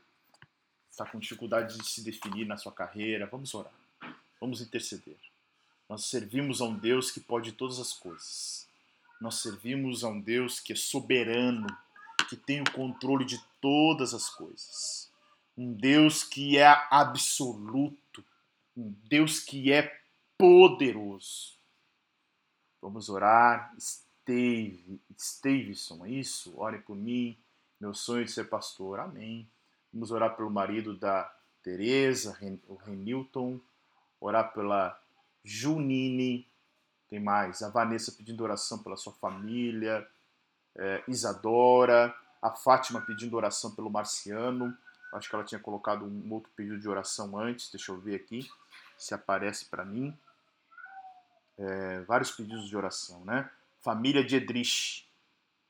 está 0.91 1.07
com 1.07 1.19
dificuldade 1.19 1.79
de 1.79 1.89
se 1.89 2.05
definir 2.05 2.47
na 2.47 2.59
sua 2.59 2.71
carreira. 2.71 3.25
Vamos 3.25 3.55
orar, 3.55 3.73
vamos 4.39 4.61
interceder. 4.61 5.17
Nós 5.89 6.05
servimos 6.05 6.61
a 6.61 6.65
um 6.65 6.77
Deus 6.77 7.11
que 7.11 7.19
pode 7.19 7.53
todas 7.53 7.79
as 7.79 7.95
coisas. 7.95 8.69
Nós 9.19 9.37
servimos 9.37 10.05
a 10.05 10.09
um 10.09 10.21
Deus 10.21 10.61
que 10.61 10.75
é 10.75 10.77
soberano, 10.77 11.67
que 12.29 12.37
tem 12.37 12.61
o 12.61 12.71
controle 12.73 13.25
de 13.25 13.43
todas 13.59 14.13
as 14.13 14.29
coisas 14.29 15.11
um 15.57 15.75
Deus 15.75 16.25
que 16.25 16.57
é 16.57 16.69
absoluto, 16.91 18.25
um 18.75 18.95
Deus 19.09 19.41
que 19.41 19.71
é 19.71 19.95
poderoso. 20.39 21.59
Vamos 22.81 23.11
orar. 23.11 23.75
Steve, 24.31 25.01
Stevenson, 25.19 26.07
é 26.07 26.11
isso? 26.11 26.55
Ore 26.57 26.79
por 26.79 26.95
mim, 26.95 27.37
meu 27.81 27.93
sonho 27.93 28.25
de 28.25 28.31
ser 28.31 28.45
pastor. 28.45 29.01
Amém. 29.01 29.51
Vamos 29.93 30.13
orar 30.13 30.37
pelo 30.37 30.49
marido 30.49 30.97
da 30.97 31.29
Teresa, 31.65 32.39
o 32.69 32.77
Renilton. 32.77 33.59
Orar 34.21 34.53
pela 34.53 34.97
Junine. 35.43 36.47
Tem 37.09 37.19
mais? 37.19 37.61
A 37.61 37.71
Vanessa 37.71 38.13
pedindo 38.13 38.45
oração 38.45 38.79
pela 38.79 38.97
sua 38.97 39.13
família. 39.15 40.07
É, 40.77 41.03
Isadora. 41.09 42.15
A 42.41 42.53
Fátima 42.53 43.01
pedindo 43.01 43.37
oração 43.37 43.75
pelo 43.75 43.91
Marciano. 43.91 44.77
Acho 45.13 45.29
que 45.29 45.35
ela 45.35 45.45
tinha 45.45 45.61
colocado 45.61 46.05
um 46.05 46.33
outro 46.33 46.53
pedido 46.55 46.79
de 46.79 46.89
oração 46.89 47.37
antes. 47.37 47.69
Deixa 47.69 47.91
eu 47.91 47.99
ver 47.99 48.15
aqui 48.15 48.49
se 48.97 49.13
aparece 49.13 49.65
para 49.65 49.85
mim. 49.85 50.17
É, 51.59 52.01
vários 52.03 52.31
pedidos 52.31 52.69
de 52.69 52.77
oração, 52.77 53.25
né? 53.25 53.51
Família 53.81 54.25
de 54.25 54.37
Edrich. 54.37 55.09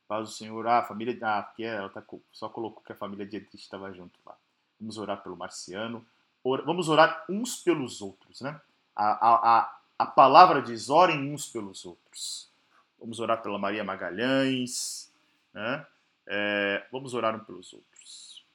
Faz 0.07 0.29
o 0.29 0.33
Senhor, 0.33 0.67
ah, 0.67 0.83
família. 0.83 1.17
Ah, 1.23 1.43
porque 1.43 1.63
ela 1.63 1.89
tá, 1.89 2.03
só 2.33 2.49
colocou 2.49 2.83
que 2.83 2.93
a 2.93 2.97
família 2.97 3.27
de 3.27 3.37
Edrich 3.37 3.63
estava 3.63 3.93
junto 3.93 4.19
lá. 4.25 4.37
Vamos 4.79 4.99
orar 4.99 5.23
pelo 5.23 5.37
Marciano. 5.37 6.05
Or, 6.43 6.65
vamos 6.65 6.89
orar 6.89 7.25
uns 7.29 7.57
pelos 7.57 8.01
outros, 8.01 8.41
né? 8.41 8.61
A, 8.97 9.05
a, 9.05 9.59
a, 9.59 9.81
a 9.99 10.07
palavra 10.07 10.63
diz: 10.63 10.89
orem 10.89 11.33
uns 11.33 11.49
pelos 11.49 11.85
outros. 11.85 12.51
Vamos 12.99 13.21
orar 13.21 13.43
pela 13.43 13.59
Maria 13.59 13.85
Magalhães, 13.85 15.13
né? 15.53 15.87
É, 16.27 16.87
vamos 16.91 17.15
orar 17.15 17.37
uns 17.37 17.45
pelos 17.45 17.73
outros 17.73 17.91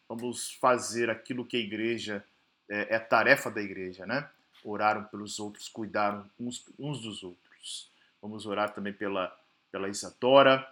vamos 0.07 0.51
fazer 0.53 1.09
aquilo 1.09 1.45
que 1.45 1.57
a 1.57 1.59
igreja 1.59 2.23
é, 2.69 2.95
é 2.95 2.99
tarefa 2.99 3.49
da 3.49 3.61
igreja, 3.61 4.05
né? 4.05 4.29
Oraram 4.63 5.03
pelos 5.05 5.39
outros, 5.39 5.69
cuidaram 5.69 6.29
uns, 6.39 6.65
uns 6.79 7.01
dos 7.01 7.23
outros. 7.23 7.91
Vamos 8.21 8.45
orar 8.45 8.73
também 8.73 8.93
pela, 8.93 9.35
pela 9.75 9.89
Isadora. 9.89 10.65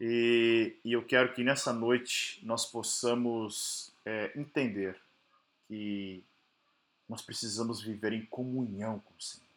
E, 0.00 0.76
e 0.84 0.92
eu 0.92 1.04
quero 1.04 1.34
que 1.34 1.42
nessa 1.42 1.72
noite 1.72 2.38
nós 2.46 2.64
possamos 2.64 3.92
é, 4.04 4.30
entender 4.38 4.96
que 5.66 6.22
nós 7.08 7.22
precisamos 7.22 7.82
viver 7.82 8.12
em 8.12 8.24
comunhão 8.26 9.00
com 9.00 9.12
o 9.18 9.20
Senhor. 9.20 9.48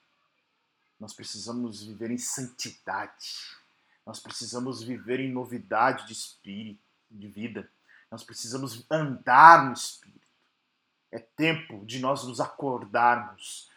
Nós 1.00 1.14
precisamos 1.14 1.84
viver 1.84 2.10
em 2.10 2.18
santidade. 2.18 3.56
Nós 4.04 4.20
precisamos 4.20 4.82
viver 4.82 5.20
em 5.20 5.32
novidade 5.32 6.08
de 6.08 6.14
espírito, 6.14 6.82
de 7.12 7.28
vida. 7.28 7.70
Nós 8.10 8.24
precisamos 8.24 8.84
andar 8.90 9.68
no 9.68 9.74
Espírito. 9.74 10.20
É 11.12 11.20
tempo 11.20 11.86
de 11.86 12.00
nós 12.00 12.24
nos 12.24 12.40
acordarmos 12.40 13.70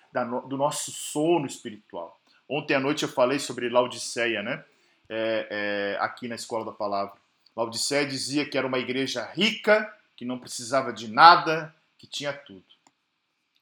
do 0.48 0.56
nosso 0.56 0.90
sono 0.90 1.44
espiritual. 1.44 2.18
Ontem 2.54 2.74
à 2.74 2.80
noite 2.80 3.02
eu 3.02 3.08
falei 3.08 3.38
sobre 3.38 3.70
Laodiceia, 3.70 4.42
né? 4.42 4.62
É, 5.08 5.94
é, 5.96 6.04
aqui 6.04 6.28
na 6.28 6.34
Escola 6.34 6.66
da 6.66 6.72
Palavra. 6.72 7.18
Laodiceia 7.56 8.06
dizia 8.06 8.46
que 8.46 8.58
era 8.58 8.66
uma 8.66 8.78
igreja 8.78 9.24
rica, 9.24 9.90
que 10.14 10.26
não 10.26 10.38
precisava 10.38 10.92
de 10.92 11.08
nada, 11.08 11.74
que 11.96 12.06
tinha 12.06 12.30
tudo. 12.30 12.62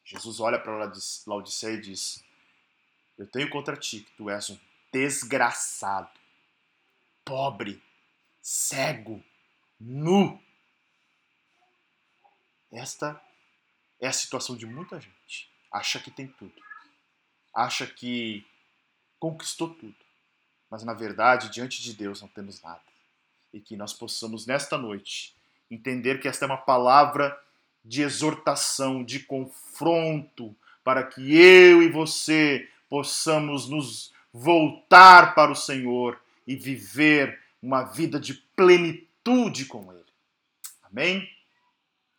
Jesus 0.05 0.41
olha 0.41 0.59
para 0.59 0.93
Laodiceia 1.24 1.74
e 1.74 1.80
diz: 1.80 2.24
Eu 3.16 3.28
tenho 3.28 3.49
contra 3.49 3.76
ti 3.76 4.01
que 4.01 4.11
tu 4.16 4.28
és 4.28 4.51
um 4.51 4.59
desgraçado, 4.93 6.11
pobre, 7.24 7.80
cego, 8.43 9.22
nu 9.78 10.43
esta 12.72 13.20
é 14.01 14.09
a 14.09 14.12
situação 14.12 14.57
de 14.57 14.66
muita 14.66 15.01
gente. 15.01 15.49
Acha 15.70 16.01
que 16.01 16.11
tem 16.11 16.26
tudo. 16.26 16.61
Acha 17.55 17.86
que 17.86 18.45
conquistou 19.20 19.68
tudo. 19.68 19.94
Mas 20.68 20.82
na 20.82 20.94
verdade, 20.94 21.50
diante 21.50 21.82
de 21.82 21.92
Deus 21.92 22.20
não 22.20 22.28
temos 22.28 22.60
nada. 22.62 22.80
E 23.52 23.60
que 23.60 23.76
nós 23.76 23.92
possamos 23.92 24.46
nesta 24.46 24.76
noite 24.76 25.36
entender 25.70 26.20
que 26.20 26.26
esta 26.26 26.44
é 26.44 26.46
uma 26.46 26.56
palavra 26.56 27.38
de 27.84 28.02
exortação, 28.02 29.04
de 29.04 29.20
confronto, 29.20 30.54
para 30.82 31.04
que 31.04 31.36
eu 31.36 31.82
e 31.82 31.88
você 31.88 32.68
possamos 32.88 33.68
nos 33.68 34.12
voltar 34.32 35.34
para 35.34 35.52
o 35.52 35.56
Senhor 35.56 36.20
e 36.46 36.56
viver 36.56 37.40
uma 37.62 37.82
vida 37.82 38.18
de 38.18 38.34
plenitude 38.34 39.66
com 39.66 39.92
Ele. 39.92 40.04
Amém? 40.82 41.28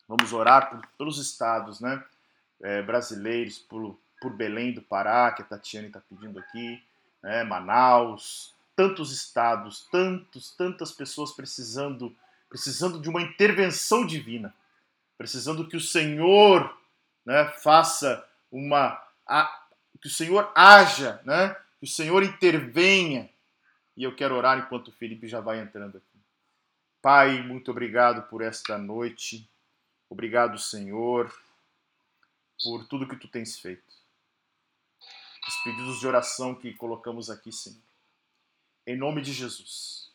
Vamos 0.06 0.32
orar 0.32 0.70
por, 0.70 0.86
pelos 0.98 1.18
estados 1.18 1.80
né, 1.80 2.02
é, 2.60 2.82
brasileiros, 2.82 3.58
por, 3.58 3.98
por 4.20 4.32
Belém 4.32 4.72
do 4.72 4.82
Pará, 4.82 5.32
que 5.32 5.42
a 5.42 5.44
Tatiane 5.44 5.88
está 5.88 6.00
pedindo 6.00 6.38
aqui, 6.38 6.82
né, 7.22 7.44
Manaus, 7.44 8.54
tantos 8.74 9.12
estados, 9.12 9.86
tantos, 9.90 10.50
tantas 10.56 10.92
pessoas 10.92 11.32
precisando, 11.32 12.14
precisando 12.48 13.00
de 13.00 13.08
uma 13.08 13.22
intervenção 13.22 14.06
divina, 14.06 14.54
precisando 15.16 15.68
que 15.68 15.76
o 15.76 15.80
Senhor 15.80 16.76
né, 17.24 17.44
faça 17.62 18.26
uma. 18.50 19.00
A, 19.26 19.60
que 20.00 20.08
o 20.08 20.10
Senhor 20.10 20.50
haja, 20.54 21.20
né, 21.24 21.54
que 21.78 21.84
o 21.84 21.88
Senhor 21.88 22.22
intervenha. 22.22 23.30
E 23.96 24.04
eu 24.04 24.16
quero 24.16 24.34
orar 24.34 24.58
enquanto 24.58 24.88
o 24.88 24.92
Felipe 24.92 25.28
já 25.28 25.40
vai 25.40 25.60
entrando 25.60 25.98
aqui. 25.98 26.18
Pai, 27.00 27.42
muito 27.42 27.70
obrigado 27.70 28.22
por 28.28 28.42
esta 28.42 28.78
noite. 28.78 29.48
Obrigado, 30.08 30.58
Senhor, 30.58 31.32
por 32.62 32.86
tudo 32.86 33.08
que 33.08 33.16
tu 33.16 33.28
tens 33.28 33.58
feito. 33.58 34.01
Os 35.46 35.56
pedidos 35.64 36.00
de 36.00 36.06
oração 36.06 36.54
que 36.54 36.72
colocamos 36.72 37.30
aqui, 37.30 37.52
Senhor. 37.52 37.78
Em 38.86 38.96
nome 38.96 39.22
de 39.22 39.32
Jesus. 39.32 40.10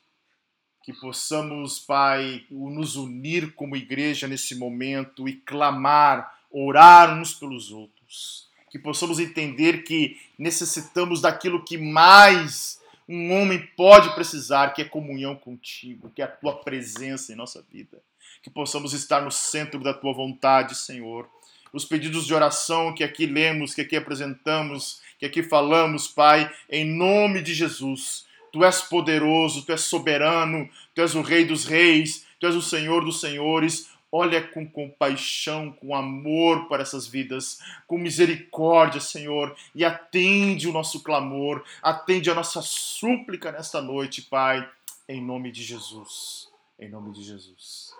Que 0.84 0.94
possamos, 0.94 1.80
Pai, 1.80 2.46
nos 2.50 2.96
unir 2.96 3.54
como 3.54 3.76
igreja 3.76 4.28
nesse 4.28 4.56
momento 4.56 5.28
e 5.28 5.34
clamar, 5.34 6.42
orar 6.50 7.18
uns 7.20 7.34
pelos 7.34 7.72
outros. 7.72 8.48
Que 8.70 8.80
possamos 8.80 9.20
entender 9.20 9.84
que 9.84 10.20
necessitamos 10.38 11.22
daquilo 11.22 11.64
que 11.64 11.78
mais 11.78 12.82
um 13.08 13.34
homem 13.34 13.66
pode 13.76 14.14
precisar, 14.16 14.74
que 14.74 14.82
é 14.82 14.86
comunhão 14.86 15.36
contigo, 15.36 16.10
que 16.10 16.22
é 16.22 16.26
a 16.26 16.32
tua 16.32 16.56
presença 16.58 17.32
em 17.32 17.36
nossa 17.36 17.62
vida 17.62 18.02
que 18.42 18.50
possamos 18.50 18.94
estar 18.94 19.22
no 19.22 19.32
centro 19.32 19.80
da 19.82 19.94
tua 19.94 20.14
vontade, 20.14 20.76
Senhor. 20.76 21.30
Os 21.74 21.84
pedidos 21.84 22.26
de 22.26 22.34
oração 22.34 22.94
que 22.94 23.04
aqui 23.04 23.26
lemos, 23.26 23.74
que 23.74 23.82
aqui 23.82 23.96
apresentamos, 23.96 25.02
que 25.18 25.26
aqui 25.26 25.44
falamos, 25.44 26.08
Pai, 26.08 26.52
em 26.70 26.86
nome 26.86 27.42
de 27.42 27.54
Jesus. 27.54 28.26
Tu 28.52 28.64
és 28.64 28.82
poderoso, 28.82 29.66
tu 29.66 29.72
és 29.72 29.82
soberano, 29.82 30.70
tu 30.94 31.02
és 31.02 31.16
o 31.16 31.22
Rei 31.22 31.46
dos 31.46 31.66
Reis, 31.66 32.26
tu 32.40 32.48
és 32.48 32.56
o 32.56 32.62
Senhor 32.62 33.04
dos 33.04 33.20
Senhores. 33.20 33.90
Olha 34.10 34.42
com 34.42 34.66
compaixão, 34.66 35.72
com 35.72 35.94
amor 35.94 36.70
para 36.70 36.82
essas 36.82 37.06
vidas, 37.06 37.60
com 37.86 37.98
misericórdia, 37.98 39.02
Senhor, 39.02 39.54
e 39.76 39.84
atende 39.84 40.68
o 40.68 40.72
nosso 40.72 41.04
clamor, 41.04 41.64
atende 41.82 42.30
a 42.30 42.34
nossa 42.34 42.62
súplica 42.62 43.52
nesta 43.52 43.82
noite, 43.82 44.22
Pai, 44.22 44.68
em 45.10 45.22
nome 45.22 45.52
de 45.52 45.62
Jesus. 45.62 46.50
Em 46.80 46.90
nome 46.90 47.12
de 47.12 47.22
Jesus. 47.22 47.94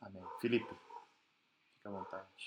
Amém. 0.00 0.22
Felipe, 0.40 0.72
fica 1.76 1.88
à 1.88 1.90
vontade. 1.90 2.37